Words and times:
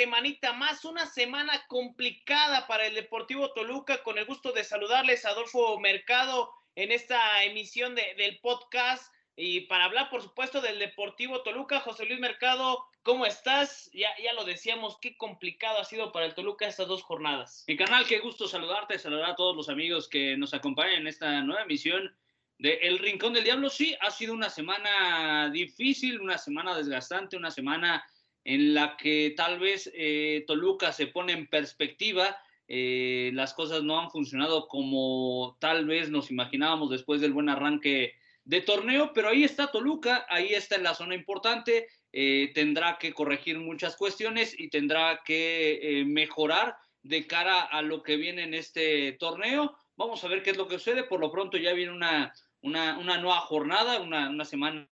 semanita 0.00 0.54
más, 0.54 0.86
una 0.86 1.04
semana 1.04 1.66
complicada 1.68 2.66
para 2.66 2.86
el 2.86 2.94
Deportivo 2.94 3.52
Toluca, 3.52 4.02
con 4.02 4.16
el 4.16 4.24
gusto 4.24 4.50
de 4.50 4.64
saludarles 4.64 5.26
Adolfo 5.26 5.78
Mercado 5.78 6.50
en 6.74 6.90
esta 6.90 7.44
emisión 7.44 7.94
del 7.94 8.38
podcast 8.40 9.12
y 9.36 9.60
para 9.66 9.84
hablar 9.84 10.08
por 10.08 10.22
supuesto 10.22 10.62
del 10.62 10.78
Deportivo 10.78 11.42
Toluca, 11.42 11.80
José 11.80 12.06
Luis 12.06 12.18
Mercado, 12.18 12.82
¿cómo 13.02 13.26
estás? 13.26 13.90
Ya, 13.92 14.08
ya 14.24 14.32
lo 14.32 14.46
decíamos, 14.46 14.96
qué 15.02 15.18
complicado 15.18 15.78
ha 15.78 15.84
sido 15.84 16.12
para 16.12 16.24
el 16.24 16.34
Toluca 16.34 16.66
estas 16.66 16.88
dos 16.88 17.02
jornadas. 17.02 17.64
Mi 17.68 17.76
canal, 17.76 18.06
qué 18.06 18.20
gusto 18.20 18.48
saludarte, 18.48 18.98
saludar 18.98 19.32
a 19.32 19.36
todos 19.36 19.54
los 19.54 19.68
amigos 19.68 20.08
que 20.08 20.34
nos 20.34 20.54
acompañan 20.54 21.02
en 21.02 21.08
esta 21.08 21.42
nueva 21.42 21.64
emisión 21.64 22.16
de 22.56 22.76
El 22.76 23.00
Rincón 23.00 23.34
del 23.34 23.44
Diablo, 23.44 23.68
sí, 23.68 23.94
ha 24.00 24.10
sido 24.10 24.32
una 24.32 24.48
semana 24.48 25.50
difícil, 25.50 26.22
una 26.22 26.38
semana 26.38 26.74
desgastante, 26.74 27.36
una 27.36 27.50
semana 27.50 28.02
en 28.44 28.74
la 28.74 28.96
que 28.96 29.34
tal 29.36 29.58
vez 29.58 29.90
eh, 29.94 30.44
Toluca 30.46 30.92
se 30.92 31.06
pone 31.06 31.32
en 31.32 31.46
perspectiva. 31.46 32.38
Eh, 32.68 33.30
las 33.34 33.52
cosas 33.54 33.82
no 33.82 34.00
han 34.00 34.10
funcionado 34.10 34.68
como 34.68 35.56
tal 35.60 35.86
vez 35.86 36.08
nos 36.10 36.30
imaginábamos 36.30 36.90
después 36.90 37.20
del 37.20 37.32
buen 37.32 37.48
arranque 37.48 38.14
de 38.44 38.60
torneo, 38.60 39.12
pero 39.12 39.28
ahí 39.28 39.44
está 39.44 39.70
Toluca, 39.70 40.26
ahí 40.28 40.54
está 40.54 40.76
en 40.76 40.84
la 40.84 40.94
zona 40.94 41.14
importante, 41.14 41.88
eh, 42.12 42.50
tendrá 42.54 42.96
que 42.98 43.12
corregir 43.12 43.58
muchas 43.58 43.96
cuestiones 43.96 44.58
y 44.58 44.70
tendrá 44.70 45.20
que 45.24 46.04
mejorar 46.06 46.76
de 47.02 47.26
cara 47.26 47.62
a 47.62 47.82
lo 47.82 48.02
que 48.02 48.16
viene 48.16 48.44
en 48.44 48.54
este 48.54 49.12
torneo. 49.12 49.76
Vamos 49.96 50.24
a 50.24 50.28
ver 50.28 50.42
qué 50.42 50.50
es 50.50 50.56
lo 50.56 50.66
que 50.66 50.78
sucede. 50.78 51.04
Por 51.04 51.20
lo 51.20 51.30
pronto 51.30 51.58
ya 51.58 51.72
viene 51.72 51.92
una, 51.92 52.32
una, 52.62 52.98
una 52.98 53.18
nueva 53.18 53.40
jornada, 53.40 54.00
una, 54.00 54.30
una 54.30 54.44
semana 54.44 54.88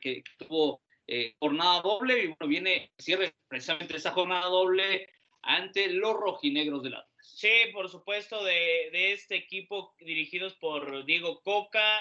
que, 0.00 0.22
tuvo 0.38 0.82
eh, 1.08 1.34
jornada 1.38 1.80
doble 1.80 2.22
y 2.22 2.26
bueno, 2.26 2.46
viene 2.46 2.92
cierre 2.98 3.34
precisamente 3.48 3.96
esa 3.96 4.12
jornada 4.12 4.46
doble 4.46 5.08
ante 5.40 5.88
los 5.88 6.14
rojinegros 6.14 6.82
del 6.82 6.96
Atlas. 6.96 7.08
Sí, 7.20 7.48
por 7.72 7.88
supuesto, 7.88 8.44
de, 8.44 9.12
este 9.12 9.36
equipo 9.36 9.94
dirigidos 10.00 10.54
por 10.56 11.06
Diego 11.06 11.40
Coca, 11.42 11.98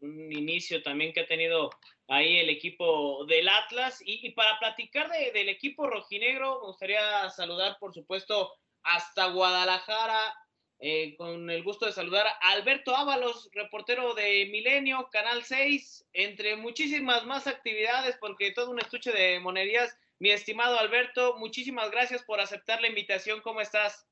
un 0.00 0.32
inicio 0.32 0.82
también 0.82 1.12
que 1.12 1.20
ha 1.20 1.26
tenido 1.26 1.70
ahí 2.08 2.38
el 2.38 2.48
equipo 2.48 3.24
del 3.26 3.48
Atlas. 3.48 4.02
Y, 4.04 4.26
y 4.26 4.32
para 4.32 4.58
platicar 4.58 5.08
de, 5.10 5.30
del 5.32 5.48
equipo 5.48 5.86
rojinegro, 5.86 6.60
me 6.60 6.66
gustaría 6.66 7.30
saludar, 7.30 7.76
por 7.78 7.94
supuesto, 7.94 8.52
hasta 8.82 9.26
Guadalajara 9.26 10.34
eh, 10.82 11.14
con 11.18 11.50
el 11.50 11.62
gusto 11.62 11.84
de 11.84 11.92
saludar 11.92 12.26
a 12.26 12.52
Alberto 12.52 12.96
Ábalos, 12.96 13.50
reportero 13.52 14.14
de 14.14 14.48
Milenio, 14.50 15.10
Canal 15.12 15.44
6, 15.44 16.06
entre 16.14 16.56
muchísimas 16.56 17.26
más 17.26 17.46
actividades, 17.46 18.16
porque 18.18 18.52
todo 18.52 18.70
un 18.70 18.80
estuche 18.80 19.12
de 19.12 19.38
monerías. 19.40 19.94
Mi 20.18 20.30
estimado 20.30 20.78
Alberto, 20.78 21.36
muchísimas 21.38 21.90
gracias 21.90 22.22
por 22.22 22.40
aceptar 22.40 22.80
la 22.80 22.88
invitación. 22.88 23.42
¿Cómo 23.42 23.60
estás? 23.60 24.06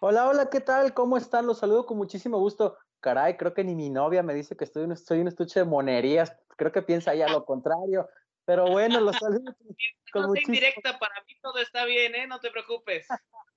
Hola, 0.00 0.28
hola, 0.28 0.48
¿qué 0.48 0.60
tal? 0.60 0.94
¿Cómo 0.94 1.18
están? 1.18 1.46
Los 1.46 1.58
saludo 1.58 1.84
con 1.84 1.98
muchísimo 1.98 2.38
gusto. 2.38 2.78
Caray, 3.00 3.36
creo 3.36 3.52
que 3.52 3.64
ni 3.64 3.74
mi 3.74 3.90
novia 3.90 4.22
me 4.22 4.32
dice 4.32 4.56
que 4.56 4.64
estoy 4.64 4.84
un, 4.84 4.96
soy 4.96 5.20
un 5.20 5.28
estuche 5.28 5.60
de 5.60 5.66
monerías. 5.66 6.34
Creo 6.56 6.72
que 6.72 6.80
piensa 6.80 7.14
ya 7.14 7.28
lo 7.28 7.44
contrario. 7.44 8.08
Pero 8.46 8.66
bueno, 8.70 8.98
los 9.00 9.14
saludo. 9.16 9.54
Con 10.12 10.22
no 10.22 10.28
muchísimo... 10.28 10.54
directa, 10.54 10.98
para 10.98 11.22
mí 11.26 11.34
todo 11.42 11.58
está 11.58 11.84
bien, 11.84 12.14
¿eh? 12.14 12.26
No 12.26 12.40
te 12.40 12.50
preocupes. 12.50 13.06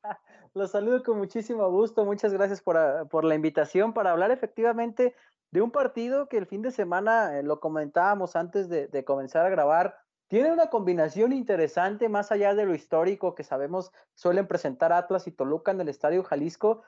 Los 0.54 0.72
saludo 0.72 1.04
con 1.04 1.18
muchísimo 1.18 1.70
gusto. 1.70 2.06
Muchas 2.06 2.34
gracias 2.34 2.62
por, 2.62 2.78
ah, 2.78 3.06
por, 3.06 3.24
la 3.24 3.36
invitación 3.36 3.94
para 3.94 4.12
hablar 4.12 4.32
efectivamente 4.32 5.16
de 5.52 5.62
un 5.62 5.72
partido 5.72 6.28
que 6.28 6.38
el 6.38 6.46
fin 6.46 6.62
de 6.62 6.72
semana, 6.72 7.38
eh, 7.38 7.44
lo 7.44 7.60
comentábamos 7.60 8.36
antes 8.36 8.70
de, 8.70 8.88
de, 8.88 9.04
comenzar 9.04 9.46
a 9.46 9.50
grabar, 9.50 9.98
tiene 10.28 10.52
una 10.52 10.70
combinación 10.70 11.34
interesante 11.34 12.08
más 12.08 12.32
allá 12.32 12.56
de 12.56 12.66
lo 12.66 12.74
histórico 12.74 13.36
que 13.36 13.44
sabemos 13.44 13.92
suelen 14.16 14.48
presentar 14.48 14.94
Atlas 14.94 15.28
y 15.28 15.32
Toluca 15.32 15.72
en 15.72 15.82
el 15.82 15.90
Estadio 15.90 16.24
Jalisco. 16.24 16.84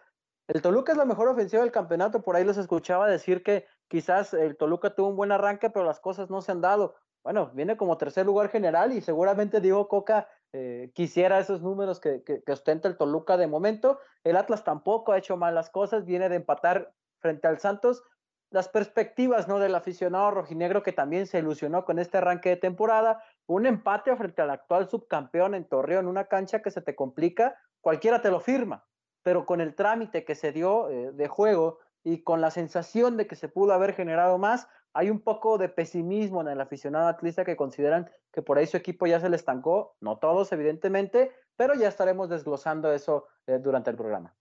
El 0.48 0.62
Toluca 0.62 0.94
es 0.94 0.98
la 0.98 1.06
mejor 1.06 1.28
ofensiva 1.28 1.62
del 1.62 1.72
campeonato, 1.72 2.22
por 2.22 2.36
ahí 2.36 2.46
los 2.46 2.58
escuchaba 2.58 3.08
decir 3.08 3.44
que 3.44 3.66
quizás 3.90 4.34
el 4.34 4.56
Toluca 4.56 4.96
tuvo 4.96 5.10
un 5.10 5.18
buen 5.18 5.32
arranque, 5.32 5.70
pero 5.70 5.86
las 5.86 6.00
cosas 6.00 6.30
no 6.30 6.42
se 6.42 6.54
han 6.54 6.62
dado. 6.62 6.96
Bueno, 7.24 7.52
viene 7.54 7.78
como 7.78 7.98
tercer 7.98 8.26
lugar 8.26 8.50
general 8.50 8.92
y 8.92 9.02
seguramente 9.02 9.62
Diego 9.62 9.88
Coca 9.88 10.28
eh, 10.54 10.92
quisiera 10.94 11.40
esos 11.40 11.64
números 11.64 12.00
que, 12.00 12.24
que, 12.24 12.52
ostenta 12.52 12.88
el 12.88 12.96
Toluca 12.96 13.38
de 13.38 13.48
momento. 13.48 14.00
El 14.24 14.38
Atlas 14.38 14.64
tampoco 14.64 15.12
ha 15.12 15.18
hecho 15.18 15.36
malas 15.36 15.72
cosas, 15.72 16.06
viene 16.06 16.30
de 16.30 16.36
empatar 16.36 16.94
frente 17.20 17.48
al 17.48 17.60
Santos. 17.60 18.04
Las 18.52 18.70
perspectivas 18.70 19.48
¿no? 19.48 19.58
del 19.58 19.74
aficionado 19.74 20.30
rojinegro 20.30 20.84
que 20.84 20.92
también 20.92 21.26
se 21.26 21.40
ilusionó 21.40 21.86
con 21.86 21.98
este 21.98 22.20
arranque 22.20 22.50
de 22.50 22.58
temporada, 22.58 23.24
un 23.48 23.66
empate 23.66 24.16
frente 24.16 24.44
al 24.44 24.52
actual 24.52 24.88
subcampeón 24.88 25.56
en 25.56 25.66
Torreón, 25.66 26.06
una 26.06 26.26
cancha 26.26 26.62
que 26.62 26.70
se 26.70 26.82
te 26.82 26.96
complica, 26.96 27.60
cualquiera 27.82 28.22
te 28.22 28.30
lo 28.30 28.40
firma, 28.40 28.86
pero 29.24 29.48
con 29.48 29.60
el 29.60 29.74
trámite 29.74 30.24
que 30.24 30.36
se 30.36 30.52
dio 30.52 30.88
eh, 30.92 31.12
de 31.14 31.28
juego 31.28 31.80
y 32.04 32.22
con 32.22 32.42
la 32.42 32.52
sensación 32.52 33.18
de 33.18 33.26
que 33.26 33.36
se 33.36 33.48
pudo 33.48 33.74
haber 33.74 33.94
generado 33.94 34.38
más, 34.38 34.68
hay 34.94 35.10
un 35.10 35.22
poco 35.22 35.58
de 35.58 35.70
pesimismo 35.70 36.42
en 36.42 36.50
el 36.50 36.62
aficionado 36.62 37.08
atlista 37.08 37.46
que 37.46 37.56
consideran 37.56 38.10
que 38.32 38.42
por 38.42 38.58
ahí 38.58 38.68
su 38.68 38.78
equipo 38.78 39.08
ya 39.08 39.20
se 39.20 39.30
le 39.30 39.36
estancó, 39.36 39.96
no 40.00 40.18
todos 40.18 40.52
evidentemente, 40.52 41.32
pero 41.56 41.74
ya 41.76 41.88
estaremos 41.88 42.30
desglosando 42.30 42.94
eso 42.94 43.28
eh, 43.48 43.60
durante 43.60 43.90
el 43.90 43.98
programa. 43.98 44.36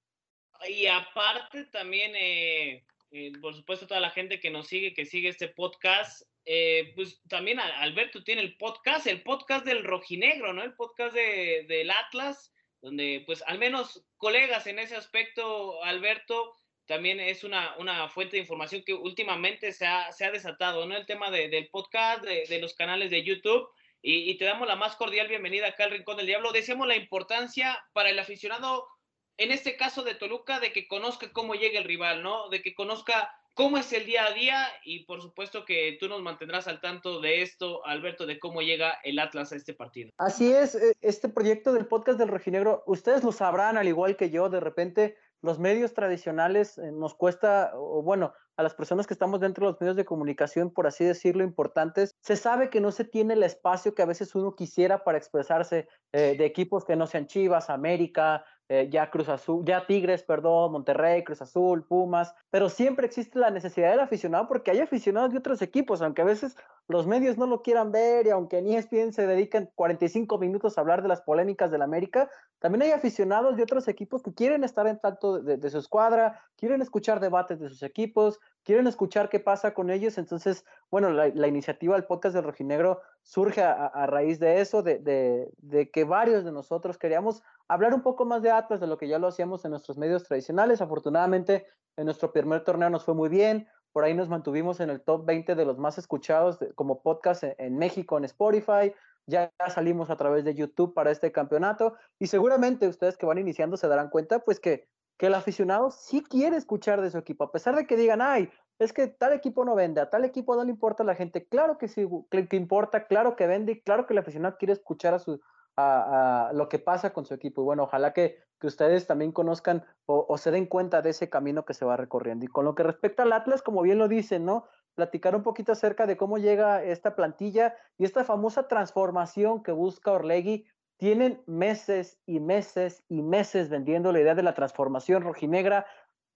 Y 0.69 0.87
aparte 0.87 1.65
también, 1.67 2.13
eh, 2.15 2.85
eh, 3.11 3.33
por 3.41 3.55
supuesto, 3.55 3.87
toda 3.87 4.01
la 4.01 4.11
gente 4.11 4.41
que 4.41 4.51
nos 4.51 4.69
sigue, 4.69 4.95
que 4.95 5.07
sigue 5.07 5.29
este 5.29 5.49
podcast, 5.49 6.23
eh, 6.45 6.93
pues 6.95 7.21
también 7.29 7.61
Alberto 7.61 8.23
tiene 8.25 8.43
el 8.43 8.57
podcast, 8.57 9.07
el 9.07 9.23
podcast 9.23 9.65
del 9.65 9.85
rojinegro, 9.85 10.53
¿no? 10.53 10.63
El 10.63 10.75
podcast 10.75 11.15
de, 11.15 11.65
del 11.69 11.91
Atlas, 11.91 12.53
donde 12.81 13.23
pues 13.27 13.43
al 13.47 13.59
menos 13.59 14.05
colegas 14.17 14.67
en 14.67 14.79
ese 14.79 14.97
aspecto, 14.97 15.83
Alberto, 15.85 16.55
también 16.87 17.21
es 17.21 17.45
una, 17.45 17.77
una 17.79 18.09
fuente 18.09 18.37
de 18.37 18.43
información 18.43 18.83
que 18.85 18.95
últimamente 18.95 19.73
se 19.73 19.87
ha, 19.87 20.11
se 20.13 20.25
ha 20.25 20.31
desatado, 20.31 20.87
¿no? 20.87 20.97
El 20.97 21.07
tema 21.07 21.31
de, 21.31 21.49
del 21.49 21.69
podcast, 21.69 22.25
de, 22.25 22.45
de, 22.49 22.61
los 22.61 22.75
canales 22.75 23.11
de 23.11 23.23
YouTube. 23.23 23.69
Y, 24.03 24.31
y, 24.31 24.37
te 24.37 24.45
damos 24.45 24.67
la 24.67 24.75
más 24.75 24.97
cordial 24.97 25.29
bienvenida 25.29 25.69
acá 25.69 25.85
al 25.85 25.93
Rincón 25.93 26.17
del 26.17 26.27
Diablo. 26.27 26.51
Decíamos 26.53 26.89
la 26.89 26.97
importancia 26.97 27.79
para 27.93 28.11
el 28.11 28.19
aficionado, 28.19 28.89
en 29.37 29.53
este 29.53 29.77
caso 29.77 30.03
de 30.03 30.15
Toluca, 30.15 30.59
de 30.59 30.73
que 30.73 30.89
conozca 30.89 31.33
cómo 31.33 31.55
llega 31.55 31.79
el 31.79 31.85
rival, 31.85 32.23
¿no? 32.23 32.49
De 32.49 32.63
que 32.63 32.75
conozca 32.75 33.33
cómo 33.55 33.79
es 33.79 33.93
el 33.93 34.07
día 34.07 34.27
a 34.27 34.33
día 34.33 34.67
y 34.85 35.05
por 35.05 35.21
supuesto 35.21 35.65
que 35.65 35.97
tú 36.01 36.09
nos 36.09 36.23
mantendrás 36.23 36.69
al 36.69 36.81
tanto 36.81 37.21
de 37.21 37.43
esto, 37.43 37.85
Alberto, 37.87 38.27
de 38.27 38.39
cómo 38.39 38.63
llega 38.63 38.99
el 39.05 39.19
Atlas 39.19 39.53
a 39.53 39.57
este 39.57 39.75
partido. 39.75 40.11
Así 40.19 40.51
es, 40.51 40.75
e, 40.75 40.95
este 41.01 41.29
proyecto 41.29 41.73
del 41.73 41.87
podcast 41.87 42.19
del 42.19 42.29
Rojinegro, 42.29 42.83
ustedes 42.87 43.23
lo 43.23 43.33
sabrán 43.33 43.77
al 43.77 43.89
igual 43.89 44.17
que 44.17 44.31
yo, 44.31 44.49
de 44.49 44.61
repente 44.61 45.17
los 45.43 45.59
medios 45.59 45.93
tradicionales 45.93 46.79
eh, 46.79 46.93
nos 46.93 47.15
cuesta, 47.15 47.73
o 47.75 48.03
bueno, 48.03 48.33
a 48.57 48.63
las 48.63 48.75
personas 48.75 49.07
que 49.07 49.15
estamos 49.15 49.41
dentro 49.41 49.67
de 49.67 49.73
los 49.73 49.81
medios 49.81 49.97
de 49.97 50.05
comunicación, 50.05 50.71
por 50.71 50.87
así 50.87 51.05
decirlo, 51.05 51.43
importantes, 51.43 52.15
se 52.21 52.37
sabe 52.37 52.71
que 52.71 52.81
no 52.81 52.93
se 52.93 53.05
tiene 53.05 53.35
el 53.35 53.43
espacio 53.43 53.95
que 53.95 54.03
a 54.03 54.07
veces 54.07 54.35
uno 54.35 54.55
quisiera 54.55 55.05
para 55.05 55.19
expresarse 55.19 55.89
eh, 56.13 56.37
de 56.37 56.45
equipos 56.45 56.85
que 56.85 56.97
no 56.97 57.07
sean 57.07 57.27
Chivas, 57.27 57.71
América, 57.71 58.45
eh, 58.73 58.89
ya 58.89 59.11
Cruz 59.11 59.29
Azul, 59.29 59.67
ya 59.67 59.87
Tigres, 59.87 60.23
perdón, 60.23 60.73
Monterrey, 60.73 61.23
Cruz 61.25 61.43
Azul, 61.43 61.85
Pumas, 61.85 62.35
pero 62.49 62.71
siempre 62.71 63.05
existe 63.05 63.39
la 63.39 63.51
necesidad 63.51 63.91
del 63.91 64.01
aficionado 64.01 64.49
porque 64.49 64.71
hay 64.71 64.81
aficionados 64.81 65.31
de 65.33 65.39
otros 65.39 65.61
equipos, 65.61 66.01
aunque 66.01 66.23
a 66.23 66.25
veces 66.25 66.57
los 66.89 67.07
medios 67.07 67.37
no 67.37 67.47
lo 67.47 67.61
quieran 67.61 67.93
ver 67.93 68.27
y 68.27 68.31
aunque 68.31 68.63
ni 68.63 68.75
ESPN 68.75 69.13
se 69.13 69.27
dedican 69.27 69.69
45 69.75 70.39
minutos 70.39 70.79
a 70.79 70.81
hablar 70.81 71.03
de 71.03 71.09
las 71.09 71.21
polémicas 71.21 71.71
del 71.71 71.83
América, 71.83 72.31
también 72.61 72.81
hay 72.81 72.93
aficionados 72.93 73.59
de 73.59 73.63
otros 73.63 73.89
equipos 73.89 74.23
que 74.23 74.33
quieren 74.33 74.65
estar 74.65 74.87
en 74.87 74.99
tanto 74.99 75.43
de, 75.43 75.59
de 75.59 75.71
su 75.71 75.77
escuadra, 75.77 76.41
quieren 76.57 76.81
escuchar 76.81 77.21
debates 77.21 77.61
de 77.61 77.69
sus 77.69 77.83
equipos, 77.83 78.41
quieren 78.65 78.87
escuchar 78.87 79.29
qué 79.29 79.41
pasa 79.41 79.75
con 79.75 79.91
ellos. 79.91 80.19
Entonces, 80.19 80.65
bueno, 80.91 81.11
la, 81.11 81.47
iniciativa 81.47 81.95
del 81.95 82.05
podcast 82.05 82.35
del 82.35 82.45
Rojinegro 82.45 83.01
surge 83.23 83.63
a, 83.63 84.07
raíz 84.07 84.39
de 84.39 84.61
eso, 84.61 84.83
de, 84.83 85.91
que 85.93 86.05
varios 86.05 86.45
de 86.45 86.53
nosotros 86.53 86.99
queríamos 86.99 87.43
hablar 87.69 87.95
un 87.95 88.03
poco 88.03 88.25
más 88.25 88.43
de 88.43 88.51
Atlas, 88.51 88.81
de 88.81 88.87
lo 88.87 88.99
que 88.99 89.09
ya 89.09 89.19
lo 89.19 89.29
hacíamos 89.29 89.65
en 89.65 89.73
nuestros 89.73 89.99
medios 89.99 90.25
tradicionales. 90.25 90.81
Afortunadamente, 90.81 91.67
en 91.97 92.07
nuestro 92.07 92.33
primer 92.33 92.65
torneo 92.65 92.91
nos 92.91 93.05
fue 93.05 93.15
muy 93.15 93.29
bien. 93.29 93.69
Por 93.93 94.05
ahí 94.05 94.15
nos 94.15 94.29
mantuvimos 94.29 94.81
en 94.81 94.91
el 94.91 95.03
top 95.03 95.27
20 95.27 95.55
de 95.55 95.65
los 95.65 95.79
más 95.79 95.99
escuchados 95.99 96.59
como 96.75 97.03
podcast 97.03 97.45
en, 97.45 97.55
en 97.59 97.77
México, 97.77 98.17
en 98.17 98.25
Spotify. 98.25 98.95
Ya 99.27 99.53
salimos 99.73 100.11
a 100.11 100.17
través 100.17 100.45
de 100.45 100.55
YouTube 100.55 100.95
para 100.95 101.11
este 101.11 101.31
campeonato 101.31 101.95
y 102.19 102.27
seguramente 102.27 102.89
ustedes 102.89 103.17
que 103.17 103.27
van 103.27 103.39
iniciando 103.39 103.77
se 103.77 103.87
darán 103.87 104.09
cuenta 104.11 104.41
pues 104.41 104.59
que 104.59 104.89
que 105.23 105.29
el 105.29 105.35
aficionado 105.35 105.93
sí 105.93 106.21
quiere 106.21 106.57
escuchar 106.57 107.01
de 107.01 107.09
su 107.09 107.17
equipo, 107.17 107.45
a 107.45 107.53
pesar 107.53 107.77
de 107.77 107.87
que 107.87 107.97
digan, 107.97 108.21
ay, 108.21 108.51
es 108.81 108.93
que 108.93 109.07
tal 109.07 109.33
equipo 109.33 109.65
no 109.65 109.77
vende, 109.77 110.01
a 110.01 110.11
tal 110.11 110.25
equipo 110.25 110.57
no 110.57 110.65
le 110.65 110.73
importa 110.73 111.05
a 111.05 111.07
la 111.07 111.15
gente, 111.15 111.47
claro 111.47 111.79
que 111.79 111.87
sí, 111.87 112.09
que 112.29 112.57
importa, 112.57 113.07
claro 113.07 113.37
que 113.37 113.47
vende, 113.47 113.85
claro 113.85 114.05
que 114.05 114.15
el 114.15 114.19
aficionado 114.19 114.57
quiere 114.59 114.73
escuchar 114.73 115.15
a 115.15 115.21
su 115.21 115.41
a, 115.77 116.49
a 116.49 116.53
lo 116.55 116.69
que 116.69 116.81
pasa 116.81 117.13
con 117.13 117.25
su 117.25 117.35
equipo. 117.35 117.63
Y 117.63 117.65
bueno, 117.65 117.85
ojalá 117.85 118.13
que, 118.13 118.39
que 118.59 118.67
ustedes 118.67 119.07
también 119.07 119.31
conozcan 119.31 119.85
o, 120.07 120.37
se 120.37 120.51
den 120.51 120.67
cuenta 120.67 121.03
de 121.03 121.11
ese 121.11 121.31
camino 121.31 121.65
que 121.65 121.75
se 121.75 121.85
va 121.85 121.97
recorriendo. 121.97 122.45
Y 122.45 122.49
con 122.49 122.65
lo 122.65 122.75
que 122.75 122.83
respecta 122.83 123.23
al 123.23 123.33
Atlas, 123.33 123.63
como 123.63 123.83
bien 123.83 123.99
lo 123.99 124.09
dicen, 124.09 124.45
¿no? 124.45 124.67
platicar 124.95 125.37
un 125.37 125.45
poquito 125.45 125.71
acerca 125.71 126.05
de 126.05 126.17
cómo 126.19 126.37
llega 126.37 126.83
esta 126.83 127.17
plantilla 127.17 127.77
y 127.97 128.05
esta 128.05 128.25
famosa 128.25 128.69
transformación 128.69 129.63
que 129.63 129.71
busca 129.73 130.11
Orlegui. 130.11 130.67
Tienen 131.03 131.43
meses 131.47 132.21
y 132.27 132.39
meses 132.39 133.03
y 133.09 133.23
meses 133.23 133.69
vendiendo 133.69 134.13
la 134.13 134.21
idea 134.21 134.37
de 134.37 134.45
la 134.45 134.55
transformación 134.55 135.25
rojinegra. 135.25 135.85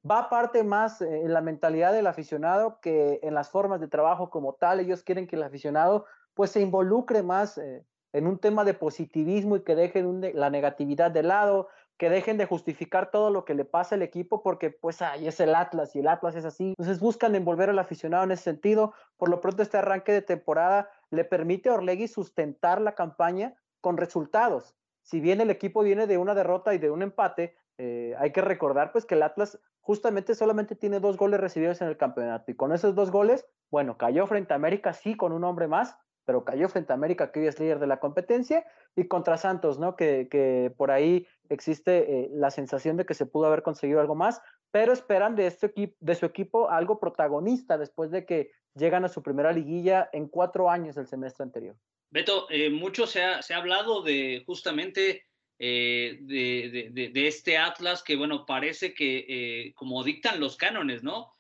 Va 0.05 0.23
aparte 0.23 0.65
más 0.65 1.01
en 1.03 1.33
la 1.33 1.41
mentalidad 1.41 1.93
del 1.93 2.09
aficionado 2.09 2.81
que 2.81 3.21
en 3.23 3.33
las 3.33 3.49
formas 3.49 3.81
de 3.81 3.87
trabajo 3.87 4.29
como 4.29 4.55
tal. 4.55 4.81
Ellos 4.81 5.05
quieren 5.05 5.29
que 5.29 5.37
el 5.37 5.45
aficionado 5.45 6.07
pues 6.35 6.51
se 6.51 6.63
involucre 6.63 7.23
más 7.23 7.59
eh, 7.59 7.85
en 8.13 8.27
un 8.27 8.41
tema 8.41 8.65
de 8.65 8.75
positivismo 8.75 9.55
y 9.55 9.63
que 9.63 9.77
dejen 9.77 10.33
la 10.35 10.51
negatividad 10.51 11.13
de 11.13 11.23
lado, 11.23 11.69
que 11.97 12.11
dejen 12.11 12.37
de 12.37 12.47
justificar 12.47 13.13
todo 13.13 13.31
lo 13.31 13.45
que 13.45 13.55
le 13.55 13.65
pasa 13.65 13.95
al 13.95 14.03
equipo 14.03 14.43
porque 14.43 14.71
pues 14.71 15.01
ahí 15.01 15.29
es 15.29 15.39
el 15.39 15.55
Atlas 15.55 15.95
y 15.95 16.01
el 16.01 16.09
Atlas 16.09 16.35
es 16.35 16.45
así. 16.45 16.71
Entonces 16.71 16.99
buscan 16.99 17.37
envolver 17.37 17.71
al 17.71 17.79
aficionado 17.79 18.25
en 18.25 18.33
ese 18.33 18.43
sentido. 18.43 18.95
Por 19.17 19.29
lo 19.29 19.41
pronto 19.41 19.63
este 19.63 19.79
arranque 19.79 20.11
de 20.11 20.23
temporada 20.23 20.91
le 21.11 21.25
permite 21.25 21.69
a 21.69 21.75
Orlegui 21.75 22.09
sustentar 22.09 22.81
la 22.81 22.97
campaña 22.97 23.55
con 23.87 23.99
resultados. 23.99 24.75
Si 25.03 25.21
bien 25.21 25.41
el 25.41 25.49
equipo 25.49 25.85
viene 25.85 26.09
de 26.09 26.19
una 26.19 26.35
derrota 26.35 26.75
y 26.75 26.79
de 26.79 26.91
un 26.91 27.03
empate, 27.03 27.57
eh, 27.79 28.17
hay 28.19 28.33
que 28.33 28.41
recordar 28.41 28.91
pues 28.91 29.05
que 29.05 29.15
el 29.15 29.23
Atlas 29.23 29.61
justamente 29.79 30.35
solamente 30.35 30.75
tiene 30.75 30.99
dos 30.99 31.17
goles 31.17 31.39
recibidos 31.39 31.81
en 31.83 31.87
el 31.87 31.97
campeonato 31.97 32.51
y 32.51 32.57
con 32.57 32.73
esos 32.73 32.97
dos 32.97 33.13
goles, 33.13 33.47
bueno, 33.71 33.97
cayó 33.97 34.27
frente 34.27 34.53
a 34.53 34.57
América 34.57 34.93
sí 34.93 35.17
con 35.17 35.31
un 35.31 35.45
hombre 35.45 35.69
más, 35.69 35.97
pero 36.27 36.45
cayó 36.45 36.69
frente 36.69 36.93
a 36.93 36.97
América, 36.97 37.31
que 37.31 37.41
hoy 37.41 37.47
es 37.47 37.59
líder 37.59 37.79
de 37.79 37.87
la 37.87 38.01
competencia, 38.01 38.67
y 38.97 39.07
contra 39.07 39.39
Santos, 39.39 39.79
¿no? 39.79 39.97
Que, 39.97 40.29
que 40.29 40.73
por 40.77 40.91
ahí 40.91 41.27
existe 41.49 41.99
eh, 41.99 42.29
la 42.33 42.51
sensación 42.51 42.97
de 42.97 43.07
que 43.07 43.15
se 43.15 43.27
pudo 43.27 43.47
haber 43.47 43.63
conseguido 43.63 44.01
algo 44.01 44.17
más, 44.17 44.43
pero 44.73 44.93
esperan 44.93 45.37
de, 45.37 45.47
este 45.47 45.67
equipo, 45.67 45.97
de 46.01 46.15
su 46.17 46.27
equipo 46.27 46.69
algo 46.69 46.99
protagonista 46.99 47.79
después 47.79 48.11
de 48.11 48.27
que 48.27 48.51
llegan 48.75 49.05
a 49.05 49.09
su 49.09 49.23
primera 49.23 49.53
liguilla 49.53 50.11
en 50.13 50.29
cuatro 50.29 50.69
años 50.69 50.97
del 50.97 51.07
semestre 51.07 51.45
anterior. 51.45 51.77
Beto, 52.11 52.49
eh, 52.51 52.71
mucho 52.71 53.07
se 53.07 53.23
ha, 53.23 53.41
se 53.41 53.55
ha, 53.55 53.59
hablado 53.59 54.03
de 54.03 54.43
justamente 54.45 55.27
eh, 55.59 56.19
de, 56.23 56.91
de, 56.93 57.09
de, 57.09 57.29
este 57.29 57.57
Atlas 57.57 58.03
que, 58.03 58.17
bueno, 58.17 58.45
parece 58.45 58.93
que 58.95 59.73
como 59.77 60.03
dictan 60.03 60.41
los 60.41 60.57
cánones, 60.57 61.03
¿no? 61.03 61.31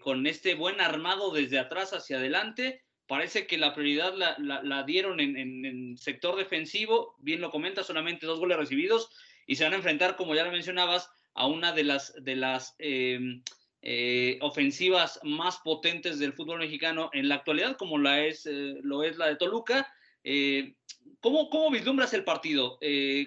con 0.00 0.26
este 0.26 0.54
buen 0.54 0.80
armado 0.80 1.30
desde 1.30 1.58
atrás 1.58 1.92
hacia 1.92 2.16
adelante, 2.16 2.80
Parece 3.08 3.46
que 3.46 3.56
la 3.56 3.74
prioridad 3.74 4.14
la, 4.14 4.36
la, 4.38 4.82
dieron 4.82 5.18
en, 5.18 5.36
en, 5.36 5.96
sector 5.96 6.36
defensivo, 6.36 7.16
bien 7.18 7.40
lo 7.40 7.50
comenta, 7.50 7.82
solamente 7.82 8.26
dos 8.26 8.38
goles 8.38 8.58
recibidos 8.58 9.10
y 9.46 9.56
se 9.56 9.64
van 9.64 9.72
a 9.72 9.76
enfrentar, 9.76 10.14
como 10.14 10.34
ya 10.34 10.44
lo 10.44 10.52
mencionabas, 10.52 11.10
a 11.32 11.46
una 11.46 11.72
de 11.72 11.84
las, 11.84 12.12
de 12.22 12.36
las 12.36 12.76
em, 12.78 13.42
eh, 13.80 14.38
ofensivas 14.42 15.20
más 15.22 15.56
potentes 15.64 16.18
del 16.18 16.34
fútbol 16.34 16.58
mexicano 16.58 17.08
en 17.14 17.28
la 17.30 17.36
actualidad, 17.36 17.78
como 17.78 17.96
la 17.96 18.26
es, 18.26 18.44
eh, 18.44 18.76
lo 18.82 19.02
es 19.02 19.16
la 19.16 19.28
de 19.28 19.36
Toluca. 19.36 19.90
Eh, 20.22 20.74
¿cómo, 21.20 21.48
¿Cómo 21.48 21.70
vislumbras 21.70 22.12
el 22.12 22.24
partido? 22.24 22.78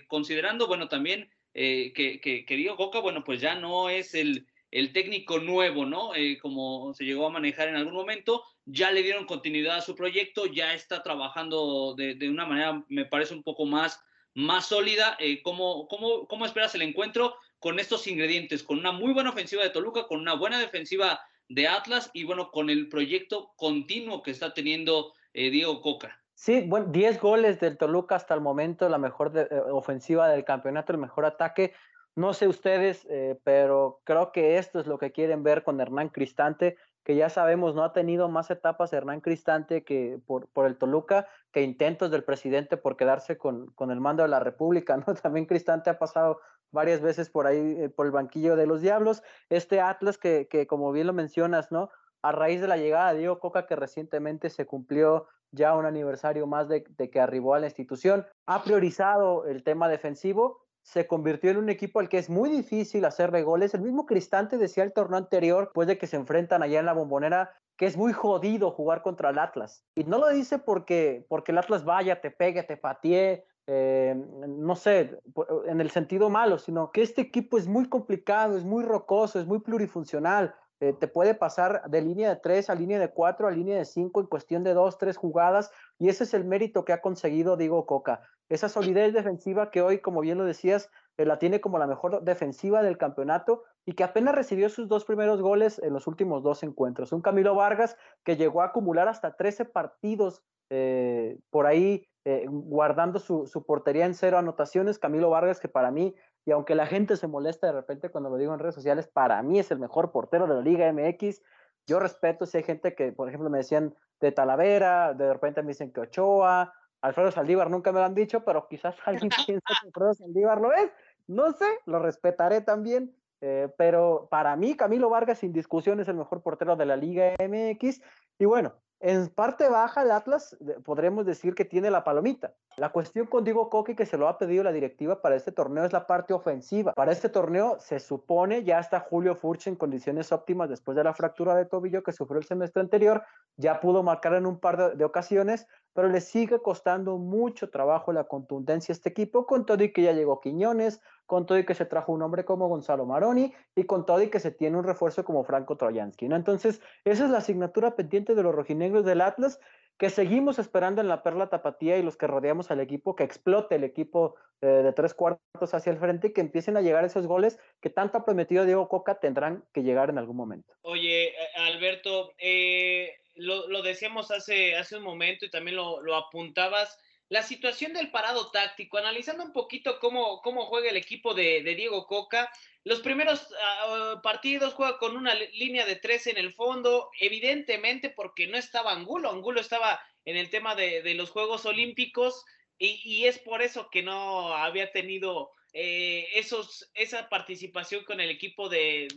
considerando, 0.08 0.68
bueno, 0.68 0.90
también 0.90 1.28
que, 1.54 1.92
que, 2.22 2.46
que 2.46 2.56
Diego 2.56 2.78
Coca, 2.78 3.00
bueno, 3.00 3.24
pues 3.24 3.42
ya 3.42 3.56
no 3.56 3.90
es 3.90 4.14
el, 4.14 4.46
el 4.72 4.94
técnico 4.94 5.40
nuevo, 5.40 5.86
¿no? 5.86 6.16
Eh, 6.16 6.38
como 6.40 6.94
se 6.94 7.04
llegó 7.04 7.28
a 7.28 7.32
manejar 7.32 7.68
en 7.68 7.76
algún 7.76 7.94
momento, 7.94 8.44
ya 8.72 8.92
le 8.92 9.04
dieron 9.04 9.26
continuidad 9.26 9.78
a 9.78 9.82
su 9.82 9.96
proyecto, 9.96 10.46
ya 10.46 10.74
está 10.74 11.04
trabajando 11.04 11.94
de, 11.96 12.30
una 12.30 12.46
manera, 12.46 12.84
me 12.88 13.06
parece, 13.06 13.34
un 13.34 13.44
poco 13.44 13.66
más, 13.66 14.02
más 14.34 14.68
sólida. 14.68 15.18
Eh, 15.20 15.42
¿cómo, 15.42 15.88
cómo, 15.88 16.28
cómo, 16.28 16.46
esperas 16.46 16.74
el 16.76 16.82
encuentro 16.82 17.36
con 17.60 17.80
estos 17.80 18.08
ingredientes? 18.08 18.64
Con 18.64 18.80
una 18.80 18.92
muy 18.92 19.14
buena 19.14 19.32
ofensiva 19.32 19.64
de 19.64 19.70
Toluca, 19.70 20.08
con 20.08 20.20
una 20.20 20.36
buena 20.36 20.60
defensiva 20.60 21.20
de 21.50 21.68
Atlas 21.68 22.10
y, 22.14 22.24
bueno, 22.24 22.50
con 22.52 22.70
el 22.70 22.88
proyecto 22.88 23.52
continuo 23.58 24.24
que 24.24 24.32
está 24.32 24.54
teniendo 24.54 25.14
eh, 25.34 25.50
Diego 25.50 25.82
Coca. 25.82 26.18
Sí, 26.34 26.64
bueno, 26.66 26.88
10 26.88 27.20
goles 27.20 27.60
del 27.60 27.78
Toluca 27.78 28.16
hasta 28.16 28.34
el 28.34 28.42
momento, 28.42 28.90
la 28.90 28.98
mejor 28.98 29.32
ofensiva 29.72 30.30
del 30.30 30.44
campeonato, 30.44 30.94
el 30.94 30.98
mejor 30.98 31.26
ataque. 31.26 31.74
No 32.16 32.34
sé 32.34 32.48
ustedes, 32.48 33.06
eh, 33.10 33.40
pero 33.44 34.02
creo 34.04 34.32
que 34.32 34.58
esto 34.58 34.80
es 34.80 34.88
lo 34.88 34.98
que 34.98 35.12
quieren 35.12 35.44
ver 35.44 35.64
con 35.64 35.80
Hernán 35.80 36.10
Cristante, 36.10 36.78
que 37.04 37.16
ya 37.16 37.30
sabemos 37.30 37.76
no 37.76 37.84
ha 37.84 37.94
tenido 37.94 38.30
más 38.30 38.52
etapas 38.52 38.94
Hernán 38.94 39.22
Cristante 39.22 39.84
que 39.84 40.20
por, 40.26 40.48
por 40.48 40.66
el 40.66 40.78
Toluca 40.78 41.28
que 41.52 41.62
intentos 41.62 42.12
del 42.12 42.24
presidente 42.24 42.78
por 42.78 42.98
quedarse 42.98 43.38
con, 43.38 43.68
con, 43.72 43.92
el 43.92 44.00
mando 44.00 44.24
de 44.24 44.30
la 44.30 44.40
República, 44.40 44.98
¿no? 44.98 45.06
También 45.22 45.46
Cristante 45.46 45.90
ha 45.90 46.00
pasado 46.00 46.40
varias 46.72 47.02
veces 47.02 47.30
por 47.30 47.48
ahí, 47.48 47.76
eh, 47.80 47.90
por 47.90 48.06
el 48.06 48.12
banquillo 48.12 48.56
de 48.56 48.68
los 48.68 48.82
Diablos. 48.82 49.24
Este 49.50 49.82
Atlas 49.82 50.18
que, 50.18 50.48
que, 50.50 50.68
como 50.68 50.92
bien 50.92 51.08
lo 51.08 51.14
mencionas, 51.14 51.72
¿no? 51.72 51.90
A 52.22 52.32
raíz 52.32 52.62
de 52.62 52.68
la 52.68 52.78
llegada 52.78 53.12
de 53.12 53.20
Diego 53.20 53.40
Coca, 53.40 53.66
que 53.66 53.76
recientemente 53.76 54.50
se 54.50 54.66
cumplió 54.66 55.28
ya 55.52 55.76
un 55.76 55.86
aniversario 55.86 56.48
más 56.48 56.70
de, 56.70 56.86
de 56.98 57.10
que 57.10 57.20
arribó 57.20 57.56
a 57.56 57.60
la 57.60 57.66
institución, 57.66 58.26
ha 58.46 58.64
priorizado 58.64 59.46
el 59.48 59.64
tema 59.64 59.90
defensivo 59.90 60.61
se 60.84 61.08
convirtió 61.08 61.52
en 61.52 61.58
un 61.58 61.70
equipo 61.70 62.00
al 62.00 62.10
que 62.10 62.18
es 62.18 62.30
muy 62.30 62.50
difícil 62.50 63.06
hacerle 63.06 63.44
goles. 63.44 63.74
El 63.74 63.82
mismo 63.82 64.06
Cristante 64.06 64.58
decía 64.58 64.84
el 64.84 64.94
torneo 64.94 65.18
anterior, 65.18 65.72
pues 65.74 65.88
de 65.88 65.98
que 65.98 66.08
se 66.08 66.18
enfrentan 66.18 66.64
allá 66.64 66.80
en 66.80 66.86
la 66.86 66.94
bombonera, 66.94 67.52
que 67.78 67.86
es 67.86 67.98
muy 67.98 68.14
jodido 68.14 68.72
jugar 68.72 69.02
contra 69.02 69.30
el 69.30 69.40
Atlas. 69.40 69.84
Y 69.96 70.04
no 70.04 70.20
lo 70.20 70.30
dice 70.30 70.60
porque, 70.60 71.26
porque 71.30 71.52
el 71.52 71.58
Atlas 71.58 71.86
vaya, 71.86 72.22
te 72.22 72.32
pegue, 72.32 72.64
te 72.64 72.78
patee, 72.78 73.46
eh, 73.68 74.16
no 74.48 74.76
sé, 74.76 75.20
en 75.68 75.82
el 75.82 75.92
sentido 75.92 76.30
malo, 76.30 76.58
sino 76.58 76.92
que 76.92 77.02
este 77.02 77.22
equipo 77.22 77.58
es 77.58 77.68
muy 77.68 77.88
complicado, 77.88 78.58
es 78.58 78.64
muy 78.64 78.84
rocoso, 78.84 79.40
es 79.40 79.46
muy 79.46 79.60
plurifuncional. 79.60 80.56
Eh, 80.80 80.94
te 81.00 81.08
puede 81.08 81.36
pasar 81.36 81.84
de 81.90 82.02
línea 82.02 82.30
de 82.30 82.36
tres 82.38 82.70
a 82.70 82.76
línea 82.76 82.98
de 82.98 83.12
cuatro 83.12 83.48
a 83.48 83.52
línea 83.52 83.78
de 83.78 83.86
cinco 83.86 84.20
en 84.20 84.26
cuestión 84.26 84.64
de 84.64 84.74
dos, 84.74 84.98
tres 84.98 85.16
jugadas, 85.16 85.72
y 86.00 86.10
ese 86.10 86.24
es 86.24 86.34
el 86.34 86.44
mérito 86.44 86.84
que 86.86 86.94
ha 86.94 87.02
conseguido 87.02 87.56
Diego 87.56 87.86
Coca. 87.86 88.22
Esa 88.52 88.70
solidez 88.70 89.14
defensiva 89.14 89.72
que 89.72 89.82
hoy, 89.82 90.00
como 90.00 90.22
bien 90.22 90.38
lo 90.38 90.46
decías, 90.46 90.90
eh, 91.18 91.26
la 91.26 91.40
tiene 91.40 91.62
como 91.62 91.80
la 91.80 91.88
mejor 91.88 92.24
defensiva 92.24 92.84
del 92.84 92.98
campeonato 92.98 93.64
y 93.86 93.94
que 93.94 94.04
apenas 94.04 94.36
recibió 94.36 94.70
sus 94.70 94.88
dos 94.88 95.06
primeros 95.06 95.42
goles 95.42 95.80
en 95.80 95.94
los 95.94 96.06
últimos 96.06 96.44
dos 96.44 96.62
encuentros. 96.64 97.12
Un 97.12 97.22
Camilo 97.22 97.56
Vargas 97.56 97.98
que 98.24 98.36
llegó 98.36 98.62
a 98.62 98.66
acumular 98.66 99.08
hasta 99.08 99.36
13 99.36 99.66
partidos 99.66 100.44
eh, 100.70 101.40
por 101.50 101.66
ahí, 101.66 102.08
guardando 102.46 103.18
su, 103.18 103.48
su 103.48 103.66
portería 103.66 104.06
en 104.06 104.14
cero 104.14 104.38
anotaciones. 104.38 105.00
Camilo 105.00 105.32
Vargas, 105.32 105.60
que 105.60 105.68
para 105.68 105.90
mí 105.90 106.14
y 106.46 106.52
aunque 106.52 106.76
la 106.76 106.88
gente 106.88 107.18
se 107.18 107.28
molesta 107.28 107.68
de 107.68 107.74
repente 107.74 108.10
cuando 108.10 108.30
lo 108.30 108.38
digo 108.38 108.54
en 108.54 108.60
redes 108.60 108.76
sociales, 108.76 109.08
para 109.08 109.42
mí 109.44 109.60
es 109.60 109.70
el 109.72 109.80
mejor 109.80 110.12
portero 110.12 110.48
de 110.48 110.56
la 110.56 110.62
Liga 110.62 110.92
MX. 110.92 111.42
Yo 111.88 112.00
respeto 112.00 112.46
si 112.46 112.58
hay 112.58 112.64
gente 112.64 112.96
que, 112.96 113.12
por 113.12 113.28
ejemplo, 113.28 113.50
me 113.50 113.60
decían 113.60 113.96
de 114.20 114.32
Talavera, 114.32 115.14
de 115.14 115.34
repente 115.34 115.62
me 115.62 115.70
dicen 115.70 115.92
que 115.92 116.02
Ochoa, 116.02 116.74
Alfredo 117.02 117.32
Saldívar 117.32 117.70
nunca 117.70 117.92
me 117.92 118.00
lo 118.00 118.06
han 118.06 118.16
dicho, 118.16 118.44
pero 118.44 118.68
quizás 118.68 118.96
alguien 119.06 119.30
piensa 119.46 119.74
que 119.82 119.88
Alfredo 119.88 120.14
Saldívar 120.14 120.62
lo 120.62 120.74
es. 120.74 120.92
No 121.28 121.52
sé, 121.54 121.66
lo 121.86 122.00
respetaré 122.00 122.62
también. 122.62 123.16
Eh, 123.42 123.70
pero 123.76 124.28
para 124.30 124.56
mí, 124.56 124.76
Camilo 124.76 125.10
Vargas, 125.10 125.40
sin 125.40 125.52
discusión, 125.52 126.00
es 126.00 126.08
el 126.08 126.16
mejor 126.16 126.44
portero 126.44 126.76
de 126.76 126.86
la 126.86 126.96
Liga 126.96 127.34
MX. 127.40 128.02
Y 128.38 128.46
bueno, 128.46 128.74
en 129.02 129.30
parte 129.30 129.68
baja, 129.68 130.04
el 130.04 130.12
Atlas 130.12 130.56
podremos 130.86 131.26
decir 131.26 131.56
que 131.56 131.66
tiene 131.66 131.90
la 131.90 132.04
palomita. 132.04 132.54
La 132.78 132.90
cuestión 132.90 133.26
con 133.26 133.44
Diego 133.44 133.70
Coque, 133.70 133.96
que 133.96 134.06
se 134.06 134.18
lo 134.18 134.28
ha 134.28 134.38
pedido 134.38 134.64
la 134.64 134.72
directiva 134.72 135.22
para 135.22 135.36
este 135.36 135.52
torneo, 135.52 135.84
es 135.84 135.92
la 135.92 136.08
parte 136.08 136.34
ofensiva. 136.34 136.94
Para 136.94 137.12
este 137.12 137.28
torneo 137.28 137.78
se 137.80 138.00
supone 138.00 138.64
ya 138.64 138.80
está 138.80 139.00
Julio 139.00 139.36
Furch 139.36 139.68
en 139.68 139.76
condiciones 139.76 140.32
óptimas 140.32 140.70
después 140.70 140.96
de 140.96 141.04
la 141.04 141.14
fractura 141.14 141.56
de 141.56 141.66
tobillo 141.66 142.04
que 142.04 142.12
sufrió 142.12 142.40
el 142.40 142.46
semestre 142.46 142.82
anterior. 142.82 143.24
Ya 143.58 143.80
pudo 143.80 144.04
marcar 144.04 144.36
en 144.36 144.46
un 144.46 144.60
par 144.60 144.96
de, 144.96 145.04
ocasiones, 145.04 145.68
pero 145.94 146.08
le 146.08 146.22
sigue 146.22 146.60
costando 146.60 147.18
mucho 147.18 147.70
trabajo 147.70 148.14
la 148.14 148.26
contundencia 148.26 148.94
a 148.94 148.96
este 148.96 149.10
equipo, 149.10 149.48
con 149.48 149.66
todo 149.66 149.84
y 149.84 149.92
que 149.92 150.04
ya 150.04 150.14
llegó 150.14 150.40
Quiñones, 150.40 151.02
con 151.32 151.46
todo 151.46 151.58
y 151.58 151.66
que 151.66 151.76
se 151.76 151.86
trajo 151.86 152.12
un 152.12 152.22
hombre 152.24 152.44
como 152.44 152.68
Gonzalo 152.68 153.06
Maroni 153.06 153.54
y 153.74 153.86
con 153.86 154.06
todo 154.06 154.22
y 154.22 154.30
que 154.30 154.42
se 154.42 154.52
tiene 154.52 154.76
un 154.76 154.84
refuerzo 154.84 155.24
como 155.24 155.46
Franco 155.46 155.78
Troyansky. 155.78 156.26
Entonces, 156.26 156.82
esa 157.06 157.24
es 157.24 157.32
la 157.32 157.38
asignatura 157.38 157.96
pendiente 157.96 158.36
de 158.36 158.44
los 158.44 158.54
rojinegros 158.54 159.06
del 159.06 159.22
Atlas 159.22 159.58
que 159.98 160.10
seguimos 160.10 160.60
esperando 160.60 161.00
en 161.00 161.08
la 161.08 161.24
Perla 161.24 161.48
Tapatía 161.48 161.98
y 161.98 162.04
los 162.04 162.18
que 162.18 162.28
rodeamos 162.28 162.70
al 162.70 162.82
equipo, 162.82 163.16
que 163.16 163.24
explote 163.24 163.76
el 163.76 163.86
equipo 163.86 164.36
eh, 164.60 164.68
de 164.68 164.92
tres 164.92 165.14
cuartos 165.14 165.74
hacia 165.74 165.94
el 165.94 166.00
frente 166.00 166.28
y 166.28 166.34
que 166.34 166.42
empiecen 166.42 166.76
a 166.76 166.82
llegar 166.82 167.06
esos 167.06 167.28
goles 167.28 167.58
que 167.80 167.90
tanto 167.90 168.18
ha 168.18 168.26
prometido 168.26 168.66
Diego 168.66 168.90
Coca 168.90 169.22
tendrán 169.22 169.64
que 169.74 169.84
llegar 169.84 170.10
en 170.10 170.18
algún 170.18 170.36
momento. 170.36 170.74
Oye, 170.82 171.30
eh, 171.30 171.36
Alberto, 171.56 172.34
eh, 172.40 173.16
lo, 173.36 173.70
lo, 173.70 173.82
decíamos 173.84 174.32
hace, 174.32 174.76
hace 174.76 174.98
un 174.98 175.04
momento 175.04 175.46
y 175.46 175.50
también 175.50 175.78
lo, 175.78 176.14
apuntabas, 176.14 177.00
la 177.32 177.44
situación 177.44 177.94
del 177.94 178.12
parado 178.12 178.52
táctico, 178.52 178.98
analizando 178.98 179.46
un 179.46 179.54
poquito 179.54 180.00
cómo, 180.00 180.42
cómo 180.42 180.66
juega 180.66 180.90
el 180.90 180.98
equipo 180.98 181.34
de, 181.34 181.62
Diego 181.62 182.06
Coca, 182.06 182.52
los 182.84 183.00
primeros 183.00 183.48
uh, 183.52 184.22
partidos 184.22 184.74
juega 184.74 184.98
con 184.98 185.16
una 185.16 185.34
línea 185.34 185.86
de 185.86 185.96
tres 185.96 186.28
en 186.28 186.38
el 186.38 186.54
fondo, 186.54 187.10
evidentemente 187.22 188.10
porque 188.10 188.48
no 188.48 188.58
estaba 188.58 188.92
Angulo, 188.92 189.30
Angulo 189.30 189.62
estaba 189.62 190.02
en 190.26 190.36
el 190.36 190.50
tema 190.50 190.76
de, 190.76 191.14
los 191.14 191.30
Juegos 191.30 191.66
Olímpicos 191.66 192.44
y, 192.78 193.24
es 193.24 193.40
por 193.40 193.62
eso 193.62 193.90
que 193.90 194.04
no 194.04 194.54
había 194.54 194.92
tenido 194.92 195.52
eh, 195.72 196.28
esos, 196.34 196.92
esa 196.96 197.30
participación 197.30 198.04
con 198.04 198.20
el 198.20 198.30
equipo 198.30 198.68
de, 198.68 199.08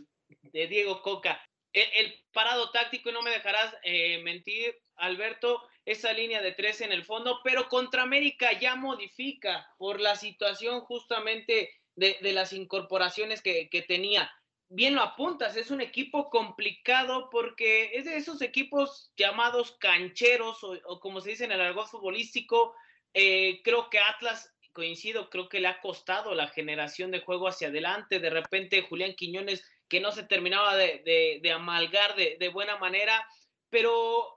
Diego 0.53 1.01
Coca. 1.01 1.45
el, 1.73 2.15
parado 2.31 2.71
táctico, 2.71 3.09
y 3.09 3.11
no 3.11 3.21
me 3.23 3.31
dejarás 3.31 3.75
eh, 3.83 4.21
mentir, 4.23 4.73
Alberto, 4.95 5.67
esa 5.85 6.13
línea 6.13 6.41
de 6.41 6.51
tres 6.51 6.81
en 6.81 6.91
el 6.91 7.05
fondo, 7.05 7.39
pero 7.43 7.69
contra 7.69 8.03
América 8.03 8.51
ya 8.59 8.75
modifica 8.75 9.67
por 9.77 10.01
la 10.01 10.15
situación 10.15 10.81
justamente 10.81 11.71
de, 11.95 12.17
las 12.33 12.53
incorporaciones 12.53 13.41
que, 13.41 13.85
tenía. 13.87 14.31
Bien 14.67 14.95
lo 14.95 15.01
apuntas, 15.01 15.55
es 15.55 15.69
un 15.69 15.79
equipo 15.79 16.29
complicado 16.29 17.29
porque 17.29 17.91
es 17.93 18.05
de 18.05 18.17
esos 18.17 18.41
equipos 18.41 19.13
llamados 19.15 19.77
cancheros 19.79 20.63
o, 20.63 20.99
como 20.99 21.21
se 21.21 21.29
dice 21.31 21.45
en 21.45 21.51
el 21.51 21.61
argot 21.61 21.87
futbolístico. 21.87 22.75
Eh, 23.13 23.61
creo 23.63 23.89
que 23.89 23.99
Atlas 23.99 24.51
coincido, 24.73 25.29
creo 25.29 25.47
que 25.47 25.61
le 25.61 25.67
ha 25.67 25.79
costado 25.79 26.35
la 26.35 26.49
generación 26.49 27.09
de 27.09 27.21
juego 27.21 27.47
hacia 27.47 27.69
adelante. 27.69 28.19
De 28.19 28.29
repente 28.29 28.81
Julián 28.81 29.15
Quiñones 29.15 29.63
que 29.87 29.99
no 29.99 30.11
se 30.11 30.23
terminaba 30.23 30.75
de, 30.75 31.51
amalgar 31.53 32.15
de, 32.15 32.49
buena 32.49 32.77
manera, 32.77 33.25
pero 33.69 34.34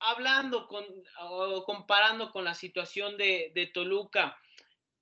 hablando 0.00 0.66
con, 0.66 0.84
o 1.20 1.64
comparando 1.64 2.30
con 2.30 2.44
la 2.44 2.54
situación 2.54 3.16
de, 3.16 3.70
Toluca, 3.72 4.36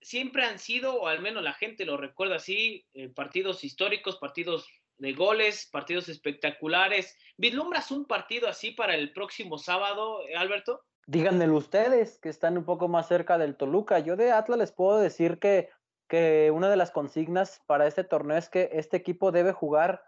siempre 0.00 0.44
han 0.44 0.58
sido, 0.58 0.94
o 0.94 1.06
al 1.06 1.20
menos 1.20 1.42
la 1.42 1.54
gente 1.54 1.84
lo 1.84 1.96
recuerda 1.96 2.36
así, 2.36 2.86
eh, 2.94 3.08
partidos 3.08 3.64
históricos, 3.64 4.16
partidos 4.16 4.68
de 4.98 5.12
goles, 5.12 5.68
partidos 5.70 6.08
espectaculares. 6.08 7.16
¿Vislumbras 7.36 7.90
un 7.90 8.06
partido 8.06 8.48
así 8.48 8.70
para 8.70 8.94
el 8.94 9.12
próximo 9.12 9.58
sábado, 9.58 10.20
Alberto? 10.36 10.82
Díganmelo 11.06 11.56
ustedes, 11.56 12.18
que 12.18 12.28
están 12.28 12.58
un 12.58 12.64
poco 12.64 12.88
más 12.88 13.06
cerca 13.06 13.38
del 13.38 13.56
Toluca. 13.56 13.98
Yo 14.00 14.16
de 14.16 14.32
Atlas 14.32 14.58
les 14.58 14.72
puedo 14.72 14.98
decir 14.98 15.38
que 15.38 15.70
que 16.08 16.50
una 16.52 16.68
de 16.68 16.76
las 16.76 16.90
consignas 16.90 17.60
para 17.66 17.86
este 17.86 18.04
torneo 18.04 18.36
es 18.36 18.48
que 18.48 18.70
este 18.72 18.96
equipo 18.96 19.32
debe 19.32 19.52
jugar 19.52 20.04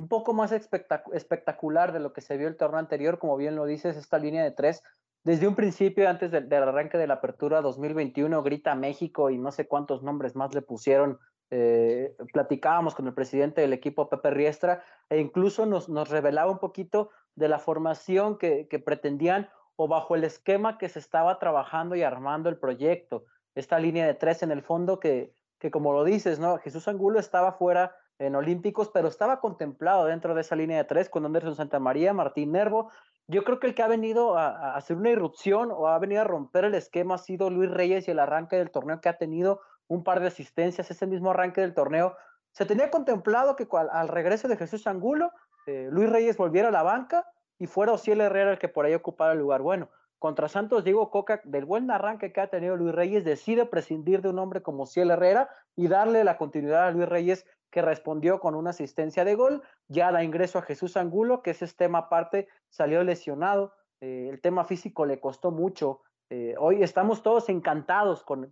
un 0.00 0.08
poco 0.08 0.34
más 0.34 0.52
espectacular 0.52 1.92
de 1.92 2.00
lo 2.00 2.12
que 2.12 2.20
se 2.20 2.36
vio 2.36 2.48
el 2.48 2.56
torneo 2.56 2.78
anterior, 2.78 3.18
como 3.18 3.36
bien 3.36 3.56
lo 3.56 3.64
dices, 3.64 3.96
esta 3.96 4.18
línea 4.18 4.42
de 4.42 4.50
tres. 4.50 4.82
Desde 5.22 5.48
un 5.48 5.54
principio, 5.54 6.08
antes 6.08 6.30
del, 6.30 6.52
arranque 6.52 6.98
de 6.98 7.06
la 7.06 7.14
apertura 7.14 7.62
2021, 7.62 8.42
grita 8.42 8.74
México 8.74 9.30
y 9.30 9.38
no 9.38 9.52
sé 9.52 9.66
cuántos 9.66 10.02
nombres 10.02 10.36
más 10.36 10.54
le 10.54 10.62
pusieron. 10.62 11.18
Eh, 11.50 12.14
platicábamos 12.32 12.94
con 12.94 13.06
el 13.06 13.14
presidente 13.14 13.60
del 13.60 13.72
equipo, 13.72 14.08
Pepe 14.08 14.30
Riestra, 14.30 14.82
e 15.08 15.20
incluso 15.20 15.66
nos, 15.66 15.88
nos 15.88 16.10
revelaba 16.10 16.50
un 16.50 16.58
poquito 16.58 17.10
de 17.36 17.48
la 17.48 17.58
formación 17.58 18.38
que, 18.38 18.66
que 18.68 18.78
pretendían 18.78 19.48
o 19.76 19.88
bajo 19.88 20.14
el 20.14 20.24
esquema 20.24 20.78
que 20.78 20.88
se 20.88 20.98
estaba 20.98 21.38
trabajando 21.38 21.94
y 21.96 22.02
armando 22.02 22.48
el 22.48 22.58
proyecto 22.58 23.24
esta 23.54 23.78
línea 23.78 24.06
de 24.06 24.14
tres 24.14 24.42
en 24.42 24.50
el 24.50 24.62
fondo 24.62 24.98
que, 24.98 25.32
que 25.58 25.70
como 25.70 25.92
lo 25.92 26.04
dices, 26.04 26.38
¿no? 26.38 26.58
Jesús 26.58 26.88
Angulo 26.88 27.18
estaba 27.18 27.52
fuera 27.52 27.96
en 28.18 28.34
Olímpicos, 28.36 28.90
pero 28.92 29.08
estaba 29.08 29.40
contemplado 29.40 30.06
dentro 30.06 30.34
de 30.34 30.42
esa 30.42 30.56
línea 30.56 30.78
de 30.78 30.84
tres 30.84 31.08
con 31.08 31.24
Anderson 31.26 31.56
Santamaría, 31.56 32.12
Martín 32.12 32.52
Nervo. 32.52 32.90
Yo 33.26 33.42
creo 33.44 33.58
que 33.58 33.66
el 33.66 33.74
que 33.74 33.82
ha 33.82 33.88
venido 33.88 34.36
a, 34.36 34.74
hacer 34.76 34.96
una 34.96 35.10
irrupción 35.10 35.70
o 35.72 35.88
ha 35.88 35.98
venido 35.98 36.20
a 36.20 36.24
romper 36.24 36.64
el 36.64 36.74
esquema 36.74 37.16
ha 37.16 37.18
sido 37.18 37.50
Luis 37.50 37.70
Reyes 37.70 38.06
y 38.06 38.10
el 38.10 38.18
arranque 38.18 38.56
del 38.56 38.70
torneo 38.70 39.00
que 39.00 39.08
ha 39.08 39.18
tenido 39.18 39.60
un 39.88 40.04
par 40.04 40.20
de 40.20 40.28
asistencias, 40.28 40.90
ese 40.90 41.06
mismo 41.06 41.30
arranque 41.30 41.60
del 41.60 41.74
torneo. 41.74 42.16
Se 42.52 42.66
tenía 42.66 42.90
contemplado 42.90 43.56
que 43.56 43.66
al, 43.90 44.08
regreso 44.08 44.48
de 44.48 44.56
Jesús 44.56 44.86
Angulo, 44.86 45.32
eh, 45.66 45.88
Luis 45.90 46.08
Reyes 46.08 46.36
volviera 46.36 46.68
a 46.68 46.72
la 46.72 46.82
banca 46.82 47.26
y 47.58 47.66
fuera 47.66 47.92
Ociel 47.92 48.20
Herrera 48.20 48.52
el 48.52 48.58
que 48.58 48.68
por 48.68 48.84
ahí 48.84 48.94
ocupara 48.94 49.32
el 49.32 49.38
lugar. 49.38 49.62
Bueno, 49.62 49.88
contra 50.18 50.48
Santos, 50.48 50.84
Diego 50.84 51.10
Coca, 51.10 51.40
del 51.44 51.66
buen 51.66 51.90
arranque 51.90 52.32
que 52.32 52.40
ha 52.40 52.46
tenido 52.46 52.76
Luis 52.76 52.94
Reyes, 52.94 53.24
decide 53.24 53.66
prescindir 53.66 54.22
de 54.22 54.30
un 54.30 54.38
hombre 54.38 54.62
como 54.62 54.86
Ciel 54.86 55.10
Herrera 55.10 55.50
y 55.76 55.88
darle 55.88 56.24
la 56.24 56.38
continuidad 56.38 56.86
a 56.86 56.90
Luis 56.92 57.08
Reyes, 57.08 57.46
que 57.74 57.82
respondió 57.82 58.38
con 58.38 58.54
una 58.54 58.70
asistencia 58.70 59.24
de 59.24 59.34
gol. 59.34 59.60
Ya 59.88 60.12
da 60.12 60.22
ingreso 60.22 60.60
a 60.60 60.62
Jesús 60.62 60.96
Angulo, 60.96 61.42
que 61.42 61.50
ese 61.50 61.66
tema 61.66 61.98
aparte 61.98 62.46
salió 62.68 63.02
lesionado. 63.02 63.74
Eh, 64.00 64.28
el 64.30 64.40
tema 64.40 64.62
físico 64.62 65.04
le 65.06 65.18
costó 65.18 65.50
mucho. 65.50 66.02
Eh, 66.30 66.54
hoy 66.60 66.84
estamos 66.84 67.24
todos 67.24 67.48
encantados 67.48 68.22
con, 68.22 68.48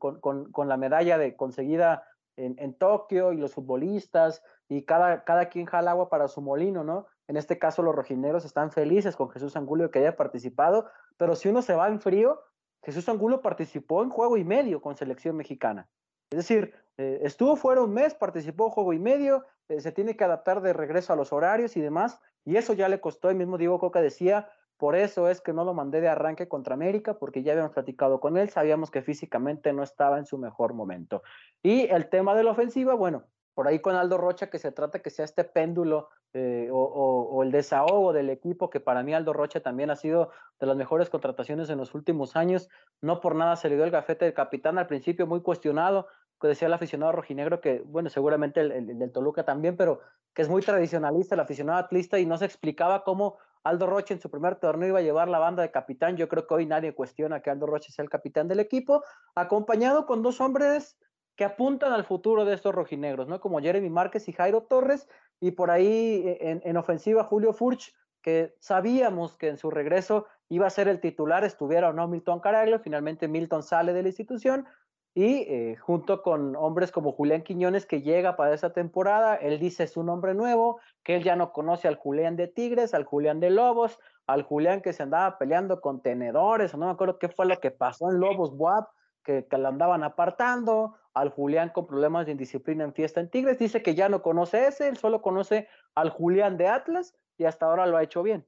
la 0.68 0.76
medalla 0.76 1.18
de 1.18 1.36
conseguida 1.36 2.04
en, 2.36 2.56
en, 2.58 2.74
Tokio 2.74 3.32
y 3.32 3.36
los 3.36 3.54
futbolistas 3.54 4.42
y 4.68 4.82
cada, 4.82 5.22
cada 5.22 5.48
quien 5.48 5.66
jala 5.66 5.92
agua 5.92 6.08
para 6.08 6.26
su 6.26 6.40
molino, 6.40 6.82
¿no? 6.82 7.06
En 7.28 7.36
este 7.36 7.60
caso, 7.60 7.82
los 7.82 7.94
rojineros 7.94 8.44
están 8.44 8.72
felices 8.72 9.14
con 9.14 9.30
Jesús 9.30 9.54
Angulo 9.54 9.92
que 9.92 10.00
haya 10.00 10.16
participado, 10.16 10.90
pero 11.16 11.36
si 11.36 11.48
uno 11.48 11.62
se 11.62 11.76
va 11.76 11.86
en 11.86 12.00
frío, 12.00 12.40
Jesús 12.82 13.08
Angulo 13.08 13.40
participó 13.40 14.02
en 14.02 14.10
juego 14.10 14.36
y 14.36 14.42
medio 14.42 14.82
con 14.82 14.96
selección 14.96 15.36
mexicana. 15.36 15.88
Es 16.32 16.38
decir, 16.38 16.74
eh, 16.98 17.20
estuvo 17.22 17.56
fuera 17.56 17.82
un 17.82 17.92
mes, 17.92 18.14
participó 18.14 18.70
juego 18.70 18.92
y 18.92 18.98
medio, 18.98 19.44
eh, 19.68 19.80
se 19.80 19.92
tiene 19.92 20.16
que 20.16 20.24
adaptar 20.24 20.60
de 20.60 20.72
regreso 20.72 21.12
a 21.12 21.16
los 21.16 21.32
horarios 21.32 21.76
y 21.76 21.80
demás, 21.80 22.20
y 22.44 22.56
eso 22.56 22.72
ya 22.72 22.88
le 22.88 23.00
costó, 23.00 23.30
el 23.30 23.36
mismo 23.36 23.58
Diego 23.58 23.78
Coca 23.78 24.00
decía, 24.00 24.50
por 24.76 24.96
eso 24.96 25.28
es 25.28 25.40
que 25.40 25.52
no 25.52 25.64
lo 25.64 25.74
mandé 25.74 26.00
de 26.00 26.08
arranque 26.08 26.48
contra 26.48 26.74
América, 26.74 27.18
porque 27.18 27.42
ya 27.42 27.52
habíamos 27.52 27.72
platicado 27.72 28.18
con 28.18 28.36
él, 28.36 28.50
sabíamos 28.50 28.90
que 28.90 29.02
físicamente 29.02 29.72
no 29.72 29.82
estaba 29.82 30.18
en 30.18 30.26
su 30.26 30.38
mejor 30.38 30.74
momento. 30.74 31.22
Y 31.62 31.88
el 31.88 32.08
tema 32.08 32.34
de 32.34 32.42
la 32.42 32.50
ofensiva, 32.50 32.94
bueno, 32.94 33.24
por 33.54 33.68
ahí 33.68 33.80
con 33.80 33.94
Aldo 33.94 34.18
Rocha, 34.18 34.48
que 34.48 34.58
se 34.58 34.72
trata 34.72 35.00
que 35.00 35.10
sea 35.10 35.24
este 35.24 35.44
péndulo 35.44 36.08
eh, 36.32 36.68
o, 36.72 37.42
el 37.42 37.52
desahogo 37.52 38.12
del 38.12 38.30
equipo, 38.30 38.70
que 38.70 38.80
para 38.80 39.02
mí 39.02 39.12
Aldo 39.12 39.32
Rocha 39.32 39.60
también 39.60 39.90
ha 39.90 39.96
sido 39.96 40.30
de 40.58 40.66
las 40.66 40.76
mejores 40.76 41.10
contrataciones 41.10 41.68
en 41.68 41.78
los 41.78 41.94
últimos 41.94 42.34
años. 42.34 42.70
No 43.02 43.20
por 43.20 43.34
nada 43.34 43.56
se 43.56 43.68
le 43.68 43.76
dio 43.76 43.84
el 43.84 43.90
gafete 43.90 44.24
del 44.24 44.34
capitán 44.34 44.78
al 44.78 44.86
principio, 44.86 45.26
muy 45.26 45.42
cuestionado, 45.42 46.08
decía 46.48 46.66
el 46.66 46.74
aficionado 46.74 47.12
rojinegro, 47.12 47.60
que 47.60 47.82
bueno, 47.84 48.10
seguramente 48.10 48.60
el, 48.60 48.98
del 48.98 49.12
Toluca 49.12 49.44
también, 49.44 49.76
pero 49.76 50.00
que 50.34 50.42
es 50.42 50.48
muy 50.48 50.62
tradicionalista, 50.62 51.34
el 51.34 51.40
aficionado 51.40 51.78
atlista, 51.78 52.18
y 52.18 52.26
no 52.26 52.38
se 52.38 52.44
explicaba 52.44 53.04
cómo 53.04 53.38
Aldo 53.64 53.86
Rocha 53.86 54.14
en 54.14 54.20
su 54.20 54.30
primer 54.30 54.56
torneo 54.56 54.88
iba 54.88 54.98
a 54.98 55.02
llevar 55.02 55.28
la 55.28 55.38
banda 55.38 55.62
de 55.62 55.70
capitán. 55.70 56.16
Yo 56.16 56.28
creo 56.28 56.46
que 56.46 56.54
hoy 56.54 56.66
nadie 56.66 56.94
cuestiona 56.94 57.40
que 57.40 57.50
Aldo 57.50 57.66
Rocha 57.66 57.92
sea 57.92 58.02
el 58.02 58.10
capitán 58.10 58.48
del 58.48 58.60
equipo, 58.60 59.04
acompañado 59.34 60.06
con 60.06 60.22
dos 60.22 60.40
hombres 60.40 60.96
que 61.36 61.44
apuntan 61.44 61.92
al 61.92 62.04
futuro 62.04 62.44
de 62.44 62.54
estos 62.54 62.74
rojinegros, 62.74 63.28
¿no? 63.28 63.40
Como 63.40 63.60
Jeremy 63.60 63.88
Márquez 63.88 64.28
y 64.28 64.32
Jairo 64.32 64.62
Torres, 64.62 65.08
y 65.40 65.52
por 65.52 65.70
ahí 65.70 66.22
eh, 66.26 66.60
en, 66.62 66.76
ofensiva 66.76 67.24
Julio 67.24 67.52
Furch, 67.52 67.94
que 68.20 68.54
sabíamos 68.60 69.36
que 69.36 69.48
en 69.48 69.58
su 69.58 69.70
regreso 69.70 70.26
iba 70.48 70.66
a 70.66 70.70
ser 70.70 70.88
el 70.88 71.00
titular, 71.00 71.44
estuviera 71.44 71.88
o 71.88 71.92
no 71.92 72.06
Milton 72.06 72.40
Caraglio, 72.40 72.78
finalmente 72.78 73.26
Milton 73.26 73.62
sale 73.62 73.92
de 73.92 74.02
la 74.02 74.08
institución, 74.08 74.66
y 75.14 75.42
eh, 75.42 75.76
junto 75.76 76.22
con 76.22 76.56
hombres 76.56 76.90
como 76.90 77.12
Julián 77.12 77.42
Quiñones 77.42 77.86
que 77.86 78.02
llega 78.02 78.36
para 78.36 78.54
esa 78.54 78.72
temporada, 78.72 79.36
él 79.36 79.58
dice 79.58 79.86
su 79.86 80.02
nombre 80.02 80.34
nuevo, 80.34 80.80
que 81.02 81.16
él 81.16 81.22
ya 81.22 81.36
no 81.36 81.52
conoce 81.52 81.88
al 81.88 81.96
Julián 81.96 82.36
de 82.36 82.48
Tigres, 82.48 82.94
al 82.94 83.04
Julián 83.04 83.40
de 83.40 83.50
Lobos, 83.50 83.98
al 84.26 84.42
Julián 84.42 84.80
que 84.80 84.92
se 84.92 85.02
andaba 85.02 85.38
peleando 85.38 85.80
con 85.80 86.02
tenedores, 86.02 86.74
no 86.74 86.86
me 86.86 86.92
acuerdo 86.92 87.18
qué 87.18 87.28
fue 87.28 87.46
lo 87.46 87.60
que 87.60 87.70
pasó 87.70 88.10
en 88.10 88.20
Lobos 88.20 88.56
Buap, 88.56 88.88
que, 89.24 89.46
que 89.48 89.58
la 89.58 89.68
andaban 89.68 90.02
apartando, 90.02 90.96
al 91.14 91.28
Julián 91.28 91.70
con 91.70 91.86
problemas 91.86 92.26
de 92.26 92.32
indisciplina 92.32 92.84
en 92.84 92.94
fiesta 92.94 93.20
en 93.20 93.30
Tigres, 93.30 93.58
dice 93.58 93.82
que 93.82 93.94
ya 93.94 94.08
no 94.08 94.22
conoce 94.22 94.66
ese, 94.66 94.88
él 94.88 94.96
solo 94.96 95.20
conoce 95.20 95.68
al 95.94 96.10
Julián 96.10 96.56
de 96.56 96.68
Atlas 96.68 97.14
y 97.36 97.44
hasta 97.44 97.66
ahora 97.66 97.86
lo 97.86 97.96
ha 97.96 98.02
hecho 98.02 98.22
bien. 98.22 98.46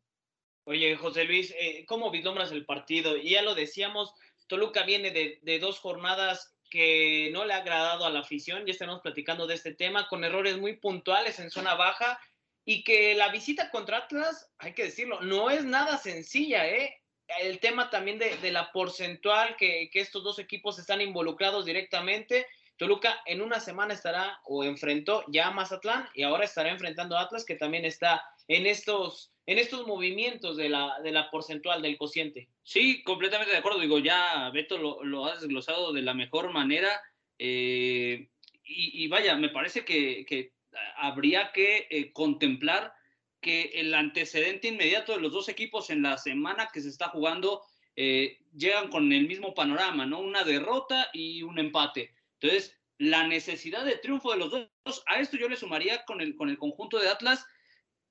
Oye, 0.66 0.96
José 0.96 1.24
Luis, 1.24 1.54
eh, 1.60 1.84
¿cómo 1.86 2.10
vislumbras 2.10 2.52
el 2.52 2.64
partido? 2.64 3.16
Y 3.18 3.32
ya 3.32 3.42
lo 3.42 3.54
decíamos, 3.54 4.14
Toluca 4.46 4.84
viene 4.84 5.10
de, 5.10 5.38
de, 5.42 5.58
dos 5.58 5.78
jornadas 5.78 6.53
que 6.74 7.30
no 7.32 7.44
le 7.44 7.54
ha 7.54 7.58
agradado 7.58 8.04
a 8.04 8.10
la 8.10 8.18
afición, 8.18 8.66
ya 8.66 8.72
estamos 8.72 9.00
platicando 9.00 9.46
de 9.46 9.54
este 9.54 9.72
tema, 9.72 10.08
con 10.08 10.24
errores 10.24 10.58
muy 10.58 10.74
puntuales 10.74 11.38
en 11.38 11.48
zona 11.48 11.76
baja 11.76 12.18
y 12.64 12.82
que 12.82 13.14
la 13.14 13.28
visita 13.28 13.70
contra 13.70 13.98
Atlas, 13.98 14.50
hay 14.58 14.72
que 14.72 14.82
decirlo, 14.82 15.20
no 15.20 15.50
es 15.50 15.64
nada 15.64 15.98
sencilla, 15.98 16.66
¿eh? 16.66 17.00
el 17.42 17.60
tema 17.60 17.90
también 17.90 18.18
de, 18.18 18.50
la 18.50 18.72
porcentual 18.72 19.54
que, 19.56 19.88
estos 19.92 20.24
dos 20.24 20.40
equipos 20.40 20.80
están 20.80 21.00
involucrados 21.00 21.64
directamente. 21.64 22.44
Toluca 22.76 23.20
en 23.26 23.40
una 23.40 23.60
semana 23.60 23.94
estará 23.94 24.40
o 24.42 24.64
enfrentó 24.64 25.22
ya 25.28 25.46
a 25.46 25.52
Mazatlán 25.52 26.08
y 26.12 26.24
ahora 26.24 26.44
estará 26.44 26.70
enfrentando 26.70 27.16
a 27.16 27.20
Atlas 27.20 27.44
que 27.44 27.54
también 27.54 27.84
está 27.84 28.20
en 28.48 28.66
estos, 28.66 29.32
en 29.46 29.58
estos 29.58 29.86
movimientos 29.86 30.56
de 30.56 30.68
la, 30.68 31.00
de 31.02 31.12
la 31.12 31.30
porcentual 31.30 31.82
del 31.82 31.98
cociente. 31.98 32.48
Sí, 32.62 33.02
completamente 33.02 33.52
de 33.52 33.58
acuerdo. 33.58 33.80
Digo, 33.80 33.98
ya 33.98 34.50
Beto 34.50 34.78
lo, 34.78 35.04
lo 35.04 35.26
ha 35.26 35.34
desglosado 35.34 35.92
de 35.92 36.02
la 36.02 36.14
mejor 36.14 36.52
manera. 36.52 37.00
Eh, 37.38 38.28
y, 38.66 39.06
vaya, 39.08 39.36
me 39.36 39.50
parece 39.50 39.84
que, 39.84 40.52
habría 40.96 41.52
que 41.52 41.86
eh, 41.90 42.12
contemplar 42.12 42.92
que 43.40 43.72
el 43.74 43.92
antecedente 43.92 44.68
inmediato 44.68 45.12
de 45.12 45.20
los 45.20 45.32
dos 45.32 45.48
equipos 45.50 45.90
en 45.90 46.02
la 46.02 46.16
semana 46.16 46.70
que 46.72 46.80
se 46.80 46.88
está 46.88 47.08
jugando 47.08 47.62
eh, 47.94 48.38
llegan 48.56 48.88
con 48.88 49.12
el 49.12 49.28
mismo 49.28 49.54
panorama, 49.54 50.06
¿no? 50.06 50.20
Una 50.20 50.44
derrota 50.44 51.08
y 51.12 51.42
un 51.42 51.58
empate. 51.58 52.14
Entonces, 52.40 52.74
la 52.96 53.26
necesidad 53.26 53.84
de 53.84 53.98
triunfo 53.98 54.32
de 54.32 54.38
los 54.38 54.50
dos, 54.50 55.04
a 55.06 55.20
esto 55.20 55.36
yo 55.36 55.48
le 55.48 55.56
sumaría 55.56 56.04
con 56.06 56.22
el, 56.22 56.34
con 56.36 56.48
el 56.48 56.58
conjunto 56.58 56.98
de 56.98 57.08
Atlas, 57.08 57.46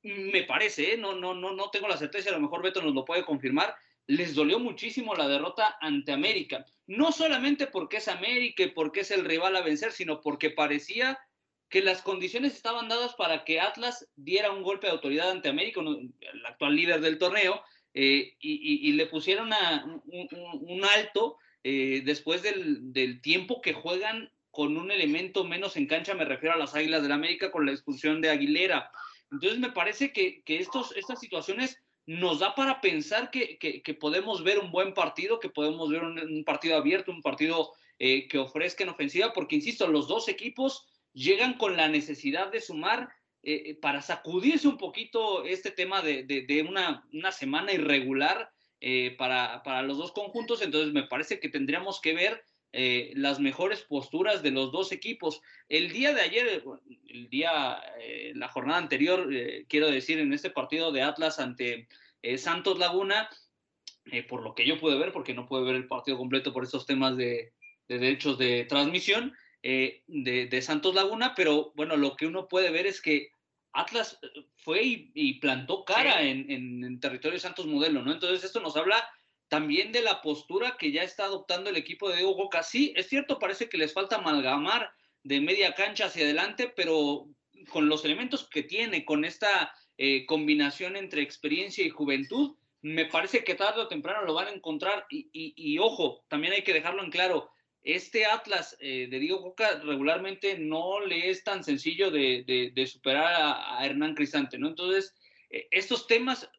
me 0.03 0.43
parece, 0.43 0.93
¿eh? 0.93 0.97
no, 0.97 1.15
no, 1.15 1.33
no, 1.33 1.53
no 1.53 1.69
tengo 1.69 1.87
la 1.87 1.97
certeza, 1.97 2.29
a 2.29 2.33
lo 2.33 2.41
mejor 2.41 2.61
Beto 2.61 2.81
nos 2.81 2.93
lo 2.93 3.05
puede 3.05 3.25
confirmar, 3.25 3.75
les 4.07 4.35
dolió 4.35 4.59
muchísimo 4.59 5.15
la 5.15 5.27
derrota 5.27 5.77
ante 5.79 6.11
América. 6.11 6.65
No 6.87 7.11
solamente 7.11 7.67
porque 7.67 7.97
es 7.97 8.07
América 8.07 8.63
y 8.63 8.71
porque 8.71 9.01
es 9.01 9.11
el 9.11 9.25
rival 9.25 9.55
a 9.55 9.61
vencer, 9.61 9.91
sino 9.91 10.21
porque 10.21 10.49
parecía 10.49 11.19
que 11.69 11.81
las 11.81 12.01
condiciones 12.01 12.53
estaban 12.53 12.89
dadas 12.89 13.15
para 13.15 13.43
que 13.45 13.59
Atlas 13.59 14.07
diera 14.15 14.51
un 14.51 14.61
golpe 14.61 14.87
de 14.87 14.93
autoridad 14.93 15.31
ante 15.31 15.49
América, 15.49 15.81
el 15.81 16.45
actual 16.45 16.75
líder 16.75 17.01
del 17.01 17.17
torneo, 17.17 17.63
eh, 17.95 18.35
y, 18.39 18.91
le 18.93 19.05
pusieron 19.05 19.49
un, 20.05 20.83
alto 20.83 21.37
eh, 21.63 22.01
después 22.05 22.41
del, 22.41 23.21
tiempo 23.21 23.61
que 23.61 23.73
juegan 23.73 24.31
con 24.51 24.77
un 24.77 24.91
elemento 24.91 25.43
menos 25.45 25.77
en 25.77 25.87
cancha, 25.87 26.13
me 26.13 26.25
refiero 26.25 26.55
a 26.55 26.59
las 26.59 26.75
Águilas 26.75 27.01
del 27.01 27.11
América 27.11 27.51
con 27.51 27.65
la 27.65 27.71
expulsión 27.71 28.21
de 28.21 28.29
Aguilera. 28.29 28.91
Entonces 29.33 29.59
me 29.59 29.71
parece 29.71 30.13
que, 30.13 30.43
estos, 30.45 30.95
estas 30.95 31.19
situaciones 31.19 31.81
nos 32.05 32.39
da 32.39 32.53
para 32.53 32.81
pensar 32.81 33.31
que, 33.31 33.97
podemos 33.99 34.43
ver 34.43 34.59
un 34.59 34.71
buen 34.71 34.93
partido, 34.93 35.39
que 35.39 35.49
podemos 35.49 35.89
ver 35.89 36.03
un, 36.03 36.43
partido 36.45 36.77
abierto, 36.77 37.11
un 37.11 37.21
partido 37.21 37.71
eh, 37.97 38.27
que 38.27 38.37
ofrezca 38.37 38.83
en 38.83 38.89
ofensiva, 38.89 39.33
porque 39.33 39.55
insisto, 39.55 39.87
los 39.87 40.07
dos 40.07 40.29
equipos 40.29 40.85
llegan 41.13 41.55
con 41.55 41.75
la 41.77 41.87
necesidad 41.87 42.51
de 42.51 42.61
sumar 42.61 43.09
eh, 43.41 43.63
eh, 43.65 43.75
para 43.75 44.01
sacudirse 44.01 44.67
un 44.67 44.77
poquito 44.77 45.43
este 45.45 45.71
tema 45.71 46.01
de, 46.01 46.65
una, 46.67 47.31
semana 47.31 47.73
irregular 47.73 48.51
para, 49.17 49.63
para, 49.63 49.81
los 49.81 49.97
dos 49.97 50.11
conjuntos. 50.11 50.61
Entonces 50.61 50.93
me 50.93 51.07
parece 51.07 51.39
que 51.39 51.49
tendríamos 51.49 52.01
que 52.01 52.13
ver 52.13 52.43
las 52.73 53.39
mejores 53.39 53.81
posturas 53.83 54.41
de 54.41 54.51
los 54.51 54.71
dos 54.71 54.91
equipos. 54.91 55.41
El 55.69 55.91
día 55.91 56.13
de 56.13 56.21
ayer, 56.21 56.63
el 57.07 57.29
día, 57.29 57.79
la 58.33 58.47
jornada 58.47 58.79
anterior, 58.79 59.29
quiero 59.69 59.91
decir, 59.91 60.19
en 60.19 60.33
este 60.33 60.49
partido 60.49 60.91
de 60.91 61.03
Atlas 61.03 61.39
ante 61.39 61.87
Santos 62.37 62.79
Laguna, 62.79 63.29
por 64.27 64.41
lo 64.41 64.55
que 64.55 64.65
yo 64.65 64.79
pude 64.79 64.97
ver, 64.97 65.11
porque 65.11 65.35
no 65.35 65.45
pude 65.45 65.63
ver 65.63 65.75
el 65.75 65.87
partido 65.87 66.17
completo 66.17 66.51
por 66.51 66.63
esos 66.63 66.87
temas 66.87 67.15
de, 67.15 67.53
de 67.87 67.99
derechos 67.99 68.37
de 68.37 68.65
transmisión, 68.65 69.33
eh, 69.61 70.03
de, 70.07 70.61
Santos 70.61 70.93
Laguna, 70.95 71.33
pero 71.35 71.71
bueno, 71.75 71.95
lo 71.95 72.15
que 72.15 72.27
uno 72.27 72.47
puede 72.47 72.69
ver 72.69 72.85
es 72.85 73.01
que 73.01 73.29
Atlas 73.71 74.19
eh, 74.21 74.45
fue 74.57 74.81
y, 75.13 75.39
plantó 75.39 75.85
cara 75.85 76.21
en, 76.21 76.51
en, 76.51 76.99
territorio 76.99 77.39
Santos 77.39 77.65
Modelo, 77.65 78.01
¿no? 78.01 78.11
Entonces 78.11 78.43
esto 78.43 78.59
nos 78.59 78.75
habla 78.75 79.07
también 79.47 79.91
de 79.91 80.01
la 80.01 80.21
postura 80.21 80.77
que 80.77 80.91
ya 80.91 81.03
está 81.03 81.25
adoptando 81.25 81.69
el 81.69 81.77
equipo 81.77 82.09
de 82.09 82.17
Diego 82.17 82.35
Boca. 82.35 82.63
Sí, 82.63 82.93
es 82.95 83.07
cierto, 83.07 83.39
parece 83.39 83.69
que 83.69 83.77
les 83.77 83.93
falta 83.93 84.15
amalgamar 84.15 84.91
de 85.23 85.41
media 85.41 85.73
cancha 85.73 86.05
hacia 86.05 86.23
adelante, 86.23 86.71
pero 86.75 87.27
con 87.69 87.87
los 87.87 88.03
elementos 88.03 88.47
que 88.49 88.63
tiene, 88.63 89.05
con 89.05 89.25
esta 89.25 89.73
eh, 89.97 90.25
combinación 90.25 90.95
entre 90.95 91.21
experiencia 91.21 91.85
y 91.85 91.89
juventud, 91.89 92.55
me 92.81 93.05
parece 93.05 93.43
que 93.43 93.55
tarde 93.55 93.81
o 93.81 93.87
temprano 93.87 94.23
lo 94.25 94.33
van 94.33 94.47
a 94.47 94.53
encontrar. 94.53 95.05
Y, 95.09 95.29
y 95.31 95.77
ojo, 95.79 96.25
también 96.27 96.53
hay 96.53 96.63
que 96.63 96.73
dejarlo 96.73 97.03
en 97.03 97.11
claro, 97.11 97.53
este 97.83 98.25
Atlas 98.25 98.77
eh, 98.79 99.07
de 99.09 99.19
Diego 99.19 99.41
Coca 99.41 99.79
regularmente 99.83 100.57
no 100.57 101.01
le 101.01 101.29
es 101.29 101.43
tan 101.43 101.63
sencillo 101.63 102.11
de, 102.11 102.71
superar 102.87 103.33
a, 103.35 103.85
Hernán 103.85 104.15
Cristante, 104.15 104.57
¿no? 104.57 104.69
Entonces, 104.69 105.13
eh, 105.49 105.67
estos 105.69 106.07
temas, 106.07 106.49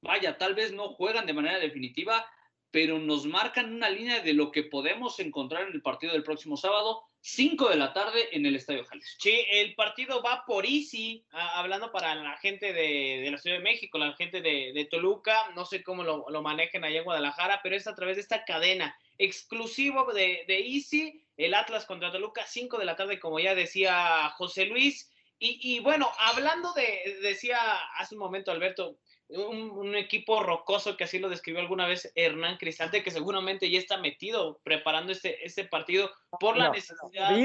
vaya, 0.00 0.38
tal 0.38 0.54
vez 0.54 0.72
no 0.72 0.88
juegan 0.90 1.26
de 1.26 1.32
manera 1.32 1.58
definitiva, 1.58 2.26
pero 2.70 2.98
nos 2.98 3.26
marcan 3.26 3.72
una 3.74 3.90
línea 3.90 4.20
de 4.20 4.32
lo 4.32 4.52
que 4.52 4.62
podemos 4.62 5.18
encontrar 5.18 5.66
en 5.66 5.72
el 5.72 5.82
partido 5.82 6.12
del 6.12 6.22
próximo 6.22 6.56
sábado, 6.56 7.02
5 7.20 7.68
de 7.68 7.76
la 7.76 7.92
tarde 7.92 8.28
en 8.32 8.46
el 8.46 8.54
Estadio 8.56 8.84
Jalisco. 8.84 9.18
Sí, 9.20 9.44
el 9.50 9.74
partido 9.74 10.22
va 10.22 10.44
por 10.46 10.64
Easy, 10.64 11.24
hablando 11.32 11.90
para 11.90 12.14
la 12.14 12.36
gente 12.38 12.72
de, 12.72 13.28
la 13.30 13.38
Ciudad 13.38 13.56
de 13.56 13.64
México, 13.64 13.98
la 13.98 14.14
gente 14.14 14.40
de, 14.40 14.88
Toluca, 14.90 15.50
no 15.56 15.64
sé 15.64 15.82
cómo 15.82 16.04
lo, 16.04 16.30
lo 16.30 16.42
manejen 16.42 16.84
allá 16.84 16.98
en 16.98 17.04
Guadalajara, 17.04 17.60
pero 17.62 17.74
es 17.74 17.86
a 17.88 17.94
través 17.94 18.16
de 18.16 18.22
esta 18.22 18.44
cadena 18.44 18.96
exclusivo 19.20 20.12
de, 20.14 20.44
Easy, 20.48 21.22
el 21.36 21.54
Atlas 21.54 21.84
contra 21.84 22.10
Toluca, 22.10 22.46
5 22.46 22.78
de 22.78 22.84
la 22.86 22.96
tarde, 22.96 23.20
como 23.20 23.38
ya 23.38 23.54
decía 23.54 24.30
José 24.36 24.64
Luis. 24.64 25.12
Y, 25.42 25.80
bueno, 25.80 26.10
hablando 26.18 26.74
de, 26.74 27.18
decía 27.22 27.58
hace 27.96 28.14
un 28.14 28.18
momento 28.18 28.50
Alberto, 28.50 28.98
un, 29.30 29.94
equipo 29.94 30.42
rocoso 30.42 30.96
que 30.96 31.04
así 31.04 31.18
lo 31.18 31.28
describió 31.28 31.60
alguna 31.60 31.86
vez 31.86 32.12
Hernán 32.14 32.56
Cristante, 32.56 33.02
que 33.02 33.10
seguramente 33.10 33.70
ya 33.70 33.78
está 33.78 33.98
metido 33.98 34.60
preparando 34.62 35.12
este, 35.12 35.44
este 35.44 35.64
partido 35.64 36.10
por 36.38 36.56
la 36.56 36.70
necesidad. 36.70 37.36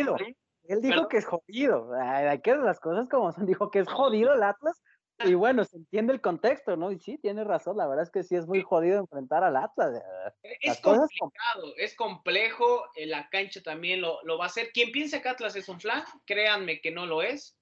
Él 0.68 0.82
dijo 0.82 1.08
que 1.08 1.18
es 1.18 1.26
jodido, 1.26 1.92
hay 1.94 2.42
que 2.42 2.56
las 2.56 2.80
cosas 2.80 3.08
como 3.08 3.32
son, 3.32 3.46
dijo 3.46 3.70
que 3.70 3.80
es 3.80 3.88
jodido 3.88 4.34
el 4.34 4.42
Atlas 4.42 4.82
y 5.24 5.34
bueno, 5.34 5.64
se 5.64 5.78
entiende 5.78 6.12
el 6.12 6.20
contexto, 6.20 6.76
¿no? 6.76 6.92
Y 6.92 7.00
sí, 7.00 7.18
tiene 7.18 7.44
razón, 7.44 7.78
la 7.78 7.88
verdad 7.88 8.04
es 8.04 8.12
que 8.12 8.24
sí 8.24 8.36
es 8.36 8.46
muy 8.48 8.62
jodido 8.62 9.00
enfrentar 9.00 9.44
al 9.44 9.56
Atlas. 9.56 10.02
Eh, 10.44 10.58
es 10.60 10.80
complicado, 10.82 11.74
es 11.78 11.96
complejo, 11.96 12.86
eh, 12.96 13.06
la 13.06 13.30
cancha 13.30 13.62
también 13.64 14.02
lo, 14.02 14.22
lo, 14.24 14.38
va 14.38 14.46
a 14.46 14.48
hacer. 14.48 14.72
Quien 14.74 14.92
piensa 14.92 15.22
que 15.22 15.30
Atlas 15.30 15.56
es 15.56 15.70
un 15.70 15.80
flan, 15.80 16.04
créanme 16.26 16.82
que 16.82 16.92
no 16.92 17.06
lo 17.06 17.22
es, 17.22 17.58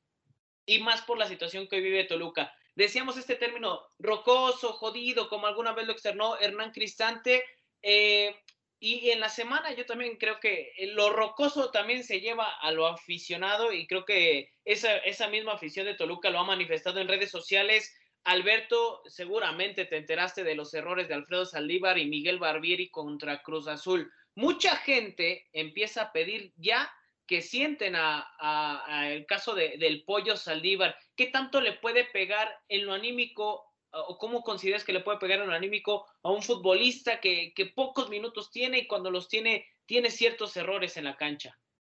y 0.65 0.79
más 0.79 1.03
por 1.03 1.17
la 1.17 1.27
situación 1.27 1.67
que 1.67 1.75
hoy 1.75 1.83
vive 1.83 2.05
Toluca. 2.05 2.51
Decíamos 2.75 3.17
este 3.17 3.35
término 3.35 3.81
rocoso, 3.99 4.73
jodido, 4.73 5.29
como 5.29 5.47
alguna 5.47 5.73
vez 5.73 5.85
lo 5.85 5.93
externó 5.93 6.37
Hernán 6.39 6.71
Cristante. 6.71 7.43
Eh, 7.81 8.35
y 8.79 9.11
en 9.11 9.21
la 9.21 9.29
semana 9.29 9.73
yo 9.73 9.85
también 9.85 10.17
creo 10.17 10.41
que 10.41 10.73
lo 10.93 11.09
rocoso 11.09 11.71
también 11.71 12.03
se 12.03 12.19
lleva 12.19 12.49
a 12.59 12.69
lo 12.71 12.85
aficionado 12.85 13.71
y 13.71 13.87
creo 13.87 14.03
que 14.03 14.51
esa, 14.65 14.97
esa 14.97 15.29
misma 15.29 15.53
afición 15.53 15.85
de 15.85 15.93
Toluca 15.93 16.29
lo 16.29 16.39
ha 16.39 16.43
manifestado 16.43 16.99
en 16.99 17.07
redes 17.07 17.31
sociales. 17.31 17.95
Alberto, 18.25 19.01
seguramente 19.05 19.85
te 19.85 19.95
enteraste 19.95 20.43
de 20.43 20.55
los 20.55 20.73
errores 20.73 21.07
de 21.07 21.13
Alfredo 21.13 21.45
Saldívar 21.45 21.97
y 21.97 22.07
Miguel 22.07 22.39
Barbieri 22.39 22.89
contra 22.89 23.41
Cruz 23.41 23.67
Azul. 23.67 24.11
Mucha 24.35 24.75
gente 24.75 25.47
empieza 25.53 26.01
a 26.01 26.11
pedir 26.11 26.51
ya 26.57 26.91
que 27.25 27.41
sienten 27.41 27.95
a, 27.95 29.07
el 29.09 29.25
caso 29.25 29.55
de, 29.55 29.77
del 29.77 30.03
pollo 30.03 30.35
Saldívar. 30.35 30.95
¿Qué 31.15 31.27
tanto 31.27 31.61
le 31.61 31.73
puede 31.73 32.05
pegar 32.05 32.49
en 32.67 32.85
lo 32.85 32.93
anímico 32.93 33.73
o 33.93 34.17
cómo 34.17 34.41
consideras 34.41 34.83
que 34.83 34.93
le 34.93 35.01
puede 35.01 35.19
pegar 35.19 35.41
un 35.41 35.51
anímico 35.51 36.05
a 36.23 36.31
un 36.31 36.41
futbolista 36.41 37.19
que, 37.19 37.53
pocos 37.75 38.09
minutos 38.09 38.51
tiene 38.51 38.79
y 38.79 38.87
cuando 38.87 39.11
los 39.11 39.27
tiene, 39.27 39.67
tiene 39.85 40.09
ciertos 40.09 40.57
errores 40.57 40.97
en 40.97 41.05
la 41.05 41.15
cancha? 41.15 41.57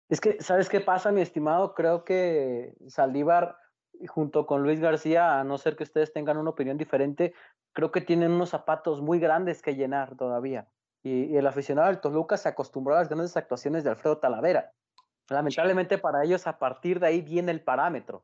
Es 0.09 0.21
que, 0.21 0.41
¿sabes 0.41 0.69
qué 0.69 0.81
pasa, 0.81 1.11
mi 1.11 1.21
estimado? 1.21 1.73
Creo 1.73 2.03
que 2.03 2.73
Saldívar, 2.87 3.57
junto 4.07 4.45
con 4.45 4.61
Luis 4.61 4.79
García, 4.79 5.39
a 5.39 5.43
no 5.43 5.57
ser 5.57 5.75
que 5.75 5.83
ustedes 5.83 6.13
tengan 6.13 6.37
una 6.37 6.51
opinión 6.51 6.77
diferente, 6.77 7.33
creo 7.73 7.91
que 7.91 8.01
tienen 8.01 8.31
unos 8.31 8.49
zapatos 8.49 9.01
muy 9.01 9.19
grandes 9.19 9.61
que 9.61 9.75
llenar 9.75 10.15
todavía. 10.15 10.67
Y, 11.01 11.35
el 11.35 11.47
aficionado 11.47 11.87
del 11.87 12.01
Toluca 12.01 12.37
se 12.37 12.49
acostumbró 12.49 12.95
a 12.95 12.99
las 12.99 13.09
grandes 13.09 13.37
actuaciones 13.37 13.83
de 13.83 13.91
Alfredo 13.91 14.17
Talavera. 14.17 14.71
Lamentablemente 15.29 15.97
para 15.97 16.23
ellos, 16.23 16.47
a 16.47 16.59
partir 16.59 16.99
de 16.99 17.07
ahí 17.07 17.21
viene 17.21 17.51
el 17.51 17.61
parámetro. 17.61 18.23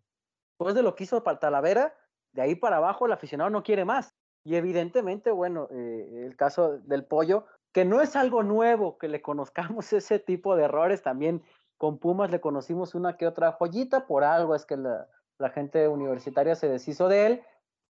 Después 0.51 0.75
de 0.75 0.83
lo 0.83 0.95
que 0.95 1.05
hizo 1.05 1.21
Talavera, 1.23 1.95
de 2.33 2.41
ahí 2.41 2.55
para 2.55 2.77
abajo 2.77 3.05
el 3.05 3.11
aficionado 3.11 3.49
no 3.49 3.63
quiere 3.63 3.85
más. 3.85 4.13
Y 4.43 4.55
evidentemente, 4.55 5.31
bueno, 5.31 5.67
eh, 5.71 6.25
el 6.25 6.35
caso 6.35 6.77
del 6.79 7.05
pollo, 7.05 7.45
que 7.71 7.85
no 7.85 8.01
es 8.01 8.15
algo 8.15 8.43
nuevo 8.43 8.97
que 8.97 9.07
le 9.07 9.21
conozcamos 9.21 9.91
ese 9.93 10.19
tipo 10.19 10.55
de 10.55 10.63
errores, 10.63 11.01
también 11.01 11.43
con 11.77 11.97
Pumas 11.97 12.29
le 12.29 12.41
conocimos 12.41 12.93
una 12.93 13.17
que 13.17 13.25
otra 13.25 13.53
joyita, 13.53 14.05
por 14.05 14.23
algo 14.23 14.53
es 14.53 14.65
que 14.65 14.77
la, 14.77 15.07
gente 15.55 15.87
universitaria 15.87 16.53
se 16.53 16.69
deshizo 16.69 17.07
de 17.07 17.25
él, 17.25 17.41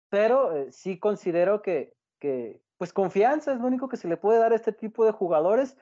pero 0.10 0.56
eh, 0.56 0.72
sí 0.72 1.00
considero 1.00 1.63
que, 1.63 1.95
que, 2.19 2.62
pues 2.78 2.93
confianza 2.93 3.52
es 3.52 3.60
lo 3.60 3.65
único 3.65 3.89
que 3.89 3.98
se 3.98 4.08
le 4.08 4.17
puede 4.17 4.38
dar 4.38 4.52
a 4.52 4.56
este 4.56 4.72
tipo 4.72 5.04
de 5.04 5.12
jugadores, 5.12 5.76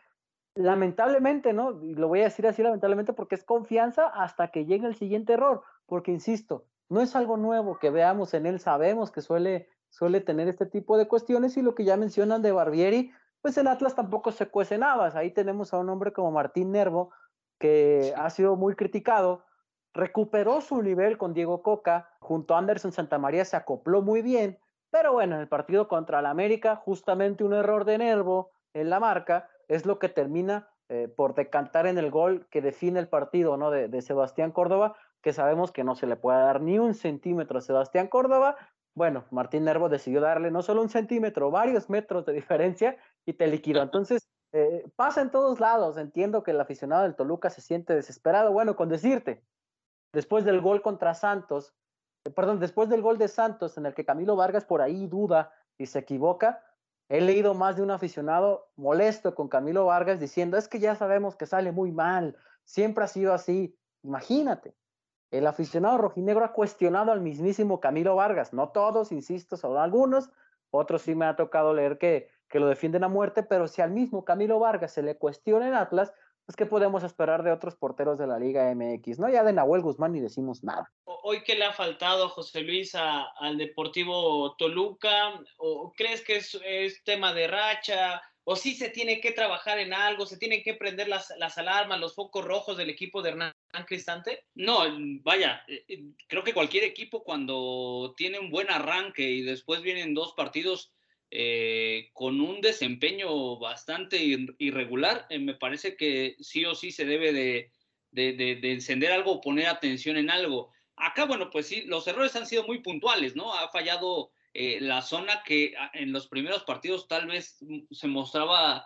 lamentablemente, 0.58 1.54
¿no? 1.54 1.84
Y 1.84 1.96
lo 1.96 2.08
voy 2.08 2.22
a 2.22 2.26
decir 2.26 2.48
así 2.48 2.64
lamentablemente 2.64 3.14
porque 3.14 3.36
es 3.36 3.44
confianza 3.44 4.08
hasta 4.08 4.50
que 4.50 4.66
llegue 4.66 4.88
el 4.88 4.96
siguiente 4.96 5.34
error, 5.34 5.64
porque 5.86 6.12
insisto, 6.12 6.66
no 6.90 7.02
es 7.02 7.16
algo 7.16 7.38
nuevo 7.38 7.78
que 7.80 7.90
veamos 7.90 8.34
en 8.34 8.46
él, 8.46 8.60
sabemos 8.60 9.12
que 9.12 9.22
suele, 9.22 9.70
suele 9.90 10.22
tener 10.22 10.48
este 10.48 10.66
tipo 10.66 10.98
de 10.98 11.08
cuestiones 11.08 11.58
y 11.58 11.62
lo 11.62 11.76
que 11.76 11.86
ya 11.86 11.96
mencionan 11.96 12.42
de 12.42 12.52
Barbieri, 12.52 13.12
pues 13.42 13.58
el 13.58 13.68
Atlas 13.68 13.96
tampoco 13.96 14.32
se 14.32 14.48
cuece 14.48 14.78
nada. 14.78 15.12
Ahí 15.18 15.32
tenemos 15.32 15.74
a 15.74 15.80
un 15.80 15.90
hombre 15.90 16.12
como 16.12 16.32
Martín 16.32 16.72
Nervo, 16.72 17.12
que 17.60 18.14
ha 18.18 18.30
sido 18.30 18.56
muy 18.56 18.76
criticado, 18.76 19.46
recuperó 19.94 20.62
su 20.62 20.82
nivel 20.82 21.18
con 21.18 21.34
Diego 21.34 21.62
Coca, 21.62 22.10
junto 22.20 22.56
a 22.56 22.60
Anderson 22.60 22.92
Santamaría 22.92 23.46
se 23.46 23.58
acopló 23.58 24.02
muy 24.02 24.22
bien, 24.22 24.60
pero 24.90 25.14
bueno, 25.14 25.36
en 25.36 25.42
el 25.42 25.48
partido 25.48 25.88
contra 25.88 26.20
el 26.20 26.26
América, 26.26 26.76
justamente 26.78 27.44
un 27.44 27.54
error 27.54 27.86
de 27.86 27.98
Nervo 27.98 28.52
en 28.74 28.90
la 28.90 29.00
marca 29.00 29.50
es 29.68 29.86
lo 29.86 30.00
que 30.00 30.10
termina 30.10 30.70
eh, 30.90 31.08
por 31.08 31.36
decantar 31.36 31.88
en 31.88 31.98
el 31.98 32.12
gol 32.12 32.48
que 32.50 32.62
define 32.62 33.00
el 33.00 33.10
partido 33.10 33.58
¿no? 33.58 33.72
de 33.72 34.02
Sebastián 34.02 34.52
Córdoba, 34.52 34.96
que 35.22 35.34
sabemos 35.34 35.72
que 35.72 35.84
no 35.84 35.96
se 35.96 36.08
le 36.08 36.16
puede 36.16 36.40
dar 36.40 36.62
ni 36.62 36.80
un 36.80 36.94
centímetro 36.94 37.58
a 37.60 37.62
Sebastián 37.62 38.08
Córdoba. 38.08 38.56
Bueno, 38.96 39.26
Martín 39.32 39.66
Nervo 39.66 39.90
decidió 39.90 40.22
darle 40.22 40.52
no 40.52 40.62
solo 40.62 40.82
un 40.82 40.90
centímetro, 40.90 41.52
varios 41.52 41.90
metros 41.90 42.26
de 42.26 42.34
diferencia 42.34 42.98
y 43.26 43.34
te 43.34 43.48
liquidó. 43.48 43.82
Entonces, 43.84 44.30
eh, 44.54 44.90
pasa 44.96 45.22
en 45.22 45.32
todos 45.32 45.60
lados. 45.60 45.98
Entiendo 45.98 46.44
que 46.44 46.52
el 46.52 46.62
aficionado 46.62 47.04
del 47.04 47.16
Toluca 47.16 47.50
se 47.50 47.62
siente 47.62 47.94
desesperado. 47.94 48.52
Bueno, 48.52 48.76
con 48.76 48.90
decirte, 48.90 49.44
después 50.14 50.46
del 50.46 50.62
gol 50.62 50.82
contra 50.82 51.14
Santos, 51.14 51.74
eh, 52.26 52.32
perdón, 52.32 52.60
después 52.60 52.90
del 52.90 53.02
gol 53.02 53.18
de 53.18 53.28
Santos 53.28 53.78
en 53.78 53.86
el 53.86 53.94
que 53.94 54.06
Camilo 54.06 54.36
Vargas 54.36 54.66
por 54.66 54.82
ahí 54.82 55.08
duda 55.08 55.52
y 55.78 55.86
se 55.88 56.00
equivoca, 56.00 56.64
he 57.10 57.22
leído 57.22 57.54
más 57.54 57.76
de 57.76 57.84
un 57.84 57.92
aficionado 57.92 58.70
molesto 58.76 59.34
con 59.34 59.48
Camilo 59.48 59.86
Vargas 59.86 60.20
diciendo, 60.20 60.58
es 60.58 60.68
que 60.68 60.80
ya 60.80 60.96
sabemos 60.96 61.36
que 61.36 61.46
sale 61.46 61.72
muy 61.72 61.92
mal, 61.92 62.36
siempre 62.64 63.04
ha 63.04 63.08
sido 63.08 63.34
así. 63.34 63.78
Imagínate, 64.04 64.76
el 65.32 65.48
aficionado 65.48 65.98
rojinegro 65.98 66.46
ha 66.46 66.54
cuestionado 66.54 67.12
al 67.12 67.22
mismísimo 67.22 67.80
Camilo 67.80 68.16
Vargas, 68.16 68.54
no 68.54 68.70
todos, 68.70 69.12
insisto, 69.12 69.58
son 69.58 69.78
algunos, 69.78 70.30
otros 70.70 71.02
sí 71.02 71.16
me 71.16 71.26
ha 71.26 71.36
tocado 71.36 71.74
leer 71.74 71.98
que, 71.98 72.30
que 72.50 72.60
lo 72.60 72.68
defienden 72.68 73.04
a 73.04 73.10
muerte, 73.10 73.44
pero 73.44 73.68
si 73.68 73.82
al 73.82 73.92
mismo 73.92 74.26
Camilo 74.26 74.60
Vargas 74.60 74.92
se 74.92 75.02
le 75.02 75.18
cuestiona 75.18 75.68
en 75.68 75.74
Atlas, 75.74 76.14
pues 76.48 76.56
¿qué 76.56 76.66
podemos 76.66 77.04
esperar 77.04 77.44
de 77.44 77.52
otros 77.52 77.76
porteros 77.76 78.18
de 78.18 78.26
la 78.26 78.40
Liga 78.40 78.74
MX? 78.74 79.20
No, 79.20 79.30
ya 79.30 79.44
de 79.44 79.52
Nahuel 79.52 79.82
Guzmán 79.82 80.14
ni 80.14 80.22
decimos 80.22 80.64
nada. 80.64 80.90
Hoy 81.04 81.44
que 81.44 81.56
le 81.56 81.66
ha 81.66 81.74
faltado 81.74 82.30
José 82.30 82.62
Luis 82.62 82.96
al 82.96 83.58
Deportivo 83.58 84.56
Toluca, 84.56 85.34
¿o 85.58 85.92
crees 85.92 86.22
que 86.22 86.38
es, 86.38 86.58
es, 86.64 87.04
tema 87.04 87.34
de 87.34 87.48
racha? 87.48 88.22
¿O 88.46 88.56
sí 88.56 88.76
se 88.76 88.88
tiene 88.88 89.20
que 89.20 89.34
trabajar 89.34 89.78
en 89.80 89.94
algo? 89.94 90.26
¿Se 90.26 90.38
tienen 90.38 90.64
que 90.64 90.74
prender 90.74 91.10
las, 91.10 91.34
las 91.38 91.58
alarmas, 91.58 92.00
los 92.00 92.16
focos 92.16 92.46
rojos 92.46 92.78
del 92.78 92.90
equipo 92.90 93.22
de 93.22 93.32
Hernán 93.32 93.54
Cristante? 93.86 94.46
No, 94.56 94.84
vaya, 95.24 95.66
eh, 95.68 95.84
eh, 95.90 96.04
creo 96.30 96.46
que 96.46 96.54
cualquier 96.54 96.86
equipo 96.86 97.26
cuando 97.26 98.14
tiene 98.16 98.40
un 98.40 98.50
buen 98.50 98.72
arranque 98.72 99.24
y 99.24 99.42
después 99.42 99.82
vienen 99.82 100.14
dos 100.14 100.32
partidos 100.32 100.94
eh, 101.30 102.10
con 102.14 102.40
un 102.40 102.62
desempeño 102.62 103.60
bastante 103.60 104.18
irregular, 104.60 105.26
eh, 105.30 105.40
me 105.40 105.56
parece 105.56 105.98
que 105.98 106.38
sí 106.40 106.64
o 106.64 106.74
sí 106.74 106.92
se 106.92 107.06
debe 107.06 107.34
de, 107.34 107.72
de, 108.12 108.72
encender 108.72 109.12
algo 109.12 109.34
o 109.34 109.42
poner 109.42 109.68
atención 109.68 110.18
en 110.18 110.30
algo. 110.30 110.72
Acá, 110.96 111.26
bueno, 111.26 111.50
pues 111.50 111.68
sí, 111.68 111.82
los 111.82 112.08
errores 112.08 112.36
han 112.38 112.46
sido 112.48 112.66
muy 112.66 112.80
puntuales, 112.80 113.36
¿no? 113.36 113.54
Ha 113.54 113.70
fallado 113.70 114.32
eh, 114.54 114.80
la 114.80 115.02
zona 115.02 115.44
que 115.46 115.74
ah, 115.78 115.92
en 115.94 116.14
los 116.14 116.28
primeros 116.28 116.64
partidos 116.64 117.08
tal 117.08 117.28
vez 117.28 117.60
se 117.92 118.08
mostraba 118.08 118.86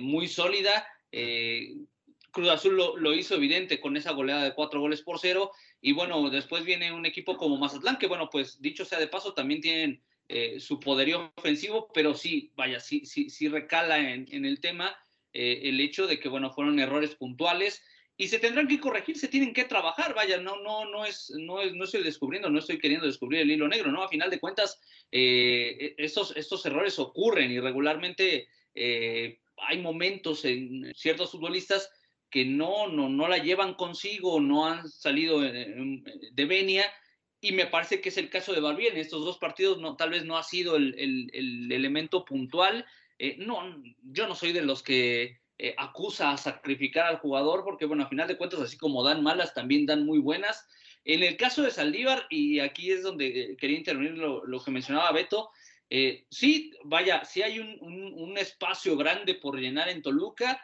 muy 0.00 0.28
sólida. 0.28 0.86
Cruz 2.30 2.48
Azul 2.50 2.76
lo, 2.76 2.96
lo, 2.98 3.14
hizo 3.14 3.34
evidente 3.34 3.80
con 3.80 3.96
esa 3.96 4.12
goleada 4.12 4.44
de 4.44 4.54
cuatro 4.54 4.80
goles 4.80 5.00
por 5.00 5.18
cero. 5.18 5.50
Y 5.80 5.92
bueno, 5.92 6.28
después 6.28 6.64
viene 6.64 6.92
un 6.92 7.06
equipo 7.06 7.36
como 7.36 7.56
Mazatlán, 7.56 7.96
que 7.96 8.06
bueno, 8.06 8.28
pues 8.30 8.60
dicho 8.60 8.84
sea 8.84 8.98
de 8.98 9.08
paso, 9.08 9.32
también 9.32 9.62
tienen 9.62 10.02
eh, 10.30 10.60
su 10.60 10.78
poderío 10.78 11.32
ofensivo, 11.36 11.88
pero 11.94 12.12
sí, 12.12 12.52
vaya, 12.54 12.80
sí, 12.80 13.06
sí, 13.06 13.30
sí 13.30 13.48
recala 13.48 14.12
en, 14.12 14.26
en 14.30 14.44
el 14.44 14.60
tema 14.60 14.94
eh, 15.32 15.60
el 15.64 15.80
hecho 15.80 16.06
de 16.06 16.20
que, 16.20 16.28
bueno, 16.28 16.52
fueron 16.52 16.78
errores 16.78 17.14
puntuales 17.14 17.82
y 18.14 18.28
se 18.28 18.38
tendrán 18.38 18.68
que 18.68 18.78
corregir, 18.78 19.16
se 19.16 19.28
tienen 19.28 19.54
que 19.54 19.64
trabajar, 19.64 20.14
vaya, 20.14 20.38
no, 20.38 20.60
no, 20.62 20.84
no 20.84 21.06
es, 21.06 21.32
no 21.38 21.62
es, 21.62 21.72
no 21.72 21.84
estoy 21.84 22.02
descubriendo, 22.02 22.50
no 22.50 22.58
estoy 22.58 22.78
queriendo 22.78 23.06
descubrir 23.06 23.40
el 23.40 23.50
hilo 23.50 23.68
negro, 23.68 23.90
¿no? 23.90 24.02
A 24.02 24.08
final 24.08 24.28
de 24.28 24.38
cuentas, 24.38 24.78
eh, 25.10 25.94
estos, 25.96 26.36
estos 26.36 26.66
errores 26.66 26.98
ocurren 26.98 27.50
y 27.50 27.60
regularmente 27.60 28.48
hay 28.74 29.78
momentos 29.80 30.44
en 30.44 30.92
ciertos 30.94 31.32
futbolistas 31.32 31.90
que 32.30 32.44
no, 32.44 32.86
no, 32.88 33.08
no 33.08 33.28
la 33.28 33.38
llevan 33.38 33.74
consigo, 33.74 34.40
no 34.40 34.66
han 34.66 34.88
salido 34.88 35.40
de 35.40 36.44
venia 36.44 36.84
y 37.40 37.52
me 37.52 37.66
parece 37.66 38.00
que 38.00 38.08
es 38.08 38.18
el 38.18 38.30
caso 38.30 38.52
de 38.52 38.60
Barbieri. 38.60 38.96
En 38.96 39.00
estos 39.00 39.24
dos 39.24 39.38
partidos 39.38 39.78
no, 39.78 39.96
tal 39.96 40.10
vez 40.10 40.24
no 40.24 40.36
ha 40.36 40.42
sido 40.42 40.76
el, 40.76 40.94
el, 40.98 41.70
elemento 41.70 42.24
puntual. 42.24 42.84
Eh, 43.18 43.36
no, 43.38 43.80
yo 44.02 44.26
no 44.26 44.34
soy 44.34 44.52
de 44.52 44.62
los 44.62 44.82
que 44.82 45.40
eh, 45.58 45.74
acusa 45.76 46.32
a 46.32 46.36
sacrificar 46.36 47.06
al 47.06 47.18
jugador, 47.18 47.64
porque 47.64 47.84
bueno, 47.84 48.04
a 48.04 48.08
final 48.08 48.26
de 48.28 48.36
cuentas, 48.36 48.60
así 48.60 48.76
como 48.76 49.04
dan 49.04 49.22
malas, 49.22 49.54
también 49.54 49.86
dan 49.86 50.04
muy 50.04 50.18
buenas. 50.18 50.66
En 51.04 51.22
el 51.22 51.36
caso 51.36 51.62
de 51.62 51.70
Saldívar, 51.70 52.26
y 52.28 52.58
aquí 52.58 52.90
es 52.90 53.02
donde 53.02 53.26
eh, 53.26 53.56
quería 53.56 53.78
intervenir 53.78 54.18
lo, 54.18 54.44
lo 54.44 54.62
que 54.62 54.70
mencionaba 54.70 55.12
Beto, 55.12 55.50
sí, 56.28 56.72
vaya, 56.84 57.24
sí 57.24 57.42
hay 57.42 57.60
un, 57.60 57.78
un, 57.80 58.12
un, 58.12 58.36
espacio 58.36 58.94
grande 58.94 59.34
por 59.34 59.58
llenar 59.58 59.88
en 59.88 60.02
Toluca, 60.02 60.60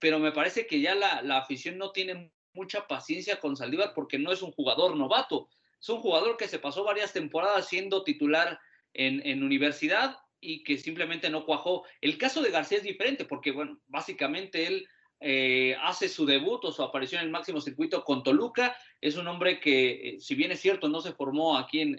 pero 0.00 0.18
me 0.18 0.32
parece 0.32 0.66
que 0.66 0.80
ya 0.80 0.96
la, 0.96 1.22
la 1.22 1.38
afición 1.38 1.78
no 1.78 1.92
tiene 1.92 2.32
mucha 2.52 2.88
paciencia 2.88 3.38
con 3.38 3.56
Saldívar 3.56 3.92
porque 3.94 4.18
no 4.18 4.32
es 4.32 4.42
un 4.42 4.50
jugador 4.50 4.96
novato 4.96 5.48
es 5.80 5.88
un 5.88 6.00
jugador 6.00 6.36
que 6.36 6.48
se 6.48 6.58
pasó 6.58 6.84
varias 6.84 7.12
temporadas 7.12 7.68
siendo 7.68 8.04
titular 8.04 8.58
en, 8.92 9.42
universidad 9.42 10.18
y 10.40 10.62
que 10.62 10.76
simplemente 10.76 11.30
no 11.30 11.44
cuajó. 11.44 11.84
El 12.00 12.18
caso 12.18 12.42
de 12.42 12.50
García 12.50 12.78
es 12.78 12.84
diferente 12.84 13.24
porque, 13.24 13.50
bueno, 13.50 13.80
básicamente 13.86 14.66
él 14.66 14.86
eh, 15.20 15.76
hace 15.82 16.08
su 16.08 16.26
debut 16.26 16.64
o 16.64 16.72
su 16.72 16.82
aparición 16.82 17.20
en 17.20 17.26
el 17.26 17.32
máximo 17.32 17.60
circuito 17.60 18.04
con 18.04 18.22
Toluca. 18.22 18.76
Es 19.00 19.16
un 19.16 19.26
hombre 19.28 19.58
que, 19.60 19.90
eh, 19.90 20.20
si 20.20 20.34
bien 20.34 20.52
es 20.52 20.60
cierto, 20.60 20.88
no 20.88 21.00
se 21.00 21.12
formó 21.12 21.56
aquí 21.56 21.80
en, 21.80 21.98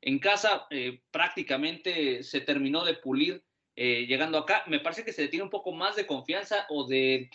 en, 0.00 0.18
casa, 0.20 0.66
eh, 0.70 1.00
prácticamente 1.10 2.22
se 2.22 2.40
terminó 2.40 2.84
de 2.84 2.94
pulir 2.94 3.42
llegando 3.74 4.38
acá. 4.38 4.62
Me 4.68 4.80
parece 4.80 5.04
que 5.04 5.12
se 5.12 5.22
le 5.22 5.28
tiene 5.28 5.44
un 5.44 5.50
poco 5.50 5.72
más 5.72 5.96
de 5.96 6.06
confianza 6.06 6.66
o 6.70 6.86
de 6.86 7.28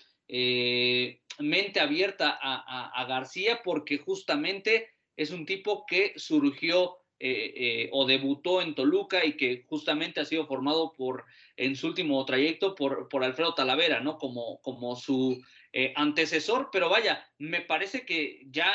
mente 1.39 1.79
abierta 1.79 2.39
a, 2.41 2.89
a 2.89 3.05
García 3.05 3.61
porque 3.63 3.99
justamente 3.99 4.87
es 5.21 5.31
un 5.31 5.45
tipo 5.45 5.85
que 5.85 6.13
surgió 6.17 6.97
eh, 7.19 7.53
eh, 7.55 7.89
o 7.91 8.07
debutó 8.07 8.63
en 8.63 8.73
Toluca 8.73 9.23
y 9.23 9.33
que 9.37 9.63
justamente 9.67 10.19
ha 10.19 10.25
sido 10.25 10.47
formado 10.47 10.93
por, 10.93 11.25
en 11.55 11.75
su 11.75 11.87
último 11.87 12.25
trayecto 12.25 12.73
por, 12.73 13.07
por 13.07 13.23
Alfredo 13.23 13.53
Talavera, 13.53 13.99
¿no? 13.99 14.17
Como, 14.17 14.59
como 14.61 14.95
su 14.95 15.39
eh, 15.71 15.93
antecesor, 15.95 16.69
pero 16.71 16.89
vaya, 16.89 17.23
me 17.37 17.61
parece 17.61 18.05
que 18.07 18.41
ya 18.47 18.73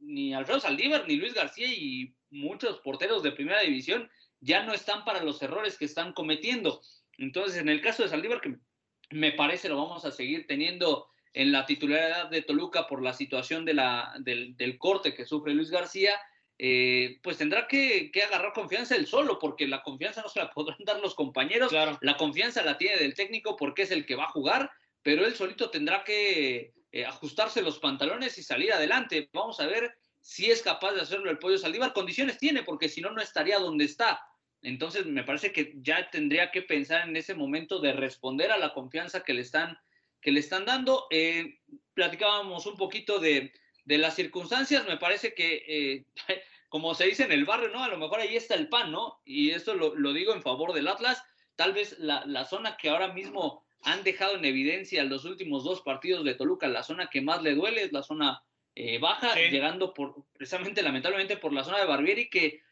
ni 0.00 0.32
Alfredo 0.32 0.60
Saldívar 0.60 1.06
ni 1.06 1.16
Luis 1.16 1.34
García 1.34 1.68
y 1.68 2.14
muchos 2.30 2.78
porteros 2.78 3.22
de 3.22 3.32
primera 3.32 3.60
división 3.60 4.10
ya 4.40 4.62
no 4.62 4.72
están 4.72 5.04
para 5.04 5.22
los 5.22 5.42
errores 5.42 5.76
que 5.76 5.84
están 5.84 6.14
cometiendo. 6.14 6.80
Entonces, 7.18 7.60
en 7.60 7.68
el 7.68 7.82
caso 7.82 8.02
de 8.02 8.08
Saldívar, 8.08 8.40
que 8.40 8.56
me 9.10 9.32
parece 9.32 9.68
lo 9.68 9.76
vamos 9.76 10.06
a 10.06 10.10
seguir 10.10 10.46
teniendo 10.46 11.08
en 11.32 11.52
la 11.52 11.66
titularidad 11.66 12.30
de 12.30 12.42
Toluca 12.42 12.86
por 12.86 13.02
la 13.02 13.12
situación 13.12 13.64
de 13.64 13.74
la, 13.74 14.14
del, 14.20 14.78
corte 14.78 15.14
que 15.14 15.24
sufre 15.24 15.54
Luis 15.54 15.70
García, 15.70 16.14
eh, 16.58 17.18
pues 17.22 17.38
tendrá 17.38 17.68
que, 17.68 18.10
agarrar 18.26 18.52
confianza 18.52 18.96
él 18.96 19.06
solo, 19.06 19.38
porque 19.38 19.68
la 19.68 19.82
confianza 19.82 20.22
no 20.22 20.28
se 20.28 20.40
la 20.40 20.50
podrán 20.54 20.78
dar 20.84 21.00
los 21.00 21.14
compañeros, 21.14 21.72
la 21.72 22.16
confianza 22.16 22.62
la 22.62 22.78
tiene 22.78 22.96
del 22.96 23.14
técnico 23.14 23.56
porque 23.56 23.82
es 23.82 23.90
el 23.90 24.06
que 24.06 24.16
va 24.16 24.24
a 24.24 24.30
jugar, 24.30 24.70
pero 25.02 25.24
él 25.24 25.34
solito 25.34 25.70
tendrá 25.70 26.04
que 26.04 26.72
eh, 26.90 27.04
ajustarse 27.04 27.60
los 27.60 27.78
pantalones 27.78 28.38
y 28.38 28.42
salir 28.42 28.72
adelante. 28.72 29.28
Vamos 29.32 29.60
a 29.60 29.66
ver 29.66 29.94
si 30.20 30.50
es 30.50 30.62
capaz 30.62 30.92
de 30.92 31.02
hacerlo 31.02 31.30
el 31.30 31.38
Pollo 31.38 31.58
Saldívar. 31.58 31.92
Condiciones 31.92 32.38
tiene, 32.38 32.62
porque 32.62 32.88
si 32.88 33.00
no, 33.00 33.10
no 33.10 33.20
estaría 33.20 33.58
donde 33.58 33.84
está. 33.84 34.20
Entonces, 34.62 35.06
me 35.06 35.22
parece 35.22 35.52
que 35.52 35.74
ya 35.76 36.10
tendría 36.10 36.50
que 36.50 36.62
pensar 36.62 37.08
en 37.08 37.16
ese 37.16 37.34
momento 37.34 37.78
de 37.78 37.92
responder 37.92 38.50
a 38.50 38.58
la 38.58 38.72
confianza 38.72 39.22
que 39.22 39.34
le 39.34 39.42
están 39.42 39.78
que 40.20 40.32
le 40.32 40.40
están 40.40 40.64
dando. 40.64 41.06
Eh, 41.10 41.58
platicábamos 41.94 42.66
un 42.66 42.76
poquito 42.76 43.18
de, 43.18 43.52
de, 43.84 43.98
las 43.98 44.14
circunstancias, 44.14 44.86
me 44.86 44.96
parece 44.96 45.34
que, 45.34 45.64
eh, 45.66 46.06
como 46.68 46.94
se 46.94 47.06
dice 47.06 47.24
en 47.24 47.32
el 47.32 47.44
barrio, 47.44 47.68
¿no? 47.68 47.82
A 47.82 47.88
lo 47.88 47.98
mejor 47.98 48.20
ahí 48.20 48.36
está 48.36 48.54
el 48.54 48.68
pan, 48.68 48.92
¿no? 48.92 49.20
Y 49.24 49.50
esto 49.50 49.74
lo, 49.74 49.94
lo 49.94 50.12
digo 50.12 50.32
en 50.32 50.42
favor 50.42 50.72
del 50.72 50.88
Atlas. 50.88 51.22
Tal 51.56 51.72
vez 51.72 51.98
la, 51.98 52.24
la, 52.26 52.44
zona 52.44 52.76
que 52.76 52.88
ahora 52.88 53.12
mismo 53.12 53.64
han 53.82 54.04
dejado 54.04 54.36
en 54.36 54.44
evidencia 54.44 55.02
los 55.04 55.24
últimos 55.24 55.64
dos 55.64 55.82
partidos 55.82 56.24
de 56.24 56.34
Toluca, 56.34 56.68
la 56.68 56.82
zona 56.82 57.08
que 57.10 57.20
más 57.20 57.42
le 57.42 57.54
duele 57.54 57.82
es 57.82 57.92
la 57.92 58.02
zona 58.02 58.42
eh, 58.74 58.98
baja, 58.98 59.34
llegando 59.34 59.92
por, 59.92 60.24
precisamente, 60.34 60.82
lamentablemente, 60.82 61.36
por 61.36 61.52
la 61.52 61.64
zona 61.64 61.78
de 61.78 61.86
Barbieri, 61.86 62.28
que 62.28 62.62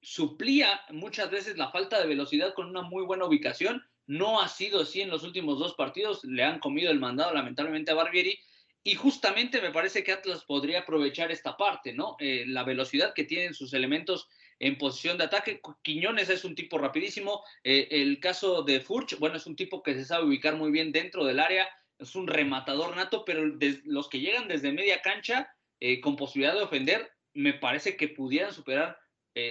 suplía 0.00 0.80
muchas 0.90 1.30
veces 1.30 1.56
la 1.56 1.70
falta 1.70 2.00
de 2.00 2.08
velocidad 2.08 2.52
con 2.54 2.68
una 2.68 2.82
muy 2.82 3.04
buena 3.04 3.24
ubicación 3.24 3.84
no 4.12 4.42
ha 4.42 4.48
sido 4.48 4.82
así 4.82 5.00
en 5.00 5.08
los 5.08 5.22
últimos 5.22 5.58
dos 5.58 5.74
partidos, 5.74 6.22
le 6.24 6.44
han 6.44 6.58
comido 6.58 6.90
el 6.90 7.00
mandado 7.00 7.32
lamentablemente 7.32 7.92
a 7.92 7.94
Barbieri 7.94 8.38
y 8.84 8.94
justamente 8.94 9.62
me 9.62 9.70
parece 9.70 10.04
que 10.04 10.12
Atlas 10.12 10.44
podría 10.44 10.80
aprovechar 10.80 11.32
esta 11.32 11.56
parte, 11.56 11.94
¿no? 11.94 12.16
Eh, 12.18 12.44
la 12.46 12.62
velocidad 12.62 13.14
que 13.14 13.24
tienen 13.24 13.54
sus 13.54 13.72
elementos 13.72 14.28
en 14.58 14.76
posición 14.76 15.16
de 15.16 15.24
ataque. 15.24 15.62
Quiñones 15.80 16.28
es 16.28 16.44
un 16.44 16.54
tipo 16.54 16.76
rapidísimo. 16.76 17.42
Eh, 17.64 17.88
el 17.90 18.20
caso 18.20 18.62
de 18.62 18.80
Furch, 18.80 19.18
bueno, 19.18 19.36
es 19.36 19.46
un 19.46 19.56
tipo 19.56 19.82
que 19.82 19.94
se 19.94 20.04
sabe 20.04 20.26
ubicar 20.26 20.56
muy 20.56 20.70
bien 20.70 20.92
dentro 20.92 21.24
del 21.24 21.40
área, 21.40 21.66
es 21.98 22.14
un 22.14 22.26
rematador 22.26 22.94
nato, 22.94 23.24
pero 23.24 23.44
los 23.84 24.10
que 24.10 24.20
llegan 24.20 24.46
desde 24.46 24.72
media 24.72 25.00
cancha 25.00 25.48
eh, 25.80 26.02
con 26.02 26.16
posibilidad 26.16 26.54
de 26.54 26.64
ofender, 26.64 27.10
me 27.32 27.54
parece 27.54 27.96
que 27.96 28.08
pudieran 28.08 28.52
superar 28.52 28.98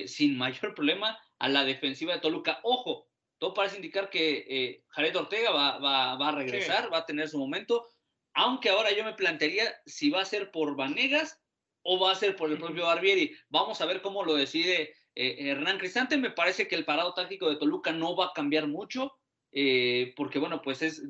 sin 0.06 0.38
mayor 0.38 0.76
problema 0.76 1.18
a 1.40 1.50
la 1.50 1.64
defensiva 1.66 2.14
de 2.14 2.20
Toluca. 2.20 2.60
Ojo, 2.62 3.08
todo 3.42 3.56
parece 3.56 3.78
indicar 3.78 4.12
que 4.12 4.46
eh, 4.48 4.84
Jared 4.90 5.16
Ortega 5.16 5.50
va, 5.50 5.80
va, 5.80 6.28
a 6.30 6.32
regresar, 6.32 6.94
va 6.94 7.00
a 7.00 7.06
tener 7.08 7.28
su 7.28 7.40
momento, 7.40 7.88
aunque 8.36 8.70
ahora 8.70 8.96
yo 8.96 9.04
me 9.04 9.16
plantearía 9.16 9.64
si 9.88 10.12
va 10.12 10.22
a 10.22 10.26
ser 10.26 10.52
por 10.52 10.76
Vanegas 10.76 11.42
o 11.82 12.00
va 12.00 12.12
a 12.12 12.16
ser 12.16 12.36
por 12.36 12.52
el 12.52 12.60
propio 12.60 12.86
Barbieri. 12.86 13.36
Vamos 13.50 13.82
a 13.82 13.88
ver 13.88 14.04
cómo 14.04 14.24
lo 14.24 14.36
decide 14.36 14.94
eh, 15.16 15.38
Hernán 15.40 15.80
Cristante. 15.80 16.18
Me 16.18 16.30
parece 16.30 16.68
que 16.68 16.76
el 16.76 16.86
parado 16.86 17.16
táctico 17.16 17.50
de 17.50 17.56
Toluca 17.56 17.92
no 17.92 18.16
va 18.16 18.28
a 18.28 18.34
cambiar 18.36 18.68
mucho, 18.68 19.18
eh, 19.52 20.14
porque 20.16 20.38
bueno, 20.38 20.62
pues 20.62 20.84
es 20.84 21.02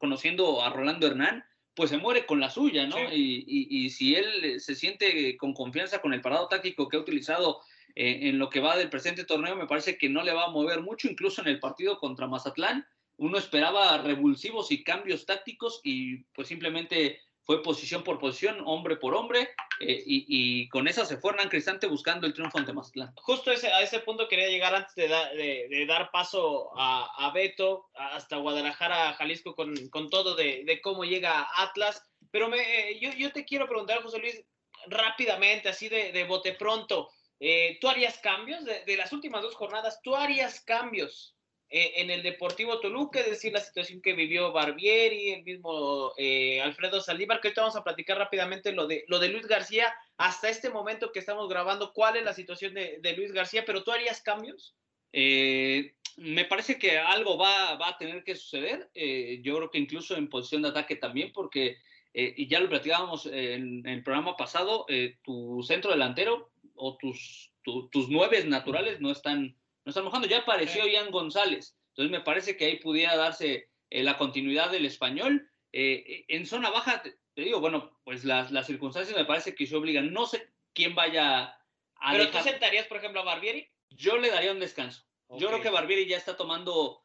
conociendo 0.00 0.64
a 0.64 0.70
Rolando 0.70 1.06
Hernán, 1.06 1.44
pues 1.74 1.90
se 1.90 1.98
muere 1.98 2.26
con 2.26 2.40
la 2.40 2.50
suya, 2.50 2.88
¿no? 2.88 2.98
Y, 3.14 3.44
y, 3.46 3.90
si 3.90 4.16
él 4.16 4.60
se 4.60 4.74
siente 4.74 5.36
con 5.36 5.54
confianza 5.54 6.00
con 6.00 6.12
el 6.12 6.22
parado 6.22 6.48
táctico 6.48 6.88
que 6.88 6.96
ha 6.96 7.00
utilizado 7.00 7.60
eh, 8.00 8.28
en 8.28 8.38
lo 8.38 8.48
que 8.48 8.60
va 8.60 8.76
del 8.76 8.90
presente 8.90 9.24
torneo 9.24 9.56
me 9.56 9.66
parece 9.66 9.98
que 9.98 10.08
no 10.08 10.22
le 10.22 10.32
va 10.32 10.44
a 10.44 10.50
mover 10.50 10.82
mucho, 10.82 11.08
incluso 11.08 11.42
en 11.42 11.48
el 11.48 11.58
partido 11.58 11.98
contra 11.98 12.28
Mazatlán. 12.28 12.86
Uno 13.16 13.38
esperaba 13.38 13.98
revulsivos 13.98 14.70
y 14.70 14.84
cambios 14.84 15.26
tácticos 15.26 15.80
y 15.82 16.18
pues 16.32 16.46
simplemente 16.46 17.20
fue 17.42 17.60
posición 17.60 18.04
por 18.04 18.20
posición, 18.20 18.62
hombre 18.66 18.98
por 18.98 19.16
hombre, 19.16 19.48
eh, 19.80 20.00
y, 20.06 20.68
con 20.68 20.86
esa 20.86 21.04
se 21.06 21.16
fue 21.16 21.32
Hernán 21.32 21.48
Cristante 21.48 21.88
buscando 21.88 22.28
el 22.28 22.34
triunfo 22.34 22.58
ante 22.58 22.72
Mazatlán. 22.72 23.12
Justo 23.16 23.50
a 23.50 23.82
ese 23.82 23.98
punto 23.98 24.28
quería 24.28 24.46
llegar 24.46 24.76
antes 24.76 24.94
de, 24.94 25.86
dar 25.88 26.12
paso 26.12 26.70
a, 26.76 27.32
Beto, 27.34 27.88
hasta 27.94 28.36
Guadalajara, 28.36 29.14
Jalisco, 29.14 29.56
con, 29.56 30.08
todo 30.08 30.36
de, 30.36 30.80
cómo 30.84 31.04
llega 31.04 31.48
Atlas. 31.56 32.00
Pero 32.30 32.54
eh, 32.54 32.96
yo, 33.00 33.10
yo 33.14 33.32
te 33.32 33.44
quiero 33.44 33.66
preguntar, 33.66 34.02
José 34.04 34.20
Luis, 34.20 34.44
rápidamente, 34.86 35.68
así 35.68 35.88
de, 35.88 36.24
bote 36.24 36.52
pronto, 36.52 37.10
eh, 37.40 37.78
¿tú 37.80 37.88
harías 37.88 38.18
cambios? 38.18 38.64
De, 38.64 38.96
las 38.96 39.12
últimas 39.12 39.42
dos 39.42 39.54
jornadas, 39.54 40.00
¿tú 40.02 40.16
harías 40.16 40.60
cambios 40.60 41.36
eh, 41.70 41.92
en 41.96 42.10
el 42.10 42.22
Deportivo 42.22 42.80
Toluca? 42.80 43.20
Es 43.20 43.30
decir, 43.30 43.52
la 43.52 43.60
situación 43.60 44.00
que 44.00 44.12
vivió 44.12 44.52
Barbieri, 44.52 45.30
el 45.30 45.44
mismo 45.44 46.12
eh, 46.16 46.60
Alfredo 46.60 47.00
Saldívar, 47.00 47.40
que 47.40 47.48
ahorita 47.48 47.62
vamos 47.62 47.76
a 47.76 47.84
platicar 47.84 48.18
rápidamente 48.18 48.72
lo 48.72 48.86
de, 48.86 49.04
lo 49.08 49.18
de 49.18 49.28
Luis 49.28 49.46
García. 49.46 49.94
Hasta 50.16 50.48
este 50.48 50.70
momento 50.70 51.12
que 51.12 51.20
estamos 51.20 51.48
grabando, 51.48 51.92
¿cuál 51.92 52.16
es 52.16 52.24
la 52.24 52.34
situación 52.34 52.74
de, 52.74 53.14
Luis 53.16 53.32
García? 53.32 53.64
¿Pero 53.64 53.84
tú 53.84 53.92
harías 53.92 54.20
cambios? 54.20 54.74
me 55.10 56.44
parece 56.44 56.78
que 56.78 56.98
algo 56.98 57.38
va, 57.38 57.76
va, 57.76 57.88
a 57.88 57.96
tener 57.96 58.22
que 58.22 58.36
suceder. 58.36 58.90
yo 59.42 59.56
creo 59.56 59.70
que 59.70 59.78
incluso 59.78 60.16
en 60.16 60.28
posición 60.28 60.62
de 60.62 60.68
ataque 60.68 60.96
también, 60.96 61.32
porque 61.32 61.78
eh, 62.14 62.34
y 62.36 62.48
ya 62.48 62.58
lo 62.58 62.68
platicábamos 62.68 63.26
en, 63.26 63.86
el 63.86 64.02
programa 64.02 64.36
pasado, 64.36 64.86
eh, 64.88 65.18
tu 65.22 65.62
centro 65.62 65.90
delantero 65.90 66.50
o 66.78 66.96
tus, 66.96 67.52
tus 67.62 68.08
nueve 68.08 68.44
naturales 68.44 69.00
no 69.00 69.10
están, 69.10 69.56
no 69.84 69.90
están 69.90 70.04
mojando. 70.04 70.26
Ya 70.26 70.38
apareció 70.38 70.86
Ian 70.86 71.10
González, 71.10 71.76
entonces 71.90 72.10
me 72.10 72.24
parece 72.24 72.56
que 72.56 72.66
ahí 72.66 72.76
pudiera 72.76 73.16
darse 73.16 73.68
eh, 73.90 74.02
la 74.02 74.16
continuidad 74.16 74.70
del 74.70 74.86
español. 74.86 75.50
en 75.72 76.46
zona 76.46 76.70
baja, 76.70 77.02
te, 77.02 77.42
digo, 77.42 77.60
bueno, 77.60 77.98
pues 78.04 78.24
las, 78.24 78.50
las, 78.50 78.66
circunstancias 78.66 79.16
me 79.16 79.24
parece 79.24 79.54
que 79.54 79.66
se 79.66 79.76
obligan. 79.76 80.12
No 80.12 80.26
sé 80.26 80.48
quién 80.72 80.94
vaya 80.94 81.56
a. 81.96 82.12
¿Pero 82.12 82.30
tú 82.30 82.38
sentarías, 82.38 82.86
por 82.86 82.98
ejemplo, 82.98 83.20
a 83.20 83.24
Barbieri? 83.24 83.68
Yo 83.90 84.16
le 84.18 84.30
daría 84.30 84.52
un 84.52 84.60
descanso. 84.60 85.04
Yo 85.36 85.48
creo 85.48 85.60
que 85.60 85.70
Barbieri 85.70 86.06
ya 86.06 86.16
está 86.16 86.36
tomando 86.36 87.02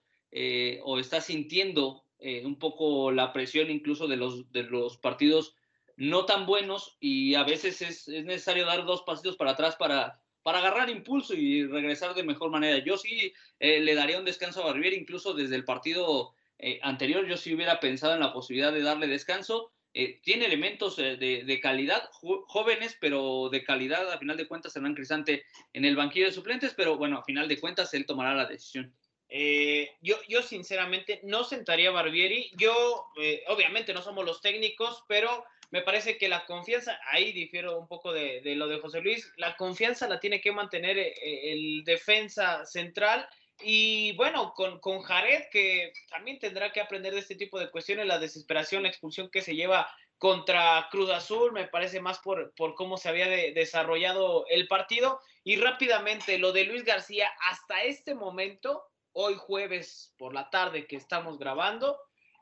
o 0.84 1.00
está 1.00 1.20
sintiendo 1.22 2.04
eh, 2.26 2.46
un 2.46 2.58
poco 2.58 3.12
la 3.12 3.34
presión 3.34 3.70
incluso 3.70 4.08
de 4.08 4.16
los, 4.16 4.50
de 4.54 4.64
los 4.64 4.96
partidos 4.98 5.58
no 6.04 6.26
tan 6.26 6.46
buenos 6.46 6.98
y 7.00 7.36
a 7.36 7.44
veces 7.44 7.82
es, 7.82 8.08
necesario 8.08 8.66
dar 8.66 8.86
dos 8.86 9.04
pasitos 9.04 9.38
para 9.38 9.52
atrás 9.52 9.76
para, 9.76 10.20
para 10.42 10.60
agarrar 10.60 10.90
impulso 10.90 11.34
y 11.34 11.66
regresar 11.66 12.14
de 12.14 12.24
mejor 12.24 12.50
manera. 12.52 12.84
Yo 12.84 12.98
sí 12.98 13.34
eh, 13.60 13.80
le 13.80 13.96
daría 13.96 14.20
un 14.20 14.26
descanso 14.26 14.62
a 14.62 14.66
Barbieri, 14.66 14.96
incluso 14.96 15.34
desde 15.34 15.56
el 15.56 15.66
partido 15.66 16.34
eh, 16.60 16.80
anterior, 16.84 17.26
yo 17.26 17.38
sí 17.38 17.54
hubiera 17.54 17.80
pensado 17.80 18.14
en 18.14 18.20
la 18.20 18.34
posibilidad 18.34 18.74
de 18.74 18.82
darle 18.82 19.08
descanso. 19.08 19.72
tiene 20.24 20.46
elementos 20.46 20.96
de, 20.96 21.60
calidad, 21.62 22.10
jóvenes, 22.12 22.98
pero 23.00 23.50
de 23.50 23.64
calidad, 23.64 24.12
a 24.12 24.18
final 24.18 24.38
de 24.38 24.48
cuentas, 24.48 24.76
Hernán 24.76 24.96
Crisante 24.96 25.46
en 25.72 25.86
el 25.86 25.96
banquillo 25.96 26.26
de 26.26 26.32
suplentes, 26.32 26.74
pero 26.76 26.98
bueno, 26.98 27.20
a 27.20 27.24
final 27.24 27.48
de 27.48 27.60
cuentas, 27.60 27.94
él 27.94 28.06
tomará 28.06 28.34
la 28.34 28.48
decisión. 28.48 28.94
Eh, 29.36 29.98
yo, 30.02 30.16
yo 30.30 30.44
sinceramente 30.44 31.20
no 31.24 31.44
sentaría 31.44 31.90
a 31.90 31.92
Barbieri. 31.92 32.52
Yo, 32.56 33.08
eh, 33.20 33.44
obviamente 33.48 33.92
no 33.92 34.04
somos 34.04 34.24
los 34.26 34.42
técnicos, 34.42 35.04
pero 35.08 35.44
me 35.74 35.82
parece 35.82 36.20
que 36.20 36.30
la 36.30 36.46
confianza, 36.46 37.00
ahí 37.10 37.32
difiero 37.32 37.80
un 37.80 37.88
poco 37.88 38.14
de, 38.14 38.44
lo 38.56 38.68
de 38.68 38.78
José 38.78 39.02
Luis, 39.02 39.34
la 39.38 39.56
confianza 39.56 40.08
la 40.08 40.20
tiene 40.20 40.40
que 40.40 40.52
mantener 40.52 41.00
eh, 41.00 41.16
el 41.52 41.84
defensa 41.84 42.64
central. 42.64 43.28
Y 43.60 44.16
bueno, 44.16 44.54
con, 44.54 44.80
con 44.80 45.02
Jared, 45.02 45.46
que 45.52 45.92
también 46.12 46.38
tendrá 46.38 46.72
que 46.72 46.80
aprender 46.80 47.12
de 47.12 47.22
este 47.22 47.34
tipo 47.34 47.60
de 47.60 47.72
cuestiones, 47.72 48.06
la 48.06 48.20
desesperación, 48.20 48.84
la 48.84 48.90
expulsión 48.90 49.32
que 49.32 49.42
se 49.42 49.56
lleva 49.56 49.90
contra 50.20 50.88
Cruz 50.92 51.10
Azul, 51.10 51.52
me 51.52 51.68
parece 51.68 52.00
más 52.00 52.20
por, 52.20 52.54
por 52.54 52.76
cómo 52.76 52.98
se 52.98 53.10
había 53.10 53.28
desarrollado 53.28 54.46
el 54.50 54.68
partido. 54.68 55.22
Y 55.44 55.56
rápidamente, 55.56 56.38
lo 56.38 56.52
de 56.52 56.66
Luis 56.66 56.84
García, 56.84 57.32
hasta 57.50 57.82
este 57.82 58.14
momento, 58.14 58.84
hoy 59.12 59.34
jueves 59.40 60.14
por 60.20 60.36
la 60.36 60.52
tarde 60.52 60.86
que 60.86 60.98
estamos 60.98 61.40
grabando, 61.40 61.98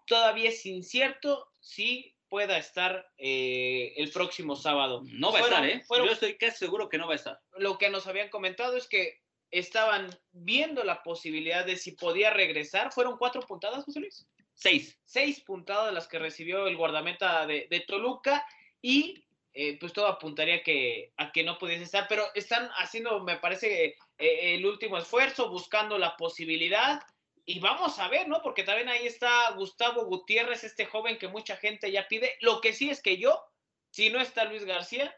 todavía 0.06 0.50
es 0.50 0.66
incierto 0.66 1.48
si 1.62 2.14
pueda 2.32 2.58
estar 2.58 3.12
eh, 3.18 3.94
el 3.98 4.10
próximo 4.10 4.56
sábado. 4.56 5.04
No 5.04 5.34
va 5.34 5.40
a 5.40 5.42
estar, 5.42 5.66
¿eh? 5.68 5.84
Yo 5.90 6.06
estoy 6.06 6.38
casi 6.38 6.60
seguro 6.60 6.88
que 6.88 6.98
no 6.98 7.06
va 7.06 7.12
a 7.12 7.18
estar. 7.18 7.38
Lo 7.58 7.78
que 7.78 7.90
nos 7.90 8.08
habían 8.08 8.30
comentado 8.30 8.78
es 8.78 8.88
que 8.88 9.20
estaban 9.52 10.10
viendo 10.32 10.86
la 10.86 11.04
posibilidad 11.04 11.66
de 11.66 11.76
si 11.76 11.92
podía 11.92 12.30
regresar. 12.30 12.94
¿Fueron 12.94 13.18
cuatro 13.18 13.42
puntadas, 13.42 13.84
José 13.84 14.00
Luis? 14.00 14.26
Seis. 14.54 14.98
Seis 15.04 15.42
puntadas 15.42 15.94
las 15.94 16.08
que 16.08 16.20
recibió 16.20 16.68
el 16.68 16.78
guardameta 16.78 17.46
de, 17.46 17.68
de 17.70 17.82
Toluca 17.82 18.46
y 18.82 19.26
eh, 19.54 19.78
pues 19.78 19.92
todo 19.92 20.08
apuntaría 20.08 20.64
que, 20.64 21.12
a 21.18 21.34
que 21.34 21.44
no 21.44 21.58
pudiese 21.58 21.84
estar, 21.84 22.06
pero 22.08 22.24
están 22.34 22.70
haciendo, 22.78 23.20
me 23.20 23.36
parece, 23.36 23.98
eh, 24.18 24.56
el 24.56 24.66
último 24.66 24.98
esfuerzo, 24.98 25.50
buscando 25.50 25.98
la 25.98 26.16
posibilidad. 26.16 27.02
Y 27.52 27.60
vamos 27.60 28.00
a 28.00 28.08
ver, 28.08 28.30
¿no? 28.30 28.42
Porque 28.42 28.64
también 28.64 28.88
ahí 28.88 29.06
está 29.06 29.52
Gustavo 29.58 30.06
Gutiérrez, 30.06 30.64
este 30.64 30.86
joven 30.86 31.18
que 31.18 31.28
mucha 31.28 31.58
gente 31.58 31.92
ya 31.92 32.08
pide. 32.08 32.38
Lo 32.40 32.62
que 32.62 32.72
sí 32.72 32.90
es 32.90 33.02
que 33.02 33.18
yo, 33.18 33.44
si 33.90 34.10
no 34.10 34.22
está 34.22 34.46
Luis 34.46 34.64
García, 34.64 35.14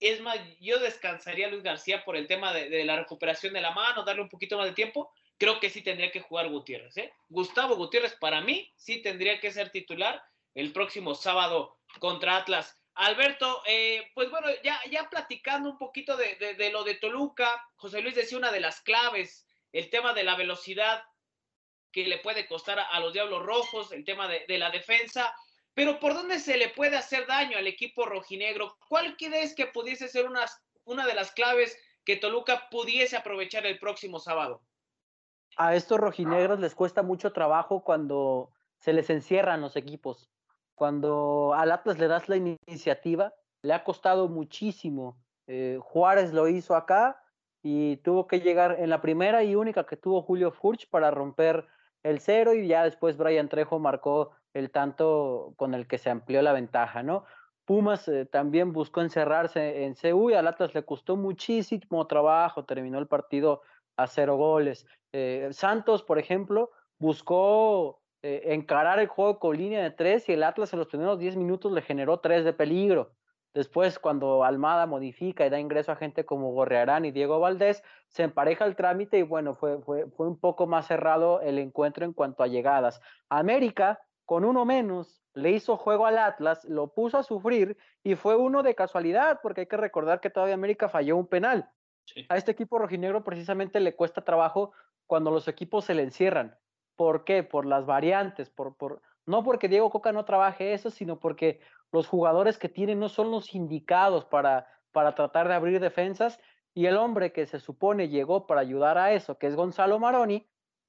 es 0.00 0.22
más, 0.22 0.38
yo 0.58 0.78
descansaría 0.78 1.48
a 1.48 1.50
Luis 1.50 1.62
García 1.62 2.02
por 2.02 2.16
el 2.16 2.28
tema 2.28 2.54
de, 2.54 2.70
de, 2.70 2.82
la 2.86 2.96
recuperación 2.96 3.52
de 3.52 3.60
la 3.60 3.72
mano, 3.72 4.04
darle 4.04 4.22
un 4.22 4.30
poquito 4.30 4.56
más 4.56 4.68
de 4.68 4.72
tiempo. 4.72 5.12
Creo 5.36 5.60
que 5.60 5.68
sí 5.68 5.82
tendría 5.82 6.10
que 6.10 6.22
jugar 6.22 6.48
Gutiérrez, 6.48 6.96
¿eh? 6.96 7.12
Gustavo 7.28 7.76
Gutiérrez, 7.76 8.14
para 8.14 8.40
mí, 8.40 8.72
sí 8.76 9.02
tendría 9.02 9.38
que 9.38 9.50
ser 9.50 9.68
titular 9.68 10.22
el 10.54 10.72
próximo 10.72 11.14
sábado 11.14 11.76
contra 11.98 12.38
Atlas. 12.38 12.74
Alberto, 12.94 13.62
eh, 13.66 14.10
pues 14.14 14.30
bueno, 14.30 14.48
ya, 14.64 14.80
ya 14.90 15.10
platicando 15.10 15.68
un 15.68 15.76
poquito 15.76 16.16
de, 16.16 16.70
lo 16.72 16.84
de 16.84 16.94
Toluca, 16.94 17.68
José 17.74 18.00
Luis 18.00 18.14
decía 18.14 18.38
una 18.38 18.50
de 18.50 18.60
las 18.60 18.80
claves, 18.80 19.46
el 19.72 19.90
tema 19.90 20.14
de 20.14 20.24
la 20.24 20.36
velocidad 20.36 21.04
que 21.96 22.04
le 22.06 22.18
puede 22.18 22.46
costar 22.46 22.78
a, 22.78 23.00
los 23.00 23.14
Diablos 23.14 23.42
Rojos, 23.42 23.90
el 23.90 24.04
tema 24.04 24.28
de, 24.28 24.58
la 24.58 24.68
defensa, 24.70 25.34
pero 25.72 25.98
¿por 25.98 26.12
dónde 26.12 26.40
se 26.40 26.58
le 26.58 26.68
puede 26.68 26.94
hacer 26.94 27.26
daño 27.26 27.56
al 27.56 27.66
equipo 27.66 28.04
rojinegro? 28.04 28.76
¿Cuál 28.86 29.16
crees 29.16 29.54
que 29.54 29.64
pudiese 29.64 30.06
ser 30.06 30.26
una, 30.28 31.06
de 31.06 31.14
las 31.14 31.32
claves 31.32 31.74
que 32.04 32.16
Toluca 32.16 32.68
pudiese 32.70 33.16
aprovechar 33.16 33.64
el 33.64 33.78
próximo 33.78 34.18
sábado? 34.18 34.60
A 35.56 35.74
estos 35.74 35.98
rojinegros 35.98 36.60
les 36.60 36.74
cuesta 36.74 37.00
mucho 37.02 37.32
trabajo 37.32 37.82
cuando 37.82 38.52
se 38.78 38.92
les 38.92 39.08
encierran 39.08 39.62
los 39.62 39.74
equipos 39.76 40.28
cuando 40.74 41.54
al 41.54 41.72
Atlas 41.72 41.98
le 41.98 42.06
das 42.06 42.28
la 42.28 42.36
iniciativa, 42.36 43.32
le 43.62 43.72
ha 43.72 43.82
costado 43.82 44.28
muchísimo. 44.28 45.16
Eh, 45.46 45.78
Juárez 45.80 46.34
lo 46.34 46.48
hizo 46.48 46.76
acá 46.76 47.18
y 47.62 47.96
tuvo 47.98 48.26
que 48.26 48.40
llegar 48.40 48.76
en 48.78 48.90
la 48.90 49.00
primera 49.00 49.42
y 49.42 49.54
única 49.54 49.86
que 49.86 49.96
tuvo 49.96 50.20
Julio 50.20 50.52
Furch 50.52 50.90
para 50.90 51.10
romper 51.10 51.66
el 52.06 52.20
cero 52.20 52.54
y 52.54 52.68
ya 52.68 52.84
después 52.84 53.16
Brian 53.16 53.48
Trejo 53.48 53.78
marcó 53.78 54.30
el 54.54 54.70
tanto 54.70 55.54
con 55.56 55.74
el 55.74 55.86
que 55.86 55.98
se 55.98 56.08
amplió 56.08 56.40
la 56.40 56.52
ventaja, 56.52 57.02
¿no? 57.02 57.24
Pumas 57.64 58.06
eh, 58.06 58.26
también 58.26 58.72
buscó 58.72 59.00
encerrarse 59.00 59.84
en 59.84 59.94
CU 59.94 60.30
y 60.30 60.34
al 60.34 60.46
Atlas 60.46 60.72
le 60.74 60.84
costó 60.84 61.16
muchísimo 61.16 62.06
trabajo, 62.06 62.64
terminó 62.64 62.98
el 63.00 63.08
partido 63.08 63.62
a 63.96 64.06
cero 64.06 64.36
goles. 64.36 64.86
Eh, 65.12 65.48
Santos, 65.50 66.04
por 66.04 66.20
ejemplo, 66.20 66.70
buscó 66.98 68.00
eh, 68.22 68.54
encarar 68.54 69.00
el 69.00 69.08
juego 69.08 69.40
con 69.40 69.56
línea 69.56 69.82
de 69.82 69.90
tres 69.90 70.28
y 70.28 70.34
el 70.34 70.44
Atlas 70.44 70.72
en 70.72 70.78
los 70.78 70.88
primeros 70.88 71.18
10 71.18 71.36
minutos 71.36 71.72
le 71.72 71.82
generó 71.82 72.20
tres 72.20 72.44
de 72.44 72.52
peligro. 72.52 73.10
Después, 73.56 73.98
cuando 73.98 74.44
Almada 74.44 74.84
modifica 74.84 75.46
y 75.46 75.48
da 75.48 75.58
ingreso 75.58 75.90
a 75.90 75.96
gente 75.96 76.26
como 76.26 76.52
Gorrearán 76.52 77.06
y 77.06 77.10
Diego 77.10 77.40
Valdés, 77.40 77.82
se 78.06 78.22
empareja 78.22 78.66
el 78.66 78.76
trámite 78.76 79.16
y 79.16 79.22
bueno, 79.22 79.54
fue, 79.54 79.80
fue, 79.80 80.10
fue 80.10 80.28
un 80.28 80.38
poco 80.38 80.66
más 80.66 80.86
cerrado 80.86 81.40
el 81.40 81.58
encuentro 81.58 82.04
en 82.04 82.12
cuanto 82.12 82.42
a 82.42 82.48
llegadas. 82.48 83.00
América, 83.30 83.98
con 84.26 84.44
uno 84.44 84.66
menos, 84.66 85.22
le 85.32 85.52
hizo 85.52 85.78
juego 85.78 86.04
al 86.04 86.18
Atlas, 86.18 86.66
lo 86.66 86.88
puso 86.88 87.16
a 87.16 87.22
sufrir 87.22 87.78
y 88.04 88.14
fue 88.14 88.36
uno 88.36 88.62
de 88.62 88.74
casualidad, 88.74 89.40
porque 89.42 89.62
hay 89.62 89.66
que 89.68 89.78
recordar 89.78 90.20
que 90.20 90.28
todavía 90.28 90.54
América 90.54 90.90
falló 90.90 91.16
un 91.16 91.26
penal. 91.26 91.70
A 92.28 92.36
este 92.36 92.52
equipo 92.52 92.78
rojinegro 92.78 93.24
precisamente 93.24 93.80
le 93.80 93.96
cuesta 93.96 94.22
trabajo 94.22 94.72
cuando 95.06 95.30
los 95.30 95.48
equipos 95.48 95.86
se 95.86 95.94
le 95.94 96.02
encierran. 96.02 96.58
¿Por 96.94 97.24
qué? 97.24 97.42
Por 97.42 97.64
las 97.64 97.86
variantes, 97.86 98.50
por, 98.50 98.76
por, 98.76 99.00
no 99.24 99.42
porque 99.42 99.68
Diego 99.68 99.88
Coca 99.88 100.12
no 100.12 100.26
trabaje 100.26 100.74
eso, 100.74 100.90
sino 100.90 101.18
porque 101.18 101.60
los 101.92 102.06
jugadores 102.08 102.58
que 102.58 102.68
tiene 102.68 102.94
no 102.94 103.08
son 103.08 103.30
los 103.30 103.54
indicados 103.54 104.24
para, 104.24 104.66
para 104.92 105.14
tratar 105.14 105.48
de 105.48 105.54
abrir 105.54 105.80
defensas 105.80 106.40
y 106.74 106.86
el 106.86 106.96
hombre 106.96 107.32
que 107.32 107.46
se 107.46 107.58
supone 107.58 108.08
llegó 108.08 108.46
para 108.46 108.60
ayudar 108.60 108.98
a 108.98 109.12
eso, 109.12 109.38
que 109.38 109.46
es 109.46 109.56
Gonzalo 109.56 109.98
Maroni, 109.98 110.46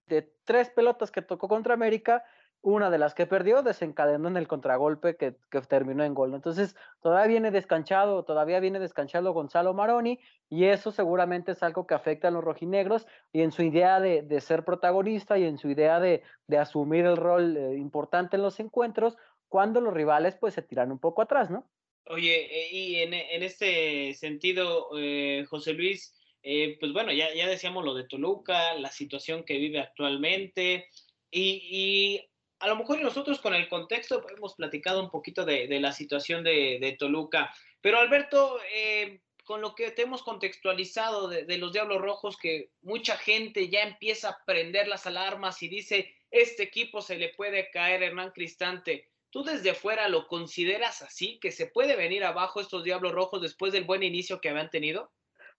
de 0.08 0.22
tres 0.44 0.70
pelotas 0.70 1.12
que 1.12 1.22
tocó 1.22 1.48
contra 1.48 1.74
América, 1.74 2.24
una 2.62 2.90
de 2.90 2.98
las 2.98 3.14
que 3.14 3.26
perdió 3.26 3.62
desencadenó 3.62 4.28
en 4.28 4.36
el 4.36 4.48
contragolpe 4.48 5.16
que, 5.16 5.36
terminó 5.70 6.04
en 6.04 6.14
gol. 6.14 6.34
Entonces, 6.34 6.76
todavía 7.00 7.28
viene 7.28 7.52
descanchado, 7.52 8.24
todavía 8.24 8.60
viene 8.60 8.80
descanchado 8.80 9.32
Gonzalo 9.32 9.74
Maroni, 9.74 10.20
y 10.50 10.66
eso 10.66 10.92
seguramente 10.92 11.54
es 11.54 11.64
algo 11.64 11.88
que 11.88 11.94
afecta 11.94 12.28
a 12.28 12.32
los 12.32 12.44
rojinegros 12.44 13.08
y 13.32 13.42
en 13.42 13.52
su 13.52 13.62
idea 13.62 14.00
de, 14.00 14.42
ser 14.42 14.66
protagonista 14.66 15.38
y 15.38 15.46
en 15.46 15.58
su 15.58 15.70
idea 15.70 16.00
de, 16.00 16.24
asumir 16.58 17.06
el 17.06 17.18
rol 17.18 17.56
eh, 17.56 17.76
importante 17.76 18.36
en 18.36 18.42
los 18.42 18.60
encuentros, 18.60 19.18
cuando 19.50 19.82
los 19.82 19.94
rivales 19.94 20.36
pues 20.36 20.54
se 20.54 20.62
tiran 20.62 20.92
un 20.92 21.00
poco 21.00 21.22
atrás, 21.22 21.50
¿no? 21.50 21.70
Oye, 22.06 22.48
eh, 22.50 22.70
y 22.72 22.96
en, 22.98 23.14
en 23.14 23.44
este 23.44 24.14
sentido, 24.14 24.90
eh, 24.98 25.46
José 25.50 25.74
Luis, 25.74 26.16
eh, 26.42 26.78
pues 26.80 26.94
bueno, 26.94 27.12
ya, 27.12 27.34
ya 27.34 27.48
decíamos 27.48 27.84
lo 27.84 27.94
de 27.94 28.06
Toluca, 28.06 28.74
la 28.76 28.92
situación 28.92 29.44
que 29.44 29.58
vive 29.58 29.80
actualmente, 29.80 30.88
y, 31.30 31.60
y 31.70 32.30
a 32.60 32.68
lo 32.68 32.78
mejor 32.78 33.02
nosotros 33.02 33.40
con 33.40 33.54
el 33.54 33.68
contexto 33.68 34.26
hemos 34.30 34.56
platicado 34.56 35.04
un 35.04 35.10
poquito 35.10 35.46
de, 35.46 35.68
de 35.68 35.80
la 35.80 35.92
situación 35.92 36.44
de, 36.44 36.78
de, 36.80 36.94
Toluca, 36.94 37.54
pero 37.82 38.00
Alberto, 38.00 38.60
eh, 38.74 39.22
con 39.44 39.62
lo 39.62 39.76
que 39.76 39.92
te 39.92 40.04
hemos 40.04 40.24
contextualizado 40.24 41.28
de, 41.28 41.44
de, 41.44 41.58
los 41.58 41.74
Diablos 41.74 42.02
Rojos, 42.02 42.38
que 42.38 42.72
mucha 42.82 43.18
gente 43.18 43.70
ya 43.70 43.84
empieza 43.84 44.30
a 44.30 44.46
prender 44.46 44.88
las 44.88 45.06
alarmas 45.06 45.62
y 45.64 45.68
dice, 45.68 46.16
este 46.32 46.64
equipo 46.64 47.02
se 47.02 47.18
le 47.18 47.30
puede 47.30 47.70
caer 47.72 48.04
Hernán 48.04 48.32
Cristante. 48.32 49.10
¿Tú 49.30 49.44
desde 49.44 49.74
fuera 49.74 50.08
lo 50.08 50.28
consideras 50.28 51.02
así, 51.02 51.40
que 51.40 51.52
se 51.52 51.68
puede 51.68 51.96
venir 51.96 52.24
abajo 52.24 52.60
estos 52.60 52.84
Diablos 52.84 53.12
Rojos 53.12 53.42
después 53.42 53.74
del 53.74 53.86
buen 53.86 54.04
inicio 54.04 54.40
que 54.40 54.50
habían 54.50 54.70
tenido? 54.70 55.12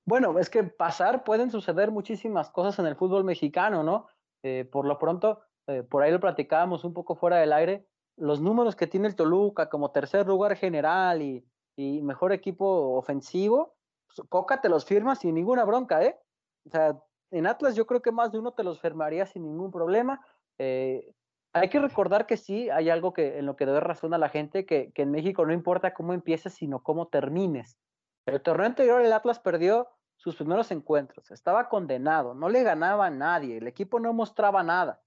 Bueno, 0.05 0.39
es 0.39 0.49
que 0.49 0.65
pasar 0.65 1.25
pueden 1.25 1.51
suceder 1.51 1.91
muchísimas 1.91 2.51
cosas 2.51 2.79
en 2.79 2.87
el 2.87 2.97
fútbol 2.97 3.25
mexicano, 3.25 3.83
¿no? 3.83 4.07
Eh, 4.43 4.65
por 4.71 4.87
lo 4.87 4.99
pronto, 4.99 5.43
eh, 5.67 5.83
por 5.83 6.03
ahí 6.03 6.11
lo 6.11 6.21
platicábamos 6.21 6.85
un 6.85 6.95
poco 6.95 7.15
fuera 7.15 7.39
del 7.39 7.53
aire, 7.53 7.87
los 8.17 8.41
números 8.41 8.75
que 8.75 8.87
tiene 8.87 9.07
el 9.09 9.17
Toluca 9.17 9.69
como 9.69 9.93
tercer 9.93 10.27
lugar 10.27 10.57
general 10.57 11.23
y, 11.23 11.45
y 11.77 12.03
mejor 12.03 12.33
equipo 12.33 12.97
ofensivo, 12.97 13.77
pues, 14.07 14.27
Coca 14.29 14.61
te 14.61 14.69
los 14.69 14.85
firma 14.85 15.15
sin 15.15 15.35
ninguna 15.35 15.65
bronca, 15.65 16.03
¿eh? 16.03 16.19
O 16.67 16.71
sea, 16.71 16.99
en 17.31 17.47
Atlas 17.47 17.77
yo 17.77 17.87
creo 17.87 18.03
que 18.03 18.13
más 18.13 18.33
de 18.33 18.39
uno 18.39 18.53
te 18.53 18.65
los 18.65 18.81
firmaría 18.81 19.27
sin 19.27 19.45
ningún 19.45 19.71
problema. 19.71 20.25
Eh, 20.59 21.15
hay 21.53 21.69
que 21.69 21.81
recordar 21.81 22.27
que 22.27 22.37
sí, 22.37 22.71
hay 22.71 22.91
algo 22.91 23.13
que 23.13 23.39
en 23.39 23.47
lo 23.47 23.57
que 23.57 23.67
debe 23.67 23.81
razón 23.81 24.15
a 24.15 24.19
la 24.19 24.29
gente, 24.29 24.67
que, 24.67 24.93
que 24.93 25.03
en 25.03 25.11
México 25.11 25.45
no 25.47 25.53
importa 25.53 25.95
cómo 25.95 26.13
empieces, 26.13 26.55
sino 26.55 26.83
cómo 26.83 27.09
termines. 27.09 27.79
El 28.27 28.43
torneo 28.43 28.67
anterior 28.67 29.01
el 29.01 29.13
Atlas 29.13 29.39
perdió 29.39 29.89
sus 30.17 30.37
primeros 30.37 30.71
encuentros, 30.71 31.31
estaba 31.31 31.69
condenado, 31.69 32.35
no 32.35 32.49
le 32.49 32.63
ganaba 32.63 33.07
a 33.07 33.11
nadie, 33.11 33.59
el 33.59 33.67
equipo 33.69 34.01
no 34.01 34.13
mostraba 34.13 34.63
nada 34.63 35.01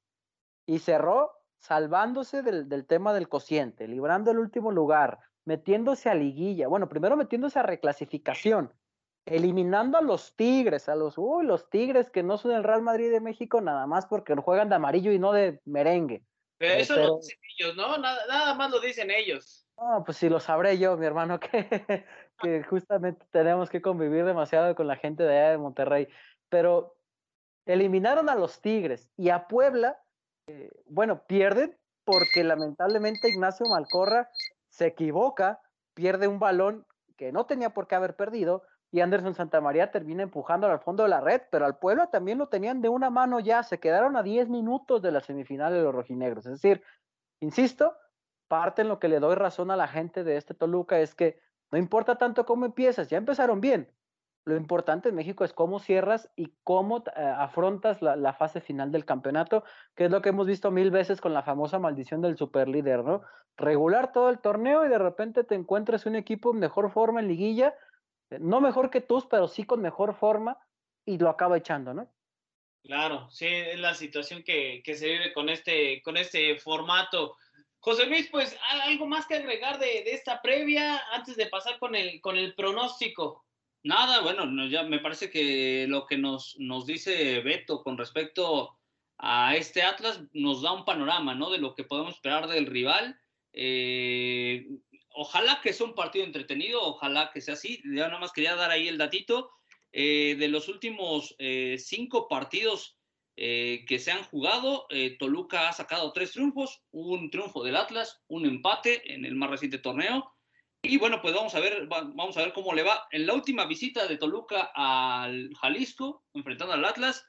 y 0.65 0.79
cerró 0.79 1.33
salvándose 1.59 2.41
del, 2.41 2.69
del, 2.69 2.87
tema 2.87 3.13
del 3.13 3.27
cociente, 3.29 3.87
librando 3.87 4.31
el 4.31 4.39
último 4.39 4.71
lugar, 4.71 5.19
metiéndose 5.45 6.09
a 6.09 6.15
liguilla, 6.15 6.67
bueno, 6.67 6.87
primero 6.87 7.17
metiéndose 7.17 7.59
a 7.59 7.63
reclasificación, 7.63 8.73
eliminando 9.25 9.97
a 9.97 10.01
los 10.01 10.35
Tigres, 10.35 10.89
a 10.89 10.95
los, 10.95 11.17
uy, 11.17 11.45
los 11.45 11.69
Tigres 11.69 12.09
que 12.09 12.23
no 12.23 12.37
son 12.37 12.51
el 12.51 12.63
Real 12.63 12.81
Madrid 12.81 13.11
de 13.11 13.21
México 13.21 13.61
nada 13.61 13.85
más 13.87 14.05
porque 14.07 14.35
juegan 14.35 14.69
de 14.69 14.75
amarillo 14.75 15.11
y 15.11 15.19
no 15.19 15.31
de 15.33 15.61
merengue. 15.65 16.23
Pero 16.61 16.73
eso 16.75 16.93
pero, 16.93 17.07
lo 17.07 17.17
dicen 17.17 17.39
ellos, 17.57 17.75
¿no? 17.75 17.97
Nada, 17.97 18.25
nada 18.27 18.53
más 18.53 18.69
lo 18.69 18.79
dicen 18.79 19.09
ellos. 19.09 19.67
No, 19.77 20.03
pues 20.05 20.17
si 20.17 20.29
lo 20.29 20.39
sabré 20.39 20.77
yo, 20.77 20.95
mi 20.95 21.07
hermano, 21.07 21.39
que, 21.39 22.05
que 22.39 22.63
justamente 22.63 23.25
tenemos 23.31 23.71
que 23.71 23.81
convivir 23.81 24.25
demasiado 24.25 24.75
con 24.75 24.87
la 24.87 24.95
gente 24.95 25.23
de 25.23 25.39
allá 25.39 25.49
de 25.49 25.57
Monterrey. 25.57 26.07
Pero 26.49 26.95
eliminaron 27.65 28.29
a 28.29 28.35
los 28.35 28.61
Tigres 28.61 29.09
y 29.17 29.29
a 29.29 29.47
Puebla, 29.47 29.99
eh, 30.45 30.69
bueno, 30.85 31.25
pierden 31.25 31.75
porque 32.03 32.43
lamentablemente 32.43 33.29
Ignacio 33.29 33.65
Malcorra 33.65 34.29
se 34.69 34.85
equivoca, 34.85 35.61
pierde 35.95 36.27
un 36.27 36.37
balón 36.37 36.85
que 37.17 37.31
no 37.31 37.47
tenía 37.47 37.71
por 37.71 37.87
qué 37.87 37.95
haber 37.95 38.15
perdido 38.15 38.63
y 38.91 38.99
Anderson 38.99 39.33
Santamaría 39.33 39.89
termina 39.89 40.23
empujando 40.23 40.67
al 40.67 40.79
fondo 40.79 41.03
de 41.03 41.09
la 41.09 41.21
red, 41.21 41.41
pero 41.49 41.65
al 41.65 41.77
Puebla 41.77 42.07
también 42.07 42.37
lo 42.37 42.49
tenían 42.49 42.81
de 42.81 42.89
una 42.89 43.09
mano 43.09 43.39
ya, 43.39 43.63
se 43.63 43.79
quedaron 43.79 44.17
a 44.17 44.23
10 44.23 44.49
minutos 44.49 45.01
de 45.01 45.13
la 45.13 45.21
semifinal 45.21 45.73
de 45.73 45.81
los 45.81 45.95
rojinegros. 45.95 46.45
Es 46.45 46.61
decir, 46.61 46.83
insisto, 47.39 47.95
parte 48.49 48.81
en 48.81 48.89
lo 48.89 48.99
que 48.99 49.07
le 49.07 49.21
doy 49.21 49.35
razón 49.35 49.71
a 49.71 49.77
la 49.77 49.87
gente 49.87 50.25
de 50.25 50.35
este 50.35 50.53
Toluca 50.53 50.99
es 50.99 51.15
que 51.15 51.39
no 51.71 51.77
importa 51.77 52.17
tanto 52.17 52.45
cómo 52.45 52.65
empiezas, 52.65 53.09
ya 53.09 53.17
empezaron 53.17 53.61
bien. 53.61 53.89
Lo 54.43 54.57
importante 54.57 55.09
en 55.09 55.15
México 55.15 55.45
es 55.45 55.53
cómo 55.53 55.79
cierras 55.79 56.29
y 56.35 56.53
cómo 56.63 56.97
uh, 56.97 57.03
afrontas 57.15 58.01
la, 58.01 58.17
la, 58.17 58.33
fase 58.33 58.59
final 58.59 58.91
del 58.91 59.05
campeonato, 59.05 59.63
que 59.95 60.05
es 60.05 60.11
lo 60.11 60.21
que 60.21 60.29
hemos 60.29 60.47
visto 60.47 60.71
mil 60.71 60.91
veces 60.91 61.21
con 61.21 61.33
la 61.33 61.43
famosa 61.43 61.79
maldición 61.79 62.21
del 62.21 62.37
superlíder, 62.37 63.05
¿no? 63.05 63.21
Regular 63.55 64.11
todo 64.11 64.29
el 64.29 64.39
torneo 64.39 64.83
y 64.83 64.89
de 64.89 64.97
repente 64.97 65.43
te 65.43 65.55
encuentras 65.55 66.05
un 66.07 66.15
equipo 66.15 66.51
en 66.51 66.59
mejor 66.59 66.89
forma 66.89 67.19
en 67.19 67.27
liguilla, 67.27 67.75
no 68.39 68.61
mejor 68.61 68.89
que 68.89 69.01
tú, 69.01 69.27
pero 69.29 69.47
sí 69.47 69.63
con 69.63 69.81
mejor 69.81 70.15
forma 70.15 70.57
y 71.05 71.17
lo 71.17 71.29
acaba 71.29 71.57
echando, 71.57 71.93
¿no? 71.93 72.11
Claro, 72.83 73.29
sí, 73.29 73.45
es 73.45 73.79
la 73.79 73.93
situación 73.93 74.43
que, 74.43 74.81
que 74.83 74.95
se 74.95 75.07
vive 75.07 75.33
con 75.33 75.49
este, 75.49 76.01
con 76.01 76.17
este 76.17 76.57
formato. 76.57 77.37
José 77.79 78.05
Luis, 78.07 78.27
pues 78.31 78.57
algo 78.83 79.05
más 79.07 79.25
que 79.27 79.35
agregar 79.35 79.79
de, 79.79 80.03
de, 80.03 80.13
esta 80.13 80.41
previa 80.41 81.01
antes 81.11 81.35
de 81.35 81.47
pasar 81.47 81.77
con 81.79 81.95
el, 81.95 82.21
con 82.21 82.37
el 82.37 82.55
pronóstico. 82.55 83.45
Nada, 83.83 84.21
bueno, 84.21 84.67
ya 84.67 84.83
me 84.83 84.99
parece 84.99 85.29
que 85.29 85.85
lo 85.87 86.05
que 86.05 86.17
nos, 86.17 86.55
nos 86.59 86.85
dice 86.85 87.39
Beto 87.41 87.83
con 87.83 87.97
respecto 87.97 88.77
a 89.17 89.55
este 89.55 89.83
Atlas 89.83 90.21
nos 90.33 90.61
da 90.61 90.71
un 90.71 90.85
panorama, 90.85 91.35
¿no? 91.35 91.49
De 91.49 91.57
lo 91.57 91.75
que 91.75 91.83
podemos 91.83 92.15
esperar 92.15 92.47
del 92.47 92.67
rival. 92.67 93.19
Eh, 93.53 94.67
ojalá 95.13 95.59
que 95.61 95.73
sea 95.73 95.85
un 95.85 95.95
partido 95.95 96.25
entretenido, 96.25 96.81
ojalá 96.81 97.31
que 97.33 97.41
sea 97.41 97.55
así. 97.55 97.81
Ya 97.85 98.07
nada 98.07 98.19
más 98.19 98.31
quería 98.31 98.55
dar 98.55 98.71
ahí 98.71 98.87
el 98.87 98.97
datito. 98.97 99.51
Eh, 99.93 100.35
de 100.39 100.47
los 100.47 100.69
últimos 100.69 101.35
eh, 101.37 101.77
cinco 101.77 102.29
partidos 102.29 102.97
eh, 103.35 103.83
que 103.87 103.99
se 103.99 104.11
han 104.11 104.23
jugado, 104.23 104.87
Toluca 105.19 105.67
ha 105.67 105.73
sacado 105.73 106.13
tres 106.13 106.31
triunfos, 106.31 106.83
un 106.91 107.29
triunfo 107.29 107.63
del 107.63 107.75
Atlas, 107.75 108.21
un 108.27 108.45
empate 108.45 109.13
en 109.13 109.25
el 109.25 109.35
más 109.35 109.49
reciente 109.49 109.79
torneo. 109.79 110.33
Y 110.83 110.97
bueno, 110.97 111.21
pues 111.21 111.33
vamos 111.35 111.53
a 111.53 111.59
ver, 111.59 111.87
vamos 111.87 112.37
a 112.37 112.41
ver 112.41 112.53
cómo 112.53 112.73
le 112.73 112.83
va. 112.83 113.07
En 113.11 113.27
la 113.27 113.33
última 113.33 113.65
visita 113.65 114.07
de 114.07 114.17
Toluca 114.17 114.71
al 114.73 115.53
Jalisco, 115.59 116.23
enfrentando 116.33 116.73
al 116.73 116.85
Atlas, 116.85 117.23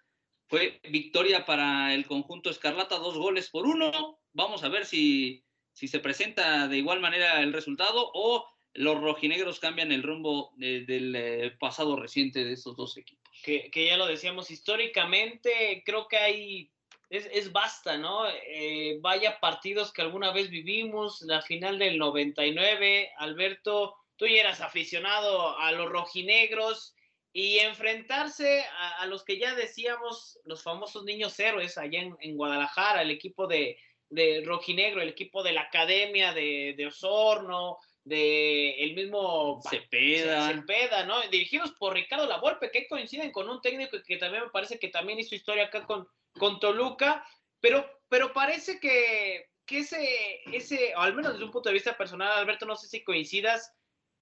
fue 0.49 0.81
victoria 0.91 1.45
para 1.45 1.95
el 1.95 2.07
conjunto 2.07 2.51
Escarlata, 2.51 2.99
dos 2.99 3.17
goles 3.19 3.51
por 3.51 3.67
uno. 3.67 4.21
Vamos 4.33 4.65
a 4.65 4.69
ver 4.69 4.87
si, 4.87 5.45
si 5.73 5.89
se 5.89 6.01
presenta 6.01 6.69
de 6.69 6.79
igual 6.79 7.01
manera 7.01 7.41
el 7.41 7.53
resultado 7.53 8.11
o 8.15 8.47
los 8.75 9.01
rojinegros 9.01 9.61
cambian 9.61 9.93
el 9.93 10.03
rumbo 10.03 10.53
de, 10.57 10.85
del 10.85 11.15
eh, 11.15 11.51
pasado 11.59 11.97
reciente 11.97 12.45
de 12.45 12.53
estos 12.53 12.77
dos 12.77 12.97
equipos. 12.97 13.23
Que, 13.43 13.71
ya 13.75 13.97
lo 13.97 14.07
decíamos, 14.07 14.51
históricamente 14.51 15.83
creo 15.85 16.07
que 16.09 16.17
hay, 16.17 16.71
es, 17.11 17.29
es 17.33 17.53
basta, 17.53 17.99
¿no? 17.99 18.25
Eh, 18.29 18.99
vaya 19.01 19.41
partidos 19.41 19.93
que 19.93 20.03
alguna 20.03 20.33
vez 20.33 20.49
vivimos, 20.49 21.23
la 21.23 21.43
final 21.43 21.79
del 21.79 21.99
99, 21.99 23.11
Alberto, 23.19 23.97
tú 24.17 24.27
ya 24.27 24.41
eras 24.41 24.61
aficionado 24.61 25.59
a 25.59 25.73
los 25.73 25.91
rojinegros 25.91 26.95
y 27.33 27.59
enfrentarse 27.59 28.65
a, 28.79 29.03
a 29.03 29.07
los 29.07 29.25
que 29.25 29.39
ya 29.39 29.55
decíamos, 29.55 30.39
los 30.45 30.63
famosos 30.63 31.05
niños 31.05 31.39
héroes 31.41 31.77
allá 31.79 32.01
en, 32.01 32.17
en 32.21 32.37
Guadalajara, 32.37 33.03
el 33.03 33.11
equipo 33.11 33.47
de, 33.47 33.77
de 34.13 34.43
rojinegro, 34.45 35.01
el 35.01 35.09
equipo 35.09 35.43
de 35.43 35.53
la 35.53 35.63
academia 35.63 36.35
de, 36.35 36.75
de 36.77 36.87
Osorno, 36.87 37.79
de 38.05 38.83
el 38.85 38.95
mismo 38.95 39.61
Cepeda. 39.69 40.49
Cepeda, 40.49 41.07
¿no? 41.07 41.21
Dirigidos 41.31 41.73
por 41.73 41.95
Ricardo 41.95 42.27
Lavolpe, 42.27 42.71
que 42.71 42.87
coinciden 42.87 43.33
con 43.33 43.49
un 43.49 43.63
técnico 43.63 43.97
que 44.07 44.19
también 44.19 44.45
me 44.45 44.51
parece 44.51 44.79
que 44.79 44.89
también 44.89 45.19
hizo 45.19 45.35
historia 45.35 45.65
acá 45.65 45.87
con, 45.87 46.07
con 46.39 46.61
Toluca, 46.61 47.25
pero, 47.61 47.89
pero 48.09 48.35
parece 48.35 48.79
que, 48.79 49.47
que 49.65 49.79
ese, 49.79 50.41
ese, 50.53 50.95
o 50.95 51.01
al 51.01 51.15
menos 51.15 51.33
desde 51.33 51.47
un 51.47 51.51
punto 51.51 51.71
de 51.71 51.75
vista 51.75 51.97
personal, 51.97 52.33
Alberto, 52.33 52.67
no 52.67 52.77
sé 52.77 52.89
si 52.89 53.03
coincidas, 53.03 53.75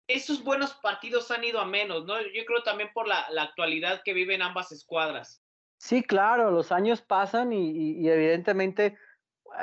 esos 0.06 0.44
buenos 0.44 0.74
partidos 0.74 1.32
han 1.32 1.42
ido 1.42 1.58
a 1.58 1.64
menos, 1.64 2.04
¿no? 2.04 2.20
Yo 2.20 2.44
creo 2.44 2.62
también 2.62 2.90
por 2.92 3.08
la, 3.08 3.28
la 3.30 3.42
actualidad 3.42 4.02
que 4.04 4.14
viven 4.14 4.42
ambas 4.42 4.70
escuadras. 4.70 5.42
Sí, 5.78 6.04
claro, 6.04 6.52
los 6.52 6.70
años 6.70 7.00
pasan 7.00 7.52
y, 7.52 7.70
y, 7.70 8.00
y 8.02 8.08
evidentemente 8.08 8.96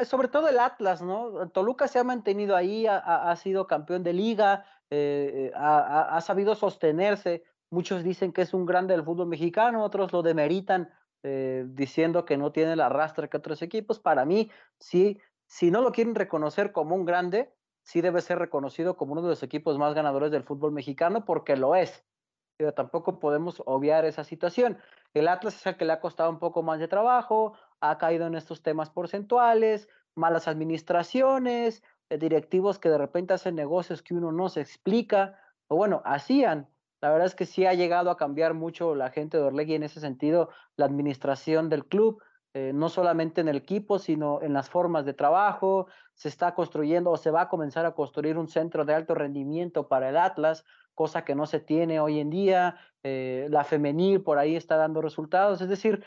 sobre 0.05 0.27
todo 0.27 0.47
el 0.47 0.59
Atlas, 0.59 1.01
¿no? 1.01 1.49
Toluca 1.49 1.87
se 1.87 1.99
ha 1.99 2.03
mantenido 2.03 2.55
ahí, 2.55 2.85
ha, 2.87 3.35
sido 3.35 3.67
campeón 3.67 4.03
de 4.03 4.13
liga, 4.13 4.65
eh, 4.89 5.51
ha, 5.55 6.19
sabido 6.21 6.55
sostenerse. 6.55 7.43
Muchos 7.69 8.03
dicen 8.03 8.31
que 8.31 8.41
es 8.41 8.53
un 8.53 8.65
grande 8.65 8.93
del 8.93 9.03
fútbol 9.03 9.27
mexicano, 9.27 9.83
otros 9.83 10.13
lo 10.13 10.21
demeritan 10.21 10.89
eh, 11.23 11.65
diciendo 11.67 12.25
que 12.25 12.37
no 12.37 12.51
tiene 12.51 12.73
el 12.73 12.81
arrastre 12.81 13.29
que 13.29 13.37
otros 13.37 13.61
equipos. 13.61 13.99
Para 13.99 14.25
mí, 14.25 14.49
sí, 14.79 15.19
si 15.45 15.71
no 15.71 15.81
lo 15.81 15.91
quieren 15.91 16.15
reconocer 16.15 16.71
como 16.71 16.95
un 16.95 17.05
grande, 17.05 17.53
sí 17.83 18.01
debe 18.01 18.21
ser 18.21 18.39
reconocido 18.39 18.97
como 18.97 19.13
uno 19.13 19.21
de 19.23 19.29
los 19.29 19.43
equipos 19.43 19.77
más 19.77 19.93
ganadores 19.93 20.31
del 20.31 20.43
fútbol 20.43 20.71
mexicano 20.71 21.25
porque 21.25 21.55
lo 21.55 21.75
es. 21.75 22.05
Pero 22.57 22.73
tampoco 22.73 23.19
podemos 23.19 23.61
obviar 23.65 24.05
esa 24.05 24.23
situación. 24.23 24.77
El 25.13 25.27
Atlas 25.27 25.55
es 25.55 25.65
el 25.65 25.77
que 25.77 25.85
le 25.85 25.93
ha 25.93 26.01
costado 26.01 26.29
un 26.29 26.39
poco 26.39 26.63
más 26.63 26.79
de 26.79 26.87
trabajo, 26.87 27.53
ha 27.81 27.97
caído 27.97 28.27
en 28.27 28.35
estos 28.35 28.61
temas 28.61 28.89
porcentuales, 28.89 29.87
malas 30.15 30.47
administraciones, 30.47 31.83
eh, 32.09 32.17
directivos 32.17 32.79
que 32.79 32.89
de 32.89 32.97
repente 32.97 33.33
hacen 33.33 33.55
negocios 33.55 34.01
que 34.01 34.13
uno 34.13 34.31
no 34.31 34.49
se 34.49 34.61
explica, 34.61 35.39
o 35.67 35.75
bueno, 35.75 36.01
hacían. 36.05 36.67
La 37.01 37.11
verdad 37.11 37.27
es 37.27 37.35
que 37.35 37.45
sí 37.45 37.65
ha 37.65 37.73
llegado 37.75 38.09
a 38.09 38.17
cambiar 38.17 38.53
mucho 38.55 38.95
la 38.95 39.11
gente 39.11 39.37
de 39.37 39.43
Orlegui 39.43 39.75
en 39.75 39.83
ese 39.83 39.99
sentido, 39.99 40.49
la 40.77 40.85
administración 40.85 41.69
del 41.69 41.85
club. 41.85 42.21
eh, 42.53 42.71
no 42.73 42.89
solamente 42.89 43.41
en 43.41 43.49
el 43.49 43.57
equipo, 43.57 43.99
sino 43.99 44.41
en 44.41 44.53
las 44.53 44.69
formas 44.69 45.05
de 45.05 45.13
trabajo. 45.13 45.87
Se 46.15 46.27
está 46.27 46.55
construyendo 46.55 47.11
o 47.11 47.17
se 47.17 47.29
va 47.29 47.41
a 47.41 47.49
comenzar 47.49 47.85
a 47.85 47.93
construir 47.93 48.37
un 48.37 48.47
centro 48.47 48.83
de 48.85 48.95
alto 48.95 49.13
rendimiento 49.13 49.87
para 49.87 50.09
el 50.09 50.17
Atlas, 50.17 50.65
cosa 50.95 51.23
que 51.23 51.35
no 51.35 51.45
se 51.45 51.59
tiene 51.59 51.99
hoy 51.99 52.19
en 52.19 52.31
día. 52.31 52.77
Eh, 53.03 53.47
la 53.51 53.63
femenil 53.63 54.23
por 54.23 54.39
ahí 54.39 54.55
está 54.55 54.75
dando 54.77 55.01
resultados. 55.03 55.61
Es 55.61 55.69
decir, 55.69 56.03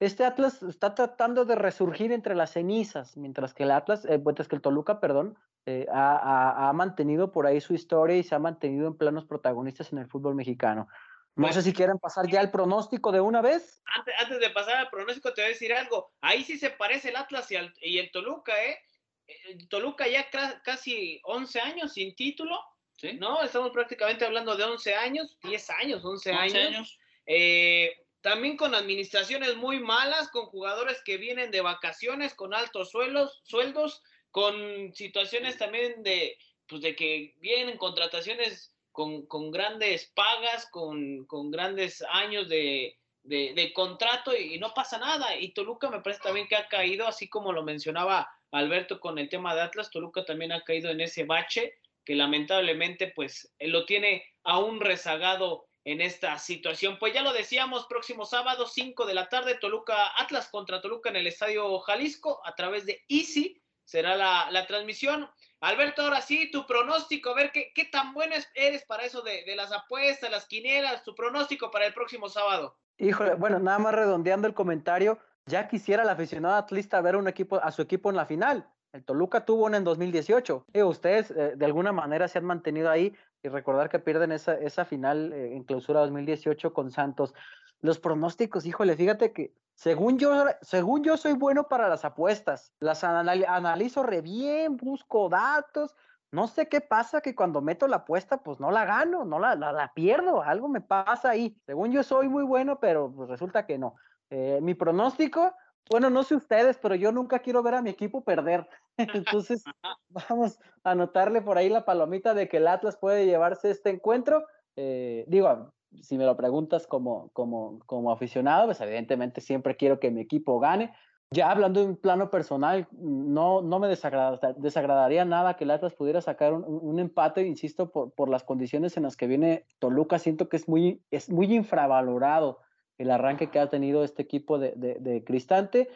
este 0.00 0.24
Atlas 0.24 0.62
está 0.62 0.94
tratando 0.94 1.44
de 1.44 1.56
resurgir 1.56 2.12
entre 2.12 2.34
las 2.34 2.52
cenizas, 2.52 3.16
mientras 3.16 3.52
que 3.52 3.64
el 3.64 3.72
Atlas, 3.72 4.04
eh, 4.04 4.18
mientras 4.24 4.46
que 4.46 4.54
el 4.54 4.62
Toluca, 4.62 5.00
perdón, 5.00 5.36
eh, 5.66 5.86
ha, 5.92 6.70
mantenido 6.72 7.32
por 7.32 7.46
ahí 7.46 7.60
su 7.60 7.74
historia 7.74 8.16
y 8.16 8.22
se 8.22 8.34
ha 8.34 8.38
mantenido 8.38 8.86
en 8.86 8.96
planos 8.96 9.26
protagonistas 9.26 9.92
en 9.92 9.98
el 9.98 10.06
fútbol 10.06 10.34
mexicano. 10.34 10.88
No 11.34 11.52
sé 11.52 11.62
si 11.62 11.72
quieren 11.72 11.98
pasar 11.98 12.28
ya 12.28 12.40
al 12.40 12.50
pronóstico 12.50 13.12
de 13.12 13.20
una 13.20 13.40
vez. 13.40 13.80
Antes, 14.18 14.40
de 14.40 14.50
pasar 14.50 14.76
al 14.76 14.88
pronóstico, 14.88 15.32
te 15.34 15.42
voy 15.42 15.46
a 15.46 15.52
decir 15.52 15.72
algo. 15.72 16.12
Ahí 16.20 16.42
sí 16.42 16.58
se 16.58 16.70
parece 16.70 17.10
el 17.10 17.16
Atlas 17.16 17.48
y 17.50 17.98
el, 17.98 18.10
Toluca, 18.10 18.52
¿eh? 18.64 18.78
El 19.26 19.68
Toluca 19.68 20.08
ya 20.08 20.26
casi 20.64 21.20
11 21.24 21.60
años 21.60 21.92
sin 21.92 22.16
título, 22.16 22.58
¿Sí? 22.96 23.12
¿no? 23.12 23.42
Estamos 23.42 23.70
prácticamente 23.70 24.24
hablando 24.24 24.56
de 24.56 24.64
11 24.64 24.94
años, 24.94 25.38
10 25.42 25.70
años, 25.70 26.04
11, 26.04 26.32
11 26.32 26.58
años. 26.58 26.98
Eh, 27.26 27.92
también 28.28 28.58
con 28.58 28.74
administraciones 28.74 29.56
muy 29.56 29.80
malas, 29.80 30.28
con 30.28 30.44
jugadores 30.44 31.00
que 31.02 31.16
vienen 31.16 31.50
de 31.50 31.62
vacaciones, 31.62 32.34
con 32.34 32.52
altos 32.52 32.90
sueldos, 32.90 33.40
sueldos, 33.44 34.02
con 34.30 34.92
situaciones 34.92 35.56
también 35.56 36.02
de, 36.02 36.36
pues 36.66 36.82
de 36.82 36.94
que 36.94 37.34
vienen 37.38 37.78
contrataciones 37.78 38.74
con, 38.92 39.24
con 39.24 39.50
grandes 39.50 40.12
pagas, 40.14 40.68
con, 40.70 41.24
con 41.24 41.50
grandes 41.50 42.04
años 42.10 42.50
de, 42.50 42.98
de, 43.22 43.72
contrato 43.72 44.36
y, 44.36 44.58
no 44.58 44.74
pasa 44.74 44.98
nada. 44.98 45.34
Y 45.38 45.52
Toluca 45.52 45.88
me 45.88 46.00
parece 46.00 46.20
también 46.20 46.48
que 46.48 46.56
ha 46.56 46.68
caído, 46.68 47.08
así 47.08 47.30
como 47.30 47.54
lo 47.54 47.62
mencionaba 47.62 48.28
Alberto 48.50 49.00
con 49.00 49.18
el 49.18 49.30
tema 49.30 49.54
de 49.54 49.62
Atlas, 49.62 49.90
Toluca 49.90 50.26
también 50.26 50.52
ha 50.52 50.64
caído 50.64 50.90
en 50.90 51.00
ese 51.00 51.24
bache 51.24 51.78
que 52.04 52.14
lamentablemente 52.14 53.10
pues 53.14 53.54
lo 53.58 53.86
tiene 53.86 54.22
aún 54.44 54.80
rezagado 54.80 55.67
en 55.84 56.00
esta 56.00 56.38
situación. 56.38 56.98
Pues 56.98 57.14
ya 57.14 57.22
lo 57.22 57.32
decíamos, 57.32 57.86
próximo 57.86 58.24
sábado, 58.24 58.66
5 58.66 59.06
de 59.06 59.14
la 59.14 59.28
tarde, 59.28 59.54
Toluca, 59.54 60.12
Atlas 60.20 60.48
contra 60.48 60.80
Toluca 60.80 61.08
en 61.08 61.16
el 61.16 61.26
Estadio 61.26 61.78
Jalisco, 61.80 62.40
a 62.44 62.54
través 62.54 62.86
de 62.86 63.04
Easy, 63.08 63.62
será 63.84 64.16
la, 64.16 64.66
transmisión. 64.66 65.28
Alberto, 65.60 66.02
ahora 66.02 66.20
sí, 66.20 66.50
tu 66.50 66.66
pronóstico, 66.66 67.30
a 67.30 67.34
ver 67.34 67.52
qué, 67.52 67.88
tan 67.90 68.12
bueno 68.12 68.34
eres 68.54 68.84
para 68.84 69.04
eso 69.04 69.22
de, 69.22 69.44
las 69.56 69.72
apuestas, 69.72 70.30
las 70.30 70.46
quinielas, 70.46 71.02
tu 71.04 71.14
pronóstico 71.14 71.70
para 71.70 71.86
el 71.86 71.94
próximo 71.94 72.28
sábado. 72.28 72.76
Híjole, 72.98 73.34
bueno, 73.34 73.58
nada 73.58 73.78
más 73.78 73.94
redondeando 73.94 74.46
el 74.46 74.54
comentario, 74.54 75.18
ya 75.46 75.68
quisiera 75.68 76.02
el 76.02 76.08
aficionado 76.10 76.56
atlista 76.56 77.00
ver 77.00 77.16
un 77.16 77.28
equipo, 77.28 77.56
a 77.62 77.72
su 77.72 77.80
equipo 77.80 78.10
en 78.10 78.16
la 78.16 78.26
final. 78.26 78.68
El 78.92 79.04
Toluca 79.04 79.44
tuvo 79.44 79.66
una 79.66 79.76
en 79.76 79.84
2018. 79.84 80.66
Y 80.72 80.82
ustedes 80.82 81.30
eh, 81.30 81.52
de 81.56 81.64
alguna 81.64 81.92
manera 81.92 82.28
se 82.28 82.38
han 82.38 82.44
mantenido 82.44 82.90
ahí 82.90 83.14
y 83.42 83.48
recordar 83.48 83.88
que 83.88 83.98
pierden 83.98 84.32
esa, 84.32 84.54
esa 84.54 84.84
final 84.84 85.32
eh, 85.32 85.54
en 85.54 85.64
clausura 85.64 86.00
2018 86.00 86.72
con 86.72 86.90
Santos. 86.90 87.34
Los 87.80 87.98
pronósticos, 87.98 88.66
híjole, 88.66 88.96
fíjate 88.96 89.32
que 89.32 89.54
según 89.74 90.18
yo, 90.18 90.46
según 90.60 91.04
yo 91.04 91.16
soy 91.16 91.34
bueno 91.34 91.68
para 91.68 91.88
las 91.88 92.04
apuestas, 92.04 92.72
las 92.80 93.04
analizo 93.04 94.02
re 94.02 94.20
bien, 94.20 94.76
busco 94.76 95.28
datos, 95.28 95.94
no 96.30 96.46
sé 96.46 96.68
qué 96.68 96.80
pasa 96.80 97.20
que 97.20 97.34
cuando 97.34 97.62
meto 97.62 97.88
la 97.88 97.98
apuesta, 97.98 98.42
pues 98.42 98.60
no 98.60 98.70
la 98.70 98.84
gano, 98.84 99.24
no 99.24 99.38
la, 99.38 99.54
la, 99.54 99.92
pierdo, 99.94 100.42
algo 100.42 100.68
me 100.68 100.80
pasa 100.80 101.30
ahí. 101.30 101.56
Según 101.64 101.90
yo 101.90 102.02
soy 102.02 102.28
muy 102.28 102.44
bueno, 102.44 102.78
pero 102.80 103.10
pues 103.10 103.28
resulta 103.30 103.64
que 103.64 103.78
no. 103.78 103.94
Eh, 104.30 104.58
mi 104.60 104.74
pronóstico, 104.74 105.54
bueno, 105.90 106.10
no 106.10 106.22
sé 106.22 106.34
ustedes, 106.34 106.78
pero 106.78 106.94
yo 106.94 107.12
nunca 107.12 107.40
quiero 107.40 107.62
ver 107.62 107.74
a 107.74 107.82
mi 107.82 107.90
equipo 107.90 108.22
perder. 108.22 108.68
Entonces, 108.98 109.64
vamos 110.28 110.58
a 110.84 110.92
anotarle 110.92 111.42
por 111.42 111.58
ahí 111.58 111.68
la 111.68 111.84
palomita 111.84 112.34
de 112.34 112.48
que 112.48 112.58
el 112.58 112.68
Atlas 112.68 112.96
puede 112.96 113.26
llevarse 113.26 113.70
este 113.70 113.90
encuentro. 113.90 114.46
Eh, 114.76 115.24
digo, 115.28 115.72
si 116.02 116.18
me 116.18 116.24
lo 116.24 116.36
preguntas 116.36 116.86
como, 116.86 117.30
como, 117.32 117.78
como 117.86 118.12
aficionado, 118.12 118.66
pues 118.66 118.80
evidentemente 118.80 119.40
siempre 119.40 119.76
quiero 119.76 119.98
que 119.98 120.10
mi 120.10 120.20
equipo 120.20 120.60
gane. 120.60 120.92
Ya 121.30 121.50
hablando 121.50 121.80
de 121.80 121.86
un 121.86 121.96
plano 121.96 122.30
personal, 122.30 122.88
no, 122.92 123.60
no 123.60 123.78
me 123.78 123.88
desagradaría 123.88 125.26
nada 125.26 125.56
que 125.56 125.64
el 125.64 125.70
Atlas 125.70 125.94
pudiera 125.94 126.22
sacar 126.22 126.54
un, 126.54 126.98
empate, 126.98 127.46
insisto, 127.46 127.90
por, 127.90 128.12
por, 128.12 128.30
las 128.30 128.44
condiciones 128.44 128.96
en 128.96 129.02
las 129.02 129.14
que 129.14 129.26
viene 129.26 129.66
Toluca. 129.78 130.18
Siento 130.18 130.48
que 130.48 130.56
es 130.56 130.68
muy, 130.68 131.02
es 131.10 131.28
muy 131.28 131.54
infravalorado 131.54 132.60
el 132.98 133.10
arranque 133.10 133.50
que 133.50 133.60
ha 133.60 133.70
tenido 133.70 134.04
este 134.04 134.22
equipo 134.22 134.58
de, 134.58 134.72
de, 134.76 135.24
Cristante, 135.24 135.88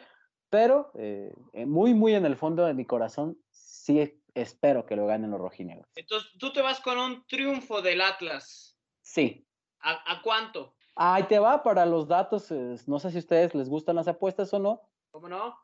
pero 0.49 0.91
eh, 0.95 1.33
eh, 1.51 1.65
muy, 1.65 1.93
muy 1.93 2.15
en 2.15 2.25
el 2.25 2.37
fondo 2.37 2.65
de 2.65 2.73
mi 2.73 2.85
corazón, 2.85 3.37
sí 3.51 4.21
espero 4.33 4.85
que 4.85 4.95
lo 4.95 5.05
ganen 5.05 5.31
los 5.31 5.39
rojinegros. 5.39 5.87
Entonces, 5.95 6.31
tú 6.39 6.51
te 6.53 6.61
vas 6.61 6.79
con 6.79 6.97
un 6.97 7.25
triunfo 7.27 7.81
del 7.81 8.01
Atlas. 8.01 8.77
Sí. 9.01 9.45
¿A, 9.81 10.21
cuánto? 10.23 10.75
Ahí 10.95 11.23
te 11.23 11.39
va 11.39 11.61
para 11.61 11.85
los 11.85 12.07
datos. 12.07 12.49
No 12.87 12.99
sé 12.99 13.11
si 13.11 13.17
a 13.17 13.19
ustedes 13.19 13.53
les 13.53 13.67
gustan 13.67 13.97
las 13.97 14.07
apuestas 14.07 14.53
o 14.53 14.59
no. 14.59 14.81
¿Cómo 15.11 15.27
no? 15.27 15.59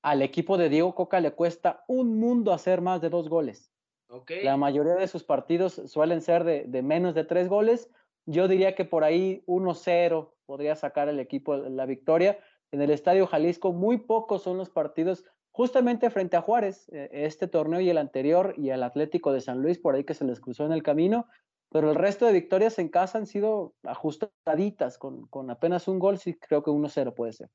al 0.00 0.22
equipo 0.22 0.56
de 0.56 0.68
Diego 0.68 0.94
Coca 0.94 1.20
le 1.20 1.32
cuesta 1.32 1.84
un 1.88 2.18
mundo 2.18 2.52
hacer 2.52 2.80
más 2.80 3.00
de 3.00 3.10
dos 3.10 3.28
goles. 3.28 3.72
Okay. 4.08 4.42
La 4.42 4.56
mayoría 4.56 4.94
de 4.94 5.08
sus 5.08 5.22
partidos 5.22 5.82
suelen 5.86 6.22
ser 6.22 6.44
de, 6.44 6.64
de 6.64 6.82
menos 6.82 7.14
de 7.14 7.24
tres 7.24 7.48
goles. 7.48 7.90
Yo 8.24 8.48
diría 8.48 8.74
que 8.74 8.84
por 8.84 9.04
ahí 9.04 9.42
1-0, 9.46 10.30
podría 10.48 10.74
sacar 10.76 11.10
el 11.10 11.20
equipo 11.20 11.58
la 11.58 11.84
victoria. 11.84 12.38
En 12.72 12.80
el 12.80 12.90
Estadio 12.90 13.26
Jalisco 13.26 13.74
muy 13.74 13.98
pocos 13.98 14.42
son 14.42 14.56
los 14.56 14.70
partidos 14.70 15.26
justamente 15.50 16.08
frente 16.08 16.38
a 16.38 16.40
Juárez, 16.40 16.88
eh, 16.90 17.10
este 17.12 17.48
torneo 17.48 17.80
y 17.80 17.90
el 17.90 17.98
anterior 17.98 18.54
y 18.56 18.70
al 18.70 18.82
Atlético 18.82 19.30
de 19.32 19.42
San 19.42 19.60
Luis 19.60 19.78
por 19.78 19.94
ahí 19.94 20.04
que 20.04 20.14
se 20.14 20.24
les 20.24 20.40
cruzó 20.40 20.64
en 20.64 20.72
el 20.72 20.82
camino, 20.82 21.26
pero 21.70 21.90
el 21.90 21.96
resto 21.96 22.24
de 22.24 22.32
victorias 22.32 22.78
en 22.78 22.88
casa 22.88 23.18
han 23.18 23.26
sido 23.26 23.74
ajustaditas 23.82 24.96
con, 24.96 25.26
con 25.26 25.50
apenas 25.50 25.86
un 25.86 25.98
gol, 25.98 26.16
sí 26.18 26.34
creo 26.38 26.62
que 26.62 26.70
1-0 26.70 27.14
puede 27.14 27.34
ser. 27.34 27.50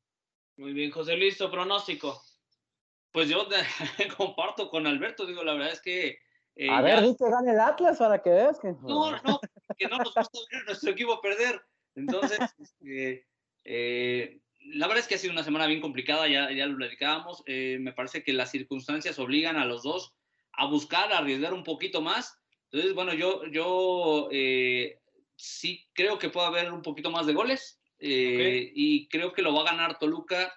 Muy 0.58 0.74
bien, 0.74 0.92
José 0.92 1.18
Luis, 1.18 1.36
tu 1.36 1.50
pronóstico. 1.50 2.22
Pues 3.12 3.28
yo 3.28 3.48
comparto 4.18 4.70
con 4.70 4.86
Alberto, 4.86 5.26
digo, 5.26 5.44
la 5.44 5.54
verdad 5.54 5.74
es 5.74 5.82
que... 5.82 6.20
Eh, 6.56 6.70
a 6.70 6.82
ver, 6.82 7.02
di 7.02 7.16
que 7.16 7.28
gane 7.28 7.54
el 7.54 7.60
Atlas 7.60 7.98
para 7.98 8.22
que 8.22 8.30
veas 8.30 8.60
que... 8.60 8.74
No, 8.84 9.12
no, 9.12 9.40
que 9.76 9.88
no 9.88 9.98
nos 9.98 10.14
gusta 10.14 10.22
ver 10.52 10.66
nuestro 10.68 10.92
equipo 10.92 11.20
perder. 11.22 11.60
Entonces, 11.96 12.40
este, 12.60 13.28
eh, 13.64 14.40
la 14.66 14.88
verdad 14.88 15.02
es 15.02 15.08
que 15.08 15.16
ha 15.16 15.20
sido 15.20 15.34
una 15.34 15.44
semana 15.44 15.68
bien 15.68 15.82
complicada, 15.82 16.28
ya, 16.28 16.52
ya 16.52 16.66
lo 16.66 16.78
platicábamos. 16.78 17.44
Eh, 17.46 17.78
me 17.80 17.94
parece 17.94 18.24
que 18.24 18.34
las 18.34 18.52
circunstancias 18.52 19.20
obligan 19.20 19.58
a 19.58 19.66
los 19.66 19.84
dos 19.84 20.14
a 20.54 20.68
buscar, 20.68 21.12
a 21.12 21.20
arriesgar 21.20 21.54
un 21.54 21.64
poquito 21.64 22.02
más. 22.02 22.38
Entonces, 22.72 22.94
bueno, 22.96 23.14
yo, 23.14 23.46
yo 23.48 24.30
eh, 24.32 25.00
sí 25.36 25.88
creo 25.94 26.18
que 26.18 26.30
puede 26.30 26.48
haber 26.48 26.72
un 26.72 26.82
poquito 26.82 27.12
más 27.12 27.26
de 27.26 27.34
goles 27.34 27.80
y 28.06 29.08
creo 29.08 29.32
que 29.32 29.42
lo 29.42 29.54
va 29.54 29.62
a 29.62 29.72
ganar 29.72 29.98
Toluca 29.98 30.54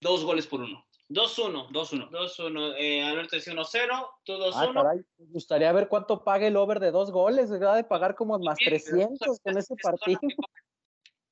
dos 0.00 0.24
goles 0.24 0.46
por 0.46 0.60
uno. 0.60 0.86
2-1. 1.08 1.68
2-1. 1.70 2.10
2-1. 2.10 3.04
Alberto 3.06 3.36
dice 3.36 3.52
1-0, 3.52 4.10
tú 4.24 4.32
2-1. 4.32 5.04
me 5.18 5.26
gustaría 5.26 5.72
ver 5.72 5.88
cuánto 5.88 6.22
paga 6.22 6.46
el 6.46 6.56
over 6.56 6.80
de 6.80 6.90
dos 6.90 7.10
goles. 7.10 7.50
¿verdad? 7.50 7.76
De 7.76 7.84
pagar 7.84 8.14
como 8.14 8.38
más 8.38 8.58
300 8.58 9.40
con 9.40 9.56
ese 9.56 9.74
partido. 9.76 10.20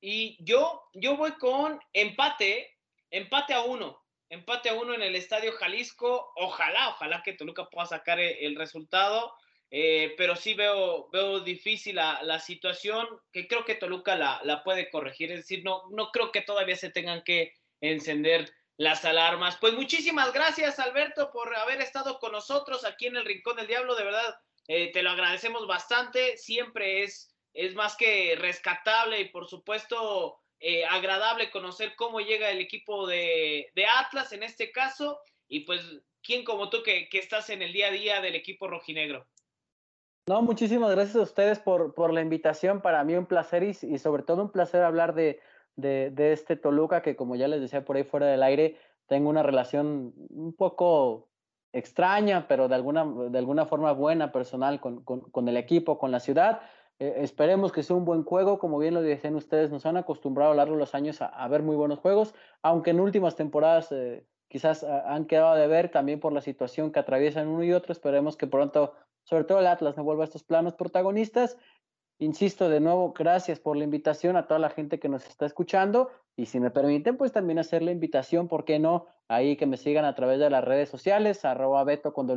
Y 0.01 0.43
yo, 0.43 0.89
yo 0.93 1.15
voy 1.15 1.33
con 1.33 1.79
empate, 1.93 2.75
empate 3.11 3.53
a 3.53 3.61
uno, 3.61 4.03
empate 4.29 4.69
a 4.69 4.73
uno 4.73 4.95
en 4.95 5.03
el 5.03 5.15
Estadio 5.15 5.51
Jalisco. 5.53 6.33
Ojalá, 6.35 6.89
ojalá 6.89 7.21
que 7.23 7.33
Toluca 7.33 7.69
pueda 7.69 7.85
sacar 7.85 8.19
e, 8.19 8.45
el, 8.45 8.55
resultado. 8.55 9.35
Eh, 9.69 10.15
pero 10.17 10.35
sí 10.35 10.55
veo, 10.55 11.09
veo 11.11 11.39
difícil 11.39 11.95
la, 11.95 12.21
la, 12.23 12.39
situación, 12.39 13.07
que 13.31 13.47
creo 13.47 13.63
que 13.63 13.75
Toluca 13.75 14.15
la, 14.15 14.41
la, 14.43 14.63
puede 14.63 14.89
corregir. 14.89 15.31
Es 15.31 15.41
decir, 15.41 15.63
no, 15.63 15.83
no 15.91 16.09
creo 16.11 16.31
que 16.31 16.41
todavía 16.41 16.75
se 16.75 16.89
tengan 16.89 17.23
que 17.23 17.53
encender 17.79 18.51
las 18.77 19.05
alarmas. 19.05 19.57
Pues 19.57 19.73
muchísimas 19.73 20.33
gracias, 20.33 20.79
Alberto, 20.79 21.31
por 21.31 21.55
haber 21.55 21.79
estado 21.79 22.17
con 22.17 22.31
nosotros 22.31 22.83
aquí 22.83 23.05
en 23.05 23.17
el 23.17 23.25
Rincón 23.25 23.57
del 23.57 23.67
Diablo. 23.67 23.95
De 23.95 24.03
verdad, 24.03 24.35
eh, 24.67 24.91
te 24.91 25.03
lo 25.03 25.11
agradecemos 25.11 25.67
bastante. 25.67 26.35
Siempre 26.37 27.03
es 27.03 27.30
es 27.53 27.75
más 27.75 27.95
que 27.95 28.35
rescatable 28.37 29.19
y 29.21 29.25
por 29.25 29.47
supuesto 29.47 30.39
eh, 30.59 30.85
agradable 30.85 31.49
conocer 31.49 31.93
cómo 31.95 32.19
llega 32.19 32.49
el 32.51 32.59
equipo 32.59 33.07
de, 33.07 33.71
Atlas 33.99 34.31
en 34.31 34.43
este 34.43 34.71
caso 34.71 35.19
y 35.47 35.61
pues 35.61 35.81
quién 36.23 36.43
como 36.43 36.69
tú 36.69 36.83
que, 36.83 37.09
estás 37.13 37.49
en 37.49 37.61
el 37.61 37.73
día 37.73 37.87
a 37.87 37.91
día 37.91 38.21
del 38.21 38.35
equipo 38.35 38.67
rojinegro. 38.67 39.25
No, 40.27 40.41
muchísimas 40.43 40.91
gracias 40.91 41.15
a 41.15 41.23
ustedes 41.23 41.59
por, 41.59 41.95
por 41.95 42.13
la 42.13 42.21
invitación. 42.21 42.81
Para 42.81 43.03
mí 43.03 43.15
un 43.15 43.25
placer 43.25 43.63
y, 43.63 43.73
sobre 43.73 44.21
todo 44.21 44.43
un 44.43 44.51
placer 44.51 44.83
hablar 44.83 45.15
de, 45.15 45.39
de, 45.75 46.31
este 46.31 46.55
Toluca 46.55 47.01
que 47.01 47.15
como 47.15 47.35
ya 47.35 47.47
les 47.47 47.59
decía 47.59 47.83
por 47.83 47.97
ahí 47.97 48.03
fuera 48.03 48.27
del 48.27 48.43
aire, 48.43 48.77
tengo 49.07 49.29
una 49.29 49.41
relación 49.41 50.13
un 50.29 50.55
poco 50.55 51.27
extraña, 51.73 52.47
pero 52.47 52.67
de 52.67 52.75
alguna, 52.75 53.03
de 53.29 53.37
alguna 53.39 53.65
forma 53.65 53.93
buena, 53.93 54.31
personal 54.31 54.79
con, 54.79 55.03
con 55.03 55.49
el 55.49 55.57
equipo, 55.57 55.97
con 55.97 56.11
la 56.11 56.19
ciudad 56.19 56.61
Eh, 57.01 57.23
esperemos 57.23 57.71
que 57.71 57.81
sea 57.81 57.95
un 57.95 58.05
buen 58.05 58.23
juego, 58.23 58.59
como 58.59 58.77
bien 58.77 58.93
lo 58.93 59.01
decían 59.01 59.35
ustedes, 59.35 59.71
nos 59.71 59.87
han 59.87 59.97
acostumbrado 59.97 60.51
a 60.51 60.53
lo 60.53 60.57
largo 60.57 60.73
de 60.75 60.81
los 60.81 60.93
años 60.93 61.19
a, 61.19 61.47
ver 61.47 61.63
muy 61.63 61.75
buenos 61.75 61.97
juegos, 61.97 62.35
aunque 62.61 62.91
en 62.91 62.99
últimas 62.99 63.35
temporadas 63.35 63.91
eh, 63.91 64.23
quizás 64.47 64.83
han 64.83 65.25
quedado 65.25 65.55
de 65.55 65.65
ver 65.65 65.89
también 65.89 66.19
por 66.19 66.31
la 66.31 66.41
situación 66.41 66.91
que 66.91 66.99
atraviesan 66.99 67.47
uno 67.47 67.63
y 67.63 67.73
otro. 67.73 67.91
Esperemos 67.91 68.37
que 68.37 68.45
pronto, 68.45 68.93
sobre 69.23 69.45
todo 69.45 69.61
el 69.61 69.65
Atlas, 69.65 69.97
no 69.97 70.03
vuelva 70.03 70.25
a 70.25 70.25
estos 70.25 70.43
planos 70.43 70.75
protagonistas. 70.75 71.57
Insisto 72.19 72.69
de 72.69 72.79
nuevo, 72.79 73.13
gracias 73.13 73.59
por 73.59 73.77
la 73.77 73.83
invitación 73.83 74.35
a 74.35 74.45
toda 74.45 74.59
la 74.59 74.69
gente 74.69 74.99
que 74.99 75.09
nos 75.09 75.25
está 75.27 75.47
escuchando 75.47 76.11
y 76.35 76.45
si 76.45 76.59
me 76.59 76.69
permiten, 76.69 77.17
pues 77.17 77.31
también 77.31 77.57
hacer 77.57 77.81
la 77.81 77.91
invitación, 77.91 78.47
¿por 78.47 78.63
qué 78.63 78.77
no? 78.77 79.07
Ahí 79.27 79.57
que 79.57 79.65
me 79.65 79.77
sigan 79.77 80.05
a 80.05 80.13
través 80.13 80.39
de 80.39 80.51
las 80.51 80.63
redes 80.63 80.89
sociales, 80.89 81.45
arroba 81.45 81.83
beto 81.83 82.13
con 82.13 82.27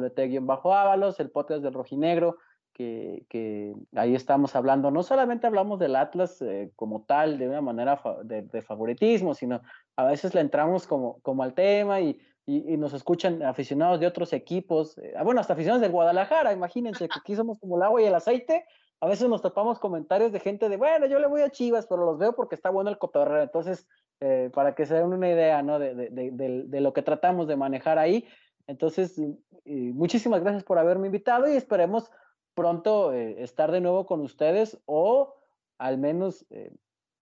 bajo 0.47 0.75
ávalos, 0.75 1.21
el 1.21 1.31
podcast 1.31 1.62
del 1.62 1.75
rojinegro, 1.75 2.39
que, 2.75 3.75
ahí 3.95 4.14
estamos 4.14 4.55
hablando, 4.57 4.91
no 4.91 5.03
solamente 5.03 5.47
hablamos 5.47 5.79
del 5.79 5.97
Atlas 5.97 6.43
eh, 6.43 6.72
como 6.77 7.03
tal, 7.03 7.39
de 7.39 7.49
una 7.49 7.61
manera 7.61 8.01
de, 8.25 8.62
favoritismo, 8.62 9.35
sino 9.35 9.62
a 9.97 10.05
veces 10.05 10.35
le 10.35 10.41
entramos 10.41 10.87
como, 10.87 11.20
como 11.20 11.43
al 11.45 11.55
tema 11.55 12.01
y, 12.01 12.18
y, 12.47 12.77
nos 12.77 12.93
escuchan 12.93 13.43
aficionados 13.43 14.01
de 14.01 14.07
otros 14.07 14.33
equipos, 14.33 14.99
eh, 14.99 15.14
bueno, 15.22 15.41
hasta 15.41 15.53
aficionados 15.53 15.83
del 15.83 15.93
Guadalajara, 15.93 16.53
imagínense 16.53 17.09
que 17.09 17.18
aquí 17.18 17.37
somos 17.37 17.59
como 17.59 17.77
el 17.77 17.83
agua 17.83 18.03
y 18.03 18.07
el 18.07 18.14
aceite, 18.14 18.66
a 19.01 19.07
veces 19.07 19.29
nos 19.29 19.43
topamos 19.43 19.79
comentarios 19.79 20.33
de 20.33 20.41
gente 20.41 20.68
de, 20.68 20.77
bueno, 20.77 21.07
yo 21.07 21.18
le 21.20 21.29
voy 21.29 21.43
a 21.43 21.51
Chivas, 21.51 21.87
pero 21.87 22.05
los 22.05 22.18
veo 22.18 22.35
porque 22.35 22.57
está 22.57 22.70
bueno 22.70 22.91
el 22.91 22.99
cotorreo, 22.99 23.43
entonces, 23.43 23.87
eh, 24.20 24.51
para 24.53 24.75
que 24.75 24.87
se 24.87 24.95
den 24.95 25.12
una 25.12 25.29
idea, 25.29 25.62
¿no? 25.62 25.79
De, 25.79 25.95
de, 25.95 26.31
de, 26.31 26.81
lo 26.81 26.93
que 26.93 27.03
tratamos 27.03 27.47
de 27.47 27.57
manejar 27.57 27.99
ahí. 27.99 28.25
Entonces, 28.66 29.20
muchísimas 29.66 30.41
gracias 30.41 30.64
por 30.64 30.79
haberme 30.79 31.09
invitado 31.09 31.53
y 31.53 31.57
esperemos 31.57 32.11
pronto 32.55 33.12
eh, 33.12 33.42
estar 33.42 33.70
de 33.72 33.80
nuevo 33.80 34.07
con 34.07 34.20
ustedes 34.20 34.78
o 34.86 35.34
al 35.78 35.98
menos 35.98 36.46
eh, 36.50 36.70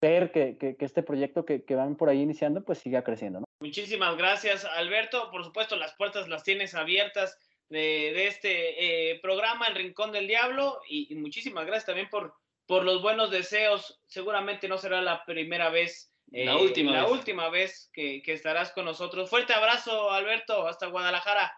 ver 0.01 0.33
que, 0.33 0.59
que, 0.59 0.77
este 0.81 1.03
proyecto 1.03 1.45
que, 1.45 1.65
que, 1.65 1.75
van 1.75 1.97
por 1.97 2.09
ahí 2.09 2.21
iniciando 2.21 2.65
pues 2.65 2.79
siga 2.79 3.03
creciendo. 3.03 3.41
¿no? 3.41 3.47
Muchísimas 3.61 4.17
gracias, 4.17 4.65
Alberto. 4.65 5.31
Por 5.31 5.45
supuesto, 5.45 5.77
las 5.77 5.95
puertas 5.95 6.29
las 6.29 6.43
tienes 6.43 6.75
abiertas 6.75 7.39
de, 7.69 8.13
de 8.13 8.27
este 8.27 9.11
eh, 9.13 9.21
programa, 9.21 9.67
El 9.67 9.77
Rincón 9.77 10.13
del 10.13 10.27
Diablo, 10.27 10.81
y, 10.89 11.15
muchísimas 11.15 11.65
gracias 11.65 11.87
también 11.87 12.11
por, 12.11 12.35
por 12.67 12.85
los 12.85 13.01
buenos 13.01 13.31
deseos. 13.31 14.01
Seguramente 14.07 14.69
no 14.69 14.77
será 14.77 15.01
la 15.01 15.25
primera 15.25 15.71
vez. 15.71 16.13
la 16.27 16.57
última 16.57 16.93
la 16.93 17.07
última 17.07 17.49
vez 17.49 17.89
que, 17.93 18.23
que 18.23 18.33
estarás 18.33 18.73
con 18.73 18.85
nosotros. 18.85 19.31
Fuerte 19.31 19.55
abrazo, 19.55 20.11
Alberto, 20.11 20.67
hasta 20.67 20.89
Guadalajara. 20.89 21.53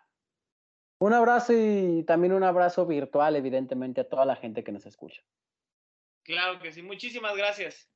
Un 1.05 1.13
abrazo 1.13 1.53
y 1.53 2.03
también 2.05 2.33
un 2.33 2.45
abrazo 2.45 2.87
virtual, 2.87 3.37
evidentemente, 3.37 4.01
a 4.01 4.09
toda 4.09 4.25
la 4.25 4.37
gente 4.37 4.65
que 4.65 4.73
nos 4.73 4.87
escucha. 4.87 5.21
Claro 6.23 6.59
que 6.61 6.73
sí, 6.73 6.81
muchísimas 6.81 7.37
gracias. 7.37 7.91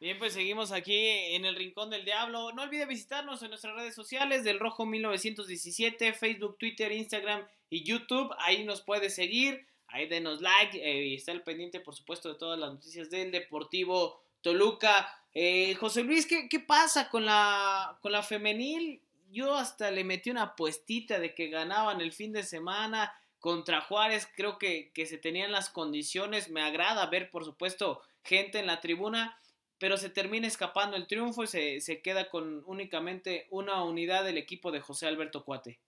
Bien, 0.00 0.18
pues 0.18 0.32
seguimos 0.32 0.72
aquí 0.72 0.96
en 0.96 1.44
el 1.44 1.54
Rincón 1.54 1.90
del 1.90 2.04
Diablo. 2.04 2.50
No 2.50 2.62
olvide 2.62 2.86
visitarnos 2.86 3.40
en 3.44 3.50
nuestras 3.50 3.76
redes 3.76 3.94
sociales 3.94 4.42
del 4.42 4.58
Rojo 4.58 4.84
1917, 4.84 6.12
Facebook, 6.12 6.58
Twitter, 6.58 6.90
Instagram 6.90 7.46
y 7.70 7.84
YouTube. 7.84 8.34
Ahí 8.40 8.64
nos 8.64 8.80
puede 8.80 9.10
seguir, 9.10 9.64
ahí 9.86 10.08
denos 10.08 10.40
like 10.40 10.76
eh, 10.76 11.14
está 11.14 11.30
al 11.30 11.44
pendiente, 11.44 11.78
por 11.78 11.94
supuesto, 11.94 12.30
de 12.30 12.34
todas 12.34 12.58
las 12.58 12.72
noticias 12.72 13.10
del 13.10 13.30
Deportivo 13.30 14.20
Toluca. 14.40 15.08
Eh, 15.34 15.76
José 15.76 16.02
Luis, 16.02 16.26
¿qué, 16.26 16.48
¿qué, 16.48 16.58
pasa 16.58 17.10
con 17.10 17.24
la, 17.24 17.96
con 18.02 18.10
la 18.10 18.24
femenil? 18.24 19.02
Yo 19.30 19.54
hasta 19.54 19.90
le 19.90 20.04
metí 20.04 20.30
una 20.30 20.42
apuestita 20.42 21.18
de 21.18 21.34
que 21.34 21.48
ganaban 21.48 22.00
el 22.00 22.12
fin 22.12 22.32
de 22.32 22.42
semana 22.42 23.12
contra 23.38 23.80
Juárez. 23.80 24.28
Creo 24.34 24.58
que, 24.58 24.90
se 24.94 25.18
tenían 25.18 25.52
las 25.52 25.70
condiciones. 25.70 26.50
Me 26.50 26.62
agrada 26.62 27.06
ver, 27.06 27.30
por 27.30 27.44
supuesto, 27.44 28.02
gente 28.24 28.58
en 28.58 28.66
la 28.66 28.80
tribuna, 28.80 29.40
pero 29.78 29.96
se 29.96 30.10
termina 30.10 30.46
escapando 30.46 30.96
el 30.96 31.06
triunfo 31.06 31.44
y 31.44 31.46
se, 31.46 32.02
queda 32.02 32.28
con 32.28 32.62
únicamente 32.66 33.46
una 33.50 33.84
unidad 33.84 34.24
del 34.24 34.38
equipo 34.38 34.70
de 34.70 34.80
José 34.80 35.06
Alberto 35.06 35.44
Cuate. 35.44 35.78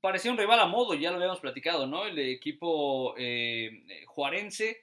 Parecía 0.00 0.32
un 0.32 0.38
rival 0.38 0.58
a 0.58 0.66
modo, 0.66 0.94
ya 0.94 1.10
lo 1.10 1.16
habíamos 1.16 1.40
platicado, 1.40 1.86
¿no? 1.86 2.04
El 2.06 2.18
equipo 2.18 3.14
eh, 3.16 3.84
juarense 4.06 4.80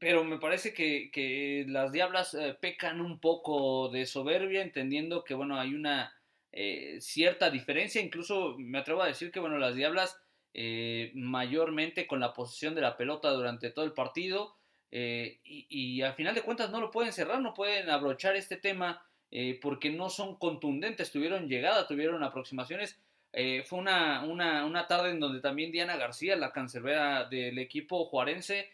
pero 0.00 0.24
me 0.24 0.38
parece 0.38 0.72
que, 0.72 1.64
las 1.68 1.92
Diablas 1.92 2.32
eh, 2.32 2.56
pecan 2.58 3.02
un 3.02 3.20
poco 3.20 3.90
de 3.90 4.06
soberbia, 4.06 4.62
entendiendo 4.62 5.22
que, 5.24 5.34
bueno, 5.34 5.60
hay 5.60 5.74
una 5.74 6.19
eh, 6.52 6.96
cierta 7.00 7.50
diferencia, 7.50 8.02
incluso 8.02 8.56
me 8.58 8.78
atrevo 8.78 9.02
a 9.02 9.06
decir 9.06 9.30
que 9.30 9.40
bueno, 9.40 9.58
las 9.58 9.76
Diablas 9.76 10.20
eh, 10.52 11.12
mayormente 11.14 12.08
con 12.08 12.18
la 12.18 12.32
posesión 12.32 12.74
de 12.74 12.80
la 12.80 12.96
pelota 12.96 13.30
durante 13.30 13.70
todo 13.70 13.84
el 13.84 13.92
partido 13.92 14.56
eh, 14.90 15.38
y, 15.44 16.02
al 16.02 16.14
final 16.14 16.34
de 16.34 16.42
cuentas 16.42 16.70
no 16.70 16.80
lo 16.80 16.90
pueden 16.90 17.12
cerrar, 17.12 17.40
no 17.40 17.54
pueden 17.54 17.88
abrochar 17.88 18.34
este 18.36 18.56
tema 18.56 19.04
porque 19.62 19.90
no 19.90 20.10
son 20.10 20.34
contundentes, 20.34 21.12
tuvieron 21.12 21.48
llegada, 21.48 21.86
tuvieron 21.86 22.24
aproximaciones. 22.24 22.98
fue 23.64 23.78
una, 23.78 24.24
una, 24.24 24.66
una, 24.66 24.88
tarde 24.88 25.10
en 25.10 25.20
donde 25.20 25.40
también 25.40 25.70
Diana 25.70 25.96
García, 25.96 26.34
la 26.34 26.50
cancerbera 26.50 27.28
del 27.28 27.60
equipo 27.60 28.06
juarense, 28.06 28.68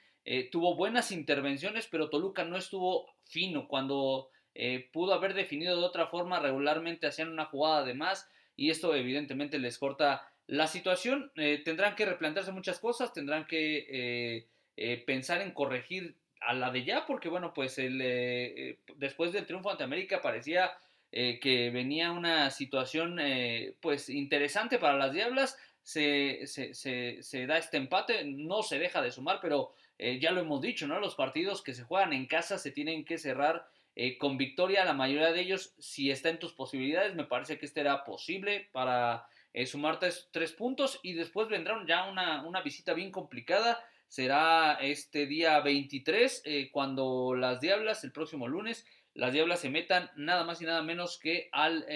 tuvo 0.50 0.74
buenas 0.74 1.12
intervenciones, 1.12 1.86
pero 1.90 2.08
Toluca 2.08 2.42
no 2.44 2.56
estuvo 2.56 3.06
fino 3.24 3.68
cuando 3.68 4.30
eh, 4.59 4.88
pudo 4.90 5.12
haber 5.12 5.34
definido 5.34 5.76
de 5.76 5.84
otra 5.84 6.07
forma, 6.07 6.40
regularmente 6.40 7.07
hacían 7.07 7.28
una 7.28 7.44
jugada 7.44 7.84
de 7.84 7.92
más 7.92 8.30
y 8.57 8.70
esto 8.70 8.94
evidentemente 8.94 9.59
les 9.59 9.76
corta 9.76 10.30
la 10.46 10.66
situación. 10.66 11.30
Eh, 11.36 11.61
tendrán 11.62 11.94
que 11.94 12.07
replantearse 12.07 12.52
muchas 12.52 12.78
cosas, 12.78 13.12
tendrán 13.12 13.46
que 13.46 14.46
eh, 14.76 15.04
pensar 15.04 15.42
en 15.42 15.50
corregir 15.50 16.16
a 16.40 16.54
la 16.54 16.70
de 16.70 16.84
ya, 16.84 17.04
porque 17.04 17.28
bueno, 17.28 17.52
pues 17.52 17.76
después 17.76 19.32
del 19.32 19.46
triunfo 19.46 19.70
ante 19.70 19.84
América 19.84 20.22
parecía 20.22 20.72
que 21.11 21.70
venía 21.72 22.12
una 22.12 22.50
situación 22.50 23.18
pues 23.80 24.09
interesante 24.09 24.78
para 24.78 24.96
las 24.96 25.12
Diablas. 25.12 25.59
Se, 25.82 26.46
se, 26.46 26.74
se, 27.22 27.46
da 27.46 27.59
este 27.59 27.78
empate, 27.78 28.24
no 28.24 28.62
se 28.62 28.78
deja 28.78 29.00
de 29.02 29.11
sumar, 29.11 29.38
pero 29.40 29.72
ya 29.98 30.30
lo 30.30 30.40
hemos 30.40 30.61
dicho, 30.61 30.86
¿no? 30.86 31.00
Los 31.00 31.14
partidos 31.14 31.62
que 31.62 31.74
se 31.74 31.84
juegan 31.84 32.12
en 32.12 32.26
casa 32.26 32.59
se 32.59 32.70
tienen 32.70 33.04
que 33.04 33.18
cerrar 33.18 33.66
eh, 33.99 34.18
con 34.18 34.36
victoria, 34.36 34.84
la 34.84 34.92
mayoría 34.92 35.32
de 35.32 35.40
ellos, 35.40 35.74
si 35.78 36.11
está 36.11 36.28
en 36.28 36.38
tus 36.38 36.53
posibilidades, 36.53 37.14
me 37.14 37.24
parece 37.24 37.59
que 37.59 37.64
este 37.64 37.80
era 37.80 38.05
posible 38.05 38.68
para 38.70 39.26
eh, 39.55 39.64
sumar 39.64 39.99
tres, 39.99 40.53
puntos 40.53 41.01
y 41.03 41.14
después 41.14 41.49
vendrá 41.49 41.82
ya 41.88 42.05
una, 42.05 42.42
una, 42.47 42.61
visita 42.61 42.92
bien 42.92 43.11
complicada. 43.11 43.82
Será 44.07 44.74
este 44.82 45.24
día 45.24 45.59
23 45.61 46.42
eh, 46.44 46.68
cuando 46.70 47.34
las 47.34 47.62
Diablas, 47.62 48.05
el 48.05 48.12
próximo 48.12 48.47
lunes, 48.49 48.84
las 49.14 49.32
Diablas 49.32 49.61
se 49.61 49.70
metan 49.70 50.11
nada 50.14 50.44
más 50.44 50.61
y 50.61 50.66
nada 50.66 50.82
menos 50.82 51.18
que 51.18 51.49
al 51.51 51.86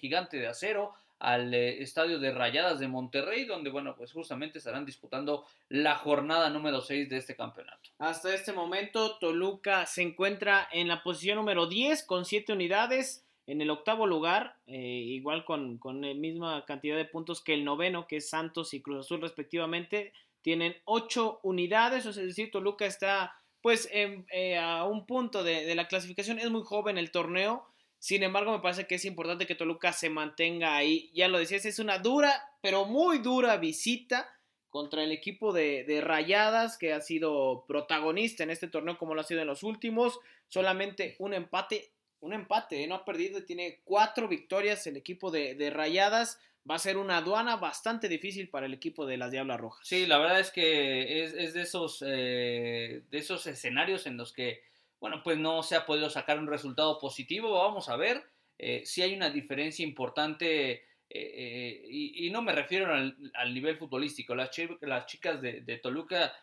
gigante 0.00 0.38
de 0.38 0.48
acero 0.48 0.92
al 1.18 1.52
eh, 1.52 1.82
estadio 1.82 2.18
de 2.18 2.32
Rayadas 2.32 2.78
de 2.78 2.88
Monterrey, 2.88 3.44
donde, 3.44 3.70
bueno, 3.70 3.94
pues 3.96 4.12
justamente 4.12 4.58
estarán 4.58 4.86
disputando 4.86 5.44
la 5.68 5.96
jornada 5.96 6.48
número 6.50 6.80
6 6.80 7.08
de 7.08 7.16
este 7.16 7.34
campeonato. 7.34 7.90
Hasta 7.98 8.34
este 8.34 8.52
momento, 8.52 9.18
Toluca 9.18 9.86
se 9.86 10.02
encuentra 10.02 10.68
en 10.72 10.88
la 10.88 11.02
posición 11.02 11.36
número 11.36 11.66
10 11.66 12.04
con 12.04 12.24
7 12.24 12.52
unidades. 12.52 13.24
En 13.46 13.62
el 13.62 13.70
octavo 13.70 14.06
lugar, 14.06 14.56
eh, 14.66 14.76
igual 14.76 15.44
con, 15.44 15.80
la 15.82 16.14
misma 16.14 16.64
cantidad 16.66 16.96
de 16.96 17.06
puntos 17.06 17.40
que 17.40 17.54
el 17.54 17.64
noveno, 17.64 18.06
que 18.06 18.18
es 18.18 18.28
Santos 18.28 18.74
y 18.74 18.82
Cruz 18.82 19.06
Azul 19.06 19.22
respectivamente, 19.22 20.12
tienen 20.42 20.76
8 20.84 21.40
unidades, 21.42 22.04
es 22.06 22.16
decir, 22.16 22.50
Toluca 22.50 22.86
está 22.86 23.34
pues 23.60 23.88
eh, 23.90 24.56
a 24.56 24.84
un 24.84 25.04
punto 25.04 25.42
de 25.42 25.74
la 25.74 25.88
clasificación, 25.88 26.38
es 26.38 26.48
muy 26.48 26.62
joven 26.62 26.96
el 26.96 27.10
torneo, 27.10 27.66
sin 27.98 28.22
embargo, 28.22 28.52
me 28.52 28.60
parece 28.60 28.86
que 28.86 28.94
es 28.94 29.04
importante 29.04 29.46
que 29.46 29.56
Toluca 29.56 29.92
se 29.92 30.08
mantenga 30.08 30.76
ahí. 30.76 31.10
Ya 31.14 31.28
lo 31.28 31.38
decías, 31.38 31.64
es 31.64 31.78
una 31.78 31.98
dura, 31.98 32.32
pero 32.60 32.84
muy 32.84 33.18
dura 33.18 33.56
visita 33.56 34.28
contra 34.68 35.02
el 35.02 35.10
equipo 35.10 35.52
de, 35.52 36.00
Rayadas, 36.02 36.78
que 36.78 36.92
ha 36.92 37.00
sido 37.00 37.64
protagonista 37.66 38.44
en 38.44 38.50
este 38.50 38.68
torneo 38.68 38.98
como 38.98 39.14
lo 39.14 39.22
ha 39.22 39.24
sido 39.24 39.40
en 39.40 39.48
los 39.48 39.64
últimos. 39.64 40.20
Solamente 40.46 41.16
un 41.18 41.34
empate, 41.34 41.92
un 42.20 42.32
empate, 42.32 42.84
¿eh? 42.84 42.86
no 42.86 42.94
ha 42.94 43.04
perdido, 43.04 43.44
tiene 43.44 43.80
cuatro 43.84 44.28
victorias 44.28 44.86
el 44.86 44.96
equipo 44.96 45.32
de, 45.32 45.70
Rayadas. 45.70 46.40
Va 46.70 46.76
a 46.76 46.78
ser 46.78 46.98
una 46.98 47.16
aduana 47.16 47.56
bastante 47.56 48.08
difícil 48.08 48.50
para 48.50 48.66
el 48.66 48.74
equipo 48.74 49.06
de 49.06 49.16
las 49.16 49.32
Diablas 49.32 49.58
Rojas. 49.58 49.88
Sí, 49.88 50.06
la 50.06 50.18
verdad 50.18 50.38
es 50.38 50.50
que 50.50 51.24
es, 51.24 51.54
de, 51.54 51.62
esos, 51.62 52.04
eh, 52.06 53.02
de 53.10 53.18
esos 53.18 53.46
escenarios 53.46 54.06
en 54.06 54.18
los 54.18 54.32
que 54.32 54.67
bueno, 55.00 55.22
pues 55.22 55.38
no 55.38 55.62
se 55.62 55.76
ha 55.76 55.86
podido 55.86 56.10
sacar 56.10 56.38
un 56.38 56.46
resultado 56.46 56.98
positivo. 56.98 57.52
Vamos 57.52 57.88
a 57.88 57.96
ver 57.96 58.24
eh, 58.58 58.82
si 58.84 59.02
hay 59.02 59.14
una 59.14 59.30
diferencia 59.30 59.84
importante. 59.84 60.72
Eh, 60.72 60.82
eh, 61.10 61.86
y, 61.88 62.30
no 62.30 62.42
me 62.42 62.52
refiero 62.52 62.92
al, 62.92 63.54
nivel 63.54 63.76
futbolístico. 63.76 64.34
Las, 64.34 64.50
chicas 64.50 65.40
de, 65.40 65.80
Toluca 65.82 66.34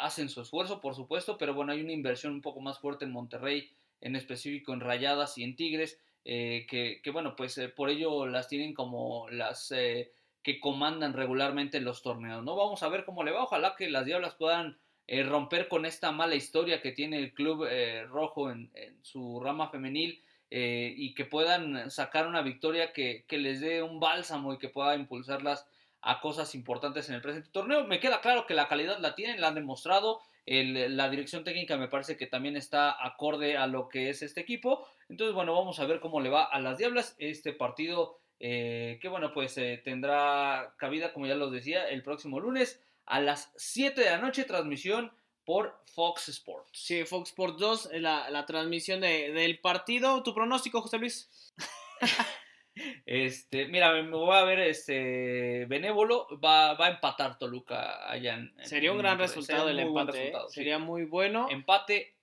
hacen 0.00 0.28
su 0.28 0.40
esfuerzo, 0.40 0.80
por 0.80 0.94
supuesto, 0.94 1.38
pero 1.38 1.54
bueno, 1.54 1.72
hay 1.72 1.80
una 1.80 1.92
inversión 1.92 2.32
un 2.32 2.42
poco 2.42 2.60
más 2.60 2.80
fuerte 2.80 3.04
en 3.04 3.12
Monterrey, 3.12 3.70
en 4.00 4.16
específico 4.16 4.72
en 4.72 4.80
Rayadas 4.80 5.38
y 5.38 5.44
en 5.44 5.54
Tigres, 5.54 6.00
que, 6.24 7.10
bueno, 7.12 7.36
pues 7.36 7.60
por 7.76 7.90
ello 7.90 8.26
las 8.26 8.48
tienen 8.48 8.74
como 8.74 9.28
las 9.30 9.72
que 10.42 10.60
comandan 10.60 11.12
regularmente 11.12 11.80
los 11.80 12.02
torneos. 12.02 12.42
¿no? 12.42 12.56
Vamos 12.56 12.82
a 12.82 12.88
ver 12.88 13.04
cómo 13.04 13.22
le 13.22 13.32
va. 13.32 13.44
Ojalá 13.44 13.76
que 13.76 13.88
las 13.88 14.04
Diablas 14.04 14.34
puedan 14.34 14.78
eh, 15.10 15.22
romper 15.22 15.68
con 15.68 15.86
esta 15.86 16.12
mala 16.12 16.34
historia 16.34 16.82
que 16.82 16.92
tiene 16.92 17.16
el 17.16 17.32
club 17.32 17.66
eh, 17.66 18.04
rojo 18.04 18.50
en, 18.50 18.70
su 19.00 19.40
rama 19.40 19.70
femenil 19.70 20.22
eh, 20.50 20.92
y 20.94 21.14
que 21.14 21.24
puedan 21.24 21.90
sacar 21.90 22.26
una 22.26 22.42
victoria 22.42 22.92
que, 22.92 23.24
les 23.30 23.62
dé 23.62 23.82
un 23.82 24.00
bálsamo 24.00 24.52
y 24.52 24.58
que 24.58 24.68
pueda 24.68 24.94
impulsarlas 24.94 25.66
a 26.02 26.20
cosas 26.20 26.54
importantes 26.54 27.08
en 27.08 27.14
el 27.14 27.22
presente 27.22 27.48
torneo. 27.50 27.86
Me 27.86 28.00
queda 28.00 28.20
claro 28.20 28.46
que 28.46 28.52
la 28.52 28.68
calidad 28.68 28.98
la 28.98 29.14
tienen, 29.14 29.40
la 29.40 29.48
han 29.48 29.54
demostrado. 29.54 30.20
la 30.44 31.08
dirección 31.08 31.42
técnica 31.42 31.78
me 31.78 31.88
parece 31.88 32.18
que 32.18 32.26
también 32.26 32.58
está 32.58 32.94
acorde 33.02 33.56
a 33.56 33.66
lo 33.66 33.88
que 33.88 34.10
es 34.10 34.20
este 34.20 34.42
equipo. 34.42 34.86
Entonces, 35.08 35.34
bueno, 35.34 35.54
vamos 35.54 35.80
a 35.80 35.86
ver 35.86 36.00
cómo 36.00 36.20
le 36.20 36.28
va 36.28 36.44
a 36.44 36.60
las 36.60 36.76
Diablas. 36.76 37.16
Este 37.18 37.54
partido 37.54 38.18
que, 38.38 39.08
bueno, 39.08 39.32
pues 39.32 39.54
tendrá 39.84 40.74
cabida, 40.76 41.14
como 41.14 41.26
ya 41.26 41.34
los 41.34 41.50
decía, 41.50 41.88
el 41.88 42.02
próximo 42.02 42.40
lunes 42.40 42.82
a 43.08 43.20
las 43.20 43.52
7 43.56 44.00
de 44.00 44.10
la 44.10 44.18
noche, 44.18 44.44
transmisión 44.44 45.12
por 45.44 45.80
Fox 45.94 46.28
Sports. 46.28 46.70
Sí, 46.72 47.04
Fox 47.04 47.30
Sports 47.30 47.58
2, 47.58 47.90
la, 47.94 48.28
la 48.30 48.44
transmisión 48.44 49.00
de, 49.00 49.32
del 49.32 49.60
partido. 49.60 50.22
¿Tu 50.22 50.34
pronóstico, 50.34 50.82
José 50.82 50.98
Luis? 50.98 51.30
este, 53.06 53.66
mira, 53.66 53.92
me 54.02 54.10
voy 54.10 54.36
a 54.36 54.44
ver 54.44 54.60
este 54.60 55.64
Benévolo, 55.66 56.28
va, 56.38 56.74
va 56.74 56.86
a 56.86 56.90
empatar 56.90 57.38
Toluca 57.38 58.08
allá 58.10 58.34
en, 58.34 58.54
Sería 58.62 58.92
un 58.92 58.98
gran 58.98 59.18
resultado 59.18 59.70
el 59.70 59.80
empate. 59.80 60.28
¿eh? 60.28 60.34
Sería 60.48 60.78
muy 60.78 61.04
bueno. 61.04 61.48
Empate 61.50 62.14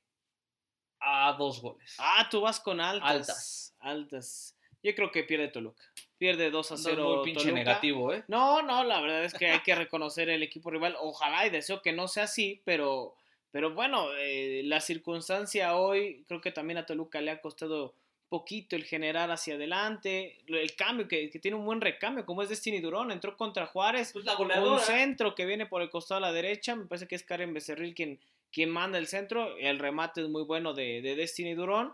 a 0.99 1.33
dos 1.33 1.61
goles. 1.61 1.95
Ah, 1.97 2.27
tú 2.29 2.41
vas 2.41 2.59
con 2.59 2.79
altas. 2.79 3.09
Altas. 3.09 3.75
Altas. 3.79 4.57
Yo 4.83 4.93
creo 4.93 5.11
que 5.11 5.23
pierde 5.23 5.47
Toluca 5.47 5.83
pierde 6.17 6.51
2 6.51 6.71
a 6.71 6.77
0. 6.77 7.15
muy 7.15 7.25
pinche 7.25 7.51
negativo, 7.51 8.13
¿eh? 8.13 8.23
No, 8.27 8.61
no, 8.61 8.83
la 8.83 9.01
verdad 9.01 9.23
es 9.25 9.33
que 9.33 9.47
hay 9.47 9.59
que 9.59 9.75
reconocer 9.75 10.29
el 10.29 10.43
equipo 10.43 10.69
rival. 10.69 10.95
Ojalá 10.99 11.45
y 11.45 11.49
deseo 11.49 11.81
que 11.81 11.93
no 11.93 12.07
sea 12.07 12.23
así, 12.23 12.61
pero, 12.65 13.15
pero 13.51 13.73
bueno, 13.73 14.07
eh, 14.17 14.61
la 14.65 14.81
circunstancia 14.81 15.75
hoy 15.75 16.23
creo 16.27 16.41
que 16.41 16.51
también 16.51 16.77
a 16.77 16.85
Toluca 16.85 17.21
le 17.21 17.31
ha 17.31 17.41
costado 17.41 17.93
poquito 18.29 18.75
el 18.75 18.83
generar 18.83 19.31
hacia 19.31 19.55
adelante, 19.55 20.39
el 20.47 20.75
cambio, 20.75 21.07
que, 21.07 21.27
tiene 21.41 21.55
un 21.55 21.65
buen 21.65 21.79
recambio, 21.79 22.25
como 22.25 22.41
es 22.41 22.49
Destiny 22.49 22.79
Durón, 22.79 23.11
entró 23.11 23.37
contra 23.37 23.67
Juárez, 23.67 24.11
pues 24.13 24.25
la 24.25 24.35
un 24.35 24.79
centro 24.79 25.35
que 25.35 25.45
viene 25.45 25.67
por 25.67 25.81
el 25.81 25.89
costado 25.89 26.17
a 26.17 26.21
la 26.21 26.33
derecha, 26.33 26.75
me 26.75 26.85
parece 26.85 27.07
que 27.07 27.15
es 27.15 27.23
Karen 27.23 27.53
Becerril 27.53 27.93
quien, 27.93 28.19
quien 28.51 28.69
manda 28.69 28.97
el 28.97 29.07
centro, 29.07 29.55
el 29.57 29.79
remate 29.79 30.21
es 30.21 30.29
muy 30.29 30.43
bueno 30.43 30.73
de, 30.73 31.01
de 31.01 31.15
Destiny 31.15 31.53
Durón, 31.53 31.93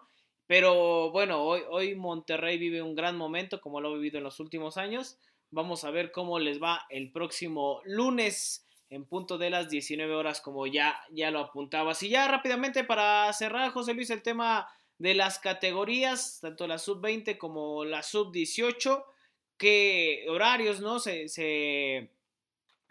pero 0.51 1.11
bueno, 1.11 1.41
hoy, 1.45 1.61
hoy 1.69 1.95
Monterrey 1.95 2.57
vive 2.57 2.81
un 2.81 2.93
gran 2.93 3.15
momento 3.15 3.61
como 3.61 3.79
lo 3.79 3.87
ha 3.87 3.93
vivido 3.93 4.17
en 4.17 4.25
los 4.25 4.41
últimos 4.41 4.75
años. 4.75 5.17
Vamos 5.49 5.85
a 5.85 5.91
ver 5.91 6.11
cómo 6.11 6.39
les 6.39 6.61
va 6.61 6.85
el 6.89 7.09
próximo 7.13 7.79
lunes 7.85 8.67
en 8.89 9.05
punto 9.05 9.37
de 9.37 9.49
las 9.49 9.69
19 9.69 10.13
horas 10.13 10.41
como 10.41 10.67
ya, 10.67 10.97
ya 11.09 11.31
lo 11.31 11.39
apuntabas. 11.39 12.03
Y 12.03 12.09
ya 12.09 12.27
rápidamente 12.27 12.83
para 12.83 13.31
cerrar, 13.31 13.71
José 13.71 13.93
Luis, 13.93 14.09
el 14.09 14.23
tema 14.23 14.67
de 14.97 15.13
las 15.13 15.39
categorías, 15.39 16.39
tanto 16.41 16.67
la 16.67 16.79
sub-20 16.79 17.37
como 17.37 17.85
la 17.85 18.03
sub-18, 18.03 19.05
qué 19.55 20.25
horarios 20.27 20.81
no 20.81 20.99
se, 20.99 21.29
se, 21.29 22.09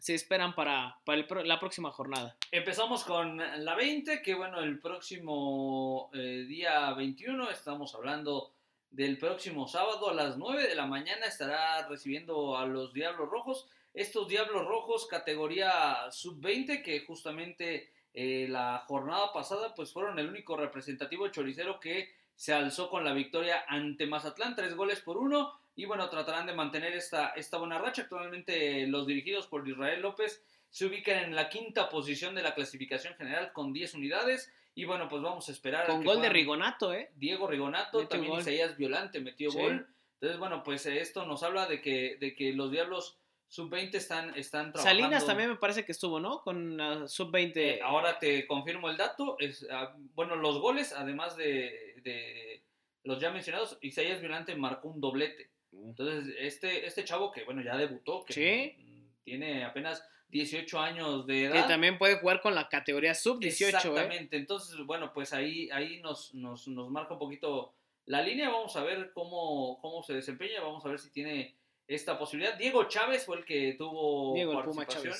se 0.00 0.14
esperan 0.14 0.54
para, 0.54 0.98
la 1.44 1.60
próxima 1.60 1.90
jornada? 1.90 2.36
Empezamos 2.50 3.04
con 3.04 3.36
la 3.36 3.74
20, 3.74 4.22
que 4.22 4.34
bueno, 4.34 4.60
el 4.60 4.78
próximo 4.78 6.10
eh, 6.14 6.44
día 6.48 6.92
21 6.94 7.50
estamos 7.50 7.94
hablando 7.94 8.52
del 8.90 9.18
próximo 9.18 9.68
sábado 9.68 10.10
a 10.10 10.14
las 10.14 10.36
9 10.36 10.66
de 10.66 10.74
la 10.74 10.86
mañana 10.86 11.26
estará 11.26 11.86
recibiendo 11.86 12.56
a 12.56 12.66
los 12.66 12.92
Diablos 12.92 13.28
Rojos. 13.28 13.68
Estos 13.94 14.28
Diablos 14.28 14.66
Rojos 14.66 15.06
categoría 15.06 16.10
sub-20 16.10 16.82
que 16.82 17.04
justamente 17.06 17.90
eh, 18.14 18.46
la 18.48 18.84
jornada 18.88 19.32
pasada 19.32 19.74
pues 19.74 19.92
fueron 19.92 20.18
el 20.18 20.28
único 20.28 20.56
representativo 20.56 21.28
choricero 21.28 21.78
que 21.78 22.12
se 22.34 22.52
alzó 22.52 22.88
con 22.88 23.04
la 23.04 23.12
victoria 23.12 23.64
ante 23.68 24.06
Mazatlán, 24.06 24.56
tres 24.56 24.74
goles 24.74 25.00
por 25.00 25.18
uno 25.18 25.60
y 25.80 25.86
bueno, 25.86 26.10
tratarán 26.10 26.44
de 26.44 26.52
mantener 26.52 26.92
esta, 26.92 27.28
esta 27.28 27.56
buena 27.56 27.78
racha. 27.78 28.02
Actualmente 28.02 28.86
los 28.86 29.06
dirigidos 29.06 29.46
por 29.46 29.66
Israel 29.66 30.02
López 30.02 30.44
se 30.68 30.84
ubican 30.84 31.24
en 31.24 31.34
la 31.34 31.48
quinta 31.48 31.88
posición 31.88 32.34
de 32.34 32.42
la 32.42 32.54
clasificación 32.54 33.14
general 33.14 33.54
con 33.54 33.72
10 33.72 33.94
unidades. 33.94 34.52
Y 34.74 34.84
bueno, 34.84 35.08
pues 35.08 35.22
vamos 35.22 35.48
a 35.48 35.52
esperar. 35.52 35.86
Con 35.86 36.04
gol 36.04 36.20
de 36.20 36.28
Rigonato, 36.28 36.92
¿eh? 36.92 37.12
Diego 37.14 37.46
Rigonato, 37.46 38.06
también 38.06 38.34
Isaías 38.34 38.76
Violante 38.76 39.20
metió 39.20 39.50
gol. 39.52 39.88
Entonces, 40.20 40.38
bueno, 40.38 40.62
pues 40.62 40.84
esto 40.84 41.24
nos 41.24 41.42
habla 41.42 41.66
de 41.66 41.80
que, 41.80 42.18
de 42.20 42.34
que 42.34 42.52
los 42.52 42.70
Diablos 42.70 43.18
sub-20 43.48 43.94
están, 43.94 44.34
están 44.36 44.74
trabajando. 44.74 45.02
Salinas 45.02 45.24
también 45.24 45.48
me 45.48 45.56
parece 45.56 45.86
que 45.86 45.92
estuvo, 45.92 46.20
¿no? 46.20 46.42
Con 46.42 47.08
sub-20. 47.08 47.56
Eh, 47.56 47.80
ahora 47.82 48.18
te 48.18 48.46
confirmo 48.46 48.90
el 48.90 48.98
dato. 48.98 49.36
Es, 49.38 49.66
ah, 49.70 49.96
bueno, 50.14 50.36
los 50.36 50.60
goles, 50.60 50.92
además 50.92 51.38
de, 51.38 51.94
de 52.02 52.64
los 53.04 53.18
ya 53.18 53.30
mencionados, 53.30 53.78
Isaías 53.80 54.20
Violante 54.20 54.54
marcó 54.54 54.88
un 54.88 55.00
doblete. 55.00 55.48
Entonces, 55.72 56.34
este, 56.38 56.86
este 56.86 57.04
chavo 57.04 57.30
que, 57.30 57.44
bueno, 57.44 57.62
ya 57.62 57.76
debutó, 57.76 58.24
que 58.24 58.76
tiene 59.24 59.64
apenas 59.64 60.02
18 60.30 60.78
años 60.78 61.26
de 61.26 61.44
edad. 61.46 61.62
Que 61.62 61.68
también 61.68 61.98
puede 61.98 62.16
jugar 62.18 62.40
con 62.40 62.54
la 62.54 62.68
categoría 62.68 63.14
sub-18. 63.14 63.44
¿eh? 63.44 63.68
Exactamente. 63.68 64.36
Entonces, 64.36 64.76
bueno, 64.86 65.12
pues 65.12 65.32
ahí, 65.32 65.68
ahí 65.70 66.00
nos, 66.00 66.34
nos, 66.34 66.68
nos, 66.68 66.90
marca 66.90 67.14
un 67.14 67.18
poquito 67.18 67.74
la 68.06 68.22
línea. 68.22 68.48
Vamos 68.48 68.76
a 68.76 68.84
ver 68.84 69.12
cómo, 69.12 69.78
cómo 69.80 70.02
se 70.02 70.14
desempeña. 70.14 70.60
Vamos 70.60 70.84
a 70.84 70.88
ver 70.88 70.98
si 70.98 71.10
tiene 71.10 71.56
esta 71.86 72.18
posibilidad. 72.18 72.56
Diego 72.56 72.84
Chávez 72.84 73.24
fue 73.24 73.38
el 73.38 73.44
que 73.44 73.74
tuvo 73.76 74.34
participación 74.52 75.14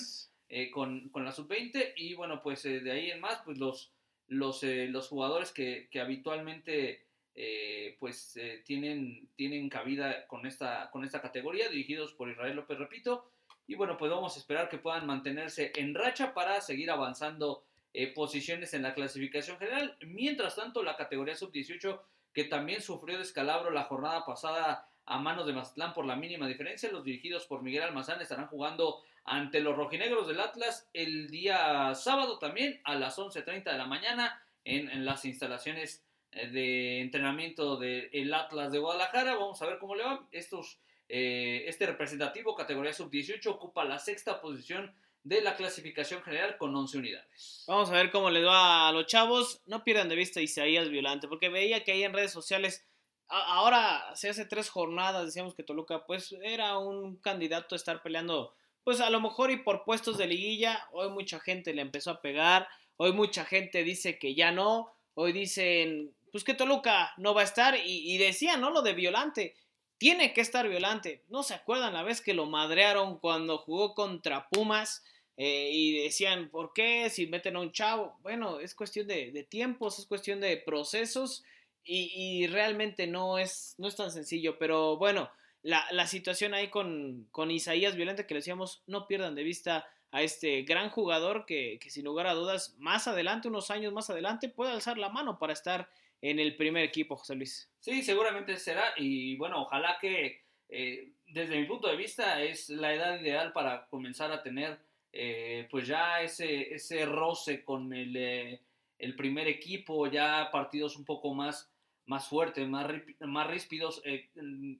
eh, 0.48 0.70
con, 0.70 1.08
con, 1.10 1.24
la 1.24 1.32
sub-20. 1.32 1.94
Y 1.96 2.14
bueno, 2.14 2.42
pues 2.42 2.64
eh, 2.64 2.80
de 2.80 2.92
ahí 2.92 3.10
en 3.10 3.20
más, 3.20 3.40
pues 3.44 3.58
los, 3.58 3.92
los, 4.28 4.62
los 4.62 5.08
jugadores 5.08 5.52
que, 5.52 5.88
que 5.90 6.00
habitualmente 6.00 7.06
eh, 7.42 7.96
pues 7.98 8.36
eh, 8.36 8.62
tienen, 8.66 9.26
tienen 9.34 9.70
cabida 9.70 10.26
con 10.26 10.44
esta, 10.44 10.90
con 10.90 11.04
esta 11.04 11.22
categoría, 11.22 11.70
dirigidos 11.70 12.12
por 12.12 12.28
Israel 12.28 12.54
López, 12.54 12.78
repito. 12.78 13.30
Y 13.66 13.76
bueno, 13.76 13.96
pues 13.96 14.10
vamos 14.10 14.36
a 14.36 14.38
esperar 14.38 14.68
que 14.68 14.76
puedan 14.76 15.06
mantenerse 15.06 15.72
en 15.76 15.94
racha 15.94 16.34
para 16.34 16.60
seguir 16.60 16.90
avanzando 16.90 17.64
eh, 17.94 18.12
posiciones 18.12 18.74
en 18.74 18.82
la 18.82 18.92
clasificación 18.92 19.56
general. 19.56 19.96
Mientras 20.02 20.54
tanto, 20.56 20.82
la 20.82 20.98
categoría 20.98 21.34
sub-18, 21.34 21.98
que 22.34 22.44
también 22.44 22.82
sufrió 22.82 23.18
descalabro 23.18 23.70
la 23.70 23.84
jornada 23.84 24.26
pasada 24.26 24.86
a 25.06 25.18
manos 25.18 25.46
de 25.46 25.54
Mazatlán 25.54 25.94
por 25.94 26.04
la 26.04 26.16
mínima 26.16 26.46
diferencia, 26.46 26.92
los 26.92 27.04
dirigidos 27.04 27.46
por 27.46 27.62
Miguel 27.62 27.84
Almazán 27.84 28.20
estarán 28.20 28.48
jugando 28.48 29.00
ante 29.24 29.60
los 29.60 29.74
rojinegros 29.74 30.28
del 30.28 30.40
Atlas 30.40 30.90
el 30.92 31.30
día 31.30 31.94
sábado 31.94 32.38
también 32.38 32.82
a 32.84 32.96
las 32.96 33.18
11.30 33.18 33.64
de 33.64 33.78
la 33.78 33.86
mañana 33.86 34.42
en, 34.64 35.04
las 35.06 35.24
instalaciones 35.24 36.04
de 36.32 37.00
entrenamiento 37.00 37.76
del 37.76 38.32
Atlas 38.34 38.72
de 38.72 38.78
Guadalajara. 38.78 39.34
Vamos 39.34 39.60
a 39.62 39.66
ver 39.66 39.78
cómo 39.78 39.94
le 39.94 40.04
va. 40.04 40.26
Estos, 40.30 40.78
eh, 41.08 41.64
este 41.66 41.86
representativo, 41.86 42.54
categoría 42.54 42.92
sub-18, 42.92 43.46
ocupa 43.46 43.84
la 43.84 43.98
sexta 43.98 44.40
posición 44.40 44.94
de 45.22 45.42
la 45.42 45.56
clasificación 45.56 46.22
general 46.22 46.56
con 46.56 46.74
11 46.74 46.98
unidades. 46.98 47.64
Vamos 47.66 47.90
a 47.90 47.94
ver 47.94 48.10
cómo 48.10 48.30
les 48.30 48.44
va 48.44 48.88
a 48.88 48.92
los 48.92 49.06
chavos. 49.06 49.60
No 49.66 49.84
pierdan 49.84 50.08
de 50.08 50.16
vista 50.16 50.40
Isaías 50.40 50.88
Violante, 50.88 51.28
porque 51.28 51.48
veía 51.48 51.84
que 51.84 51.92
ahí 51.92 52.04
en 52.04 52.12
redes 52.12 52.32
sociales, 52.32 52.86
ahora 53.28 54.14
se 54.14 54.30
hace 54.30 54.46
tres 54.46 54.70
jornadas, 54.70 55.26
decíamos 55.26 55.54
que 55.54 55.62
Toluca 55.62 56.06
pues 56.06 56.34
era 56.42 56.78
un 56.78 57.16
candidato 57.16 57.74
a 57.74 57.76
estar 57.76 58.02
peleando, 58.02 58.54
pues 58.82 59.00
a 59.00 59.10
lo 59.10 59.20
mejor 59.20 59.50
y 59.50 59.58
por 59.58 59.84
puestos 59.84 60.16
de 60.16 60.26
liguilla. 60.26 60.86
Hoy 60.92 61.10
mucha 61.10 61.38
gente 61.38 61.74
le 61.74 61.82
empezó 61.82 62.12
a 62.12 62.22
pegar, 62.22 62.68
hoy 62.96 63.12
mucha 63.12 63.44
gente 63.44 63.84
dice 63.84 64.18
que 64.18 64.34
ya 64.34 64.52
no, 64.52 64.94
hoy 65.14 65.32
dicen 65.32 66.14
pues 66.32 66.44
que 66.44 66.54
Toluca 66.54 67.12
no 67.16 67.34
va 67.34 67.42
a 67.42 67.44
estar 67.44 67.76
y, 67.84 68.18
decía, 68.18 68.56
¿no? 68.56 68.70
Lo 68.70 68.82
de 68.82 68.94
Violante. 68.94 69.56
Tiene 69.98 70.32
que 70.32 70.40
estar 70.40 70.68
Violante. 70.68 71.24
¿No 71.28 71.42
se 71.42 71.54
acuerdan 71.54 71.92
la 71.92 72.02
vez 72.02 72.20
que 72.20 72.34
lo 72.34 72.46
madrearon 72.46 73.18
cuando 73.18 73.58
jugó 73.58 73.94
contra 73.94 74.48
Pumas? 74.48 75.04
Eh, 75.36 75.70
y 75.72 76.02
decían, 76.02 76.50
¿por 76.50 76.72
qué? 76.72 77.08
Si 77.10 77.26
meten 77.26 77.56
a 77.56 77.60
un 77.60 77.72
chavo. 77.72 78.18
Bueno, 78.22 78.60
es 78.60 78.74
cuestión 78.74 79.06
de, 79.06 79.46
tiempos, 79.48 79.98
es 79.98 80.06
cuestión 80.06 80.40
de 80.40 80.56
procesos 80.56 81.44
y, 81.84 82.46
realmente 82.46 83.06
no 83.06 83.38
es, 83.38 83.74
no 83.78 83.88
es 83.88 83.96
tan 83.96 84.10
sencillo. 84.10 84.58
Pero 84.58 84.96
bueno, 84.96 85.30
la, 85.62 86.06
situación 86.06 86.54
ahí 86.54 86.68
con, 86.68 87.28
con 87.30 87.50
Isaías 87.50 87.96
Violante, 87.96 88.26
que 88.26 88.34
le 88.34 88.40
decíamos, 88.40 88.82
no 88.86 89.06
pierdan 89.06 89.34
de 89.34 89.44
vista 89.44 89.86
a 90.12 90.22
este 90.22 90.62
gran 90.62 90.90
jugador 90.90 91.46
que, 91.46 91.78
sin 91.88 92.04
lugar 92.04 92.26
a 92.26 92.34
dudas 92.34 92.74
más 92.78 93.06
adelante, 93.06 93.48
unos 93.48 93.70
años 93.70 93.92
más 93.92 94.10
adelante, 94.10 94.48
puede 94.48 94.72
alzar 94.72 94.98
la 94.98 95.08
mano 95.08 95.38
para 95.38 95.52
estar 95.52 95.88
en 96.22 96.38
el 96.38 96.56
primer 96.56 96.84
equipo, 96.84 97.16
José 97.16 97.34
Luis. 97.34 97.70
Sí, 97.78 98.02
seguramente 98.02 98.56
será 98.56 98.92
y 98.96 99.36
bueno, 99.36 99.62
ojalá 99.62 99.98
que 100.00 100.42
eh, 100.68 101.12
desde 101.26 101.58
mi 101.58 101.66
punto 101.66 101.88
de 101.88 101.96
vista 101.96 102.42
es 102.42 102.68
la 102.68 102.94
edad 102.94 103.20
ideal 103.20 103.52
para 103.52 103.86
comenzar 103.86 104.30
a 104.30 104.42
tener 104.42 104.78
eh, 105.12 105.66
pues 105.70 105.86
ya 105.86 106.22
ese, 106.22 106.74
ese 106.74 107.04
roce 107.06 107.64
con 107.64 107.92
el, 107.92 108.16
eh, 108.16 108.60
el, 108.98 109.16
primer 109.16 109.48
equipo, 109.48 110.06
ya 110.06 110.50
partidos 110.52 110.96
un 110.96 111.04
poco 111.04 111.34
más, 111.34 111.72
más 112.06 112.28
fuertes, 112.28 112.68
más, 112.68 112.86
más 113.20 113.46
ríspidos. 113.48 114.02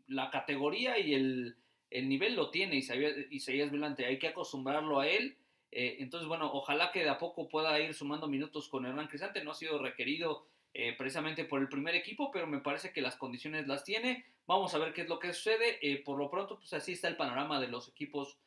la 0.07 0.31
categoría 0.31 0.99
y 0.99 1.15
el, 1.15 1.57
el, 1.91 2.09
nivel 2.09 2.37
lo 2.37 2.51
tiene 2.51 2.77
Isaías, 2.77 3.71
Vilante, 3.73 4.07
hay 4.07 4.19
que 4.19 4.29
acostumbrarlo 4.29 5.01
a 5.01 5.09
él 5.09 5.37
Eh, 5.73 5.99
entonces, 6.01 6.27
bueno, 6.27 6.51
ojalá 6.53 6.91
que 6.91 7.05
de 7.05 7.11
a 7.11 7.19
poco 7.19 7.49
pueda 7.49 7.79
ir 7.79 7.95
sumando 7.95 8.27
minutos 8.27 8.69
con 8.69 8.87
Hernán 8.87 9.07
Cristante. 9.07 9.45
No 9.45 9.53
ha 9.53 9.55
sido 9.55 9.79
requerido 9.79 10.50
eh, 10.75 10.95
precisamente 10.97 11.45
por 11.45 11.61
el 11.61 11.69
primer 11.69 11.95
equipo, 11.95 12.31
pero 12.31 12.47
me 12.47 12.61
parece 12.61 12.93
que 12.93 13.01
las 13.01 13.17
condiciones 13.17 13.67
las 13.67 13.85
tiene. 13.85 14.25
Vamos 14.47 14.75
a 14.75 14.79
ver 14.79 14.93
qué 14.93 15.03
es 15.03 15.09
lo 15.09 15.19
que 15.19 15.33
sucede. 15.33 15.79
Eh, 15.83 16.03
por 16.05 16.19
lo 16.19 16.31
pronto, 16.31 16.59
pues 16.59 16.73
así 16.73 16.93
está 16.93 17.09
el 17.09 17.17
panorama 17.17 17.61
de 17.61 17.69
los 17.69 17.89
equipos 17.89 18.39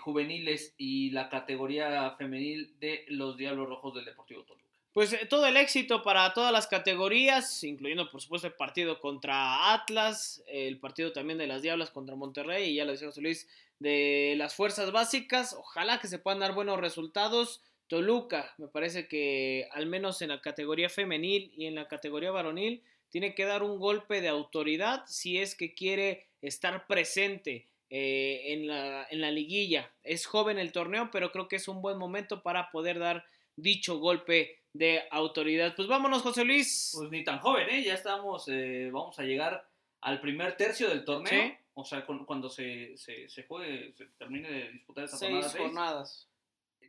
juveniles 0.00 0.74
y 0.78 1.10
la 1.10 1.28
categoría 1.28 2.10
femenil 2.12 2.74
de 2.80 3.04
los 3.08 3.36
Diablos 3.36 3.68
Rojos 3.68 3.94
del 3.94 4.06
Deportivo 4.06 4.42
Toluca. 4.44 4.64
Pues 4.94 5.28
todo 5.28 5.44
el 5.46 5.56
éxito 5.56 6.04
para 6.04 6.32
todas 6.32 6.52
las 6.52 6.68
categorías, 6.68 7.64
incluyendo 7.64 8.08
por 8.12 8.20
supuesto 8.20 8.46
el 8.46 8.54
partido 8.54 9.00
contra 9.00 9.74
Atlas, 9.74 10.44
el 10.46 10.78
partido 10.78 11.10
también 11.12 11.36
de 11.36 11.48
las 11.48 11.62
Diablas 11.62 11.90
contra 11.90 12.14
Monterrey 12.14 12.70
y 12.70 12.76
ya 12.76 12.84
lo 12.84 12.92
decía 12.92 13.08
José 13.08 13.20
Luis, 13.20 13.48
de 13.80 14.34
las 14.36 14.54
fuerzas 14.54 14.92
básicas. 14.92 15.52
Ojalá 15.58 15.98
que 15.98 16.06
se 16.06 16.20
puedan 16.20 16.38
dar 16.38 16.54
buenos 16.54 16.78
resultados. 16.78 17.60
Toluca, 17.88 18.54
me 18.58 18.68
parece 18.68 19.08
que 19.08 19.68
al 19.72 19.86
menos 19.86 20.22
en 20.22 20.30
la 20.30 20.40
categoría 20.40 20.88
femenil 20.88 21.52
y 21.56 21.66
en 21.66 21.74
la 21.74 21.88
categoría 21.88 22.30
varonil, 22.30 22.82
tiene 23.10 23.34
que 23.34 23.44
dar 23.44 23.62
un 23.62 23.78
golpe 23.78 24.20
de 24.20 24.28
autoridad 24.28 25.04
si 25.06 25.38
es 25.38 25.54
que 25.54 25.74
quiere 25.74 26.26
estar 26.42 26.86
presente 26.86 27.68
eh, 27.90 28.52
en, 28.52 28.66
la, 28.66 29.06
en 29.08 29.20
la 29.20 29.30
liguilla. 29.30 29.92
Es 30.02 30.26
joven 30.26 30.58
el 30.58 30.72
torneo, 30.72 31.10
pero 31.12 31.30
creo 31.30 31.46
que 31.46 31.56
es 31.56 31.68
un 31.68 31.80
buen 31.80 31.98
momento 31.98 32.42
para 32.42 32.70
poder 32.70 32.98
dar 32.98 33.24
dicho 33.56 33.98
golpe 33.98 34.58
de 34.72 35.02
autoridad. 35.10 35.76
Pues 35.76 35.86
vámonos, 35.86 36.22
José 36.22 36.44
Luis. 36.44 36.92
Pues 36.96 37.10
ni 37.10 37.22
tan 37.22 37.38
joven, 37.38 37.68
¿eh? 37.70 37.84
Ya 37.84 37.94
estamos, 37.94 38.48
eh, 38.48 38.90
vamos 38.92 39.18
a 39.18 39.22
llegar 39.22 39.64
al 40.00 40.20
primer 40.20 40.56
tercio 40.56 40.88
del 40.88 41.04
torneo. 41.04 41.56
O 41.74 41.84
sea, 41.84 42.04
cuando 42.04 42.48
se, 42.48 42.96
se, 42.96 43.28
se, 43.28 43.44
juegue, 43.44 43.94
se 43.96 44.06
termine 44.18 44.50
de 44.50 44.70
disputar 44.70 45.04
esa 45.04 45.16
seis 45.16 45.54
jornadas. 45.56 46.28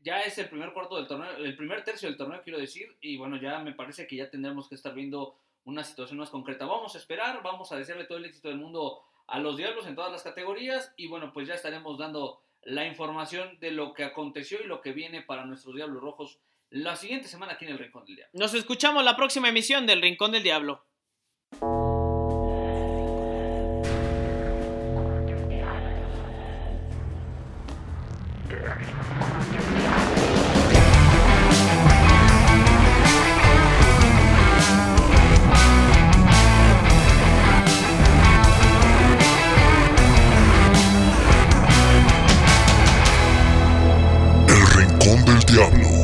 Ya 0.05 0.21
es 0.21 0.37
el 0.37 0.49
primer 0.49 0.71
cuarto 0.71 0.97
del 0.97 1.07
torneo, 1.07 1.35
el 1.37 1.57
primer 1.57 1.83
tercio 1.83 2.07
del 2.07 2.15
torneo, 2.15 2.43
quiero 2.43 2.59
decir, 2.59 2.95
y 3.01 3.17
bueno, 3.17 3.37
ya 3.37 3.57
me 3.57 3.73
parece 3.73 4.05
que 4.05 4.15
ya 4.15 4.29
tendremos 4.29 4.69
que 4.69 4.75
estar 4.75 4.93
viendo 4.93 5.35
una 5.63 5.83
situación 5.83 6.19
más 6.19 6.29
concreta. 6.29 6.67
Vamos 6.67 6.93
a 6.93 6.99
esperar, 6.99 7.41
vamos 7.41 7.71
a 7.71 7.77
desearle 7.77 8.03
todo 8.03 8.19
el 8.19 8.25
éxito 8.25 8.49
del 8.49 8.59
mundo 8.59 9.01
a 9.25 9.39
los 9.39 9.57
Diablos 9.57 9.87
en 9.87 9.95
todas 9.95 10.11
las 10.11 10.21
categorías, 10.21 10.93
y 10.95 11.07
bueno, 11.07 11.33
pues 11.33 11.47
ya 11.47 11.55
estaremos 11.55 11.97
dando 11.97 12.39
la 12.61 12.85
información 12.85 13.59
de 13.59 13.71
lo 13.71 13.95
que 13.95 14.03
aconteció 14.03 14.61
y 14.63 14.67
lo 14.67 14.79
que 14.81 14.93
viene 14.93 15.23
para 15.23 15.43
nuestros 15.43 15.73
Diablos 15.73 16.03
Rojos 16.03 16.37
la 16.69 16.95
siguiente 16.95 17.27
semana 17.27 17.53
aquí 17.53 17.65
en 17.65 17.71
el 17.71 17.79
Rincón 17.79 18.05
del 18.05 18.17
Diablo. 18.17 18.31
Nos 18.39 18.53
escuchamos 18.53 19.03
la 19.03 19.15
próxima 19.15 19.49
emisión 19.49 19.87
del 19.87 20.03
Rincón 20.03 20.31
del 20.31 20.43
Diablo. 20.43 20.85
Diablo. 45.55 45.94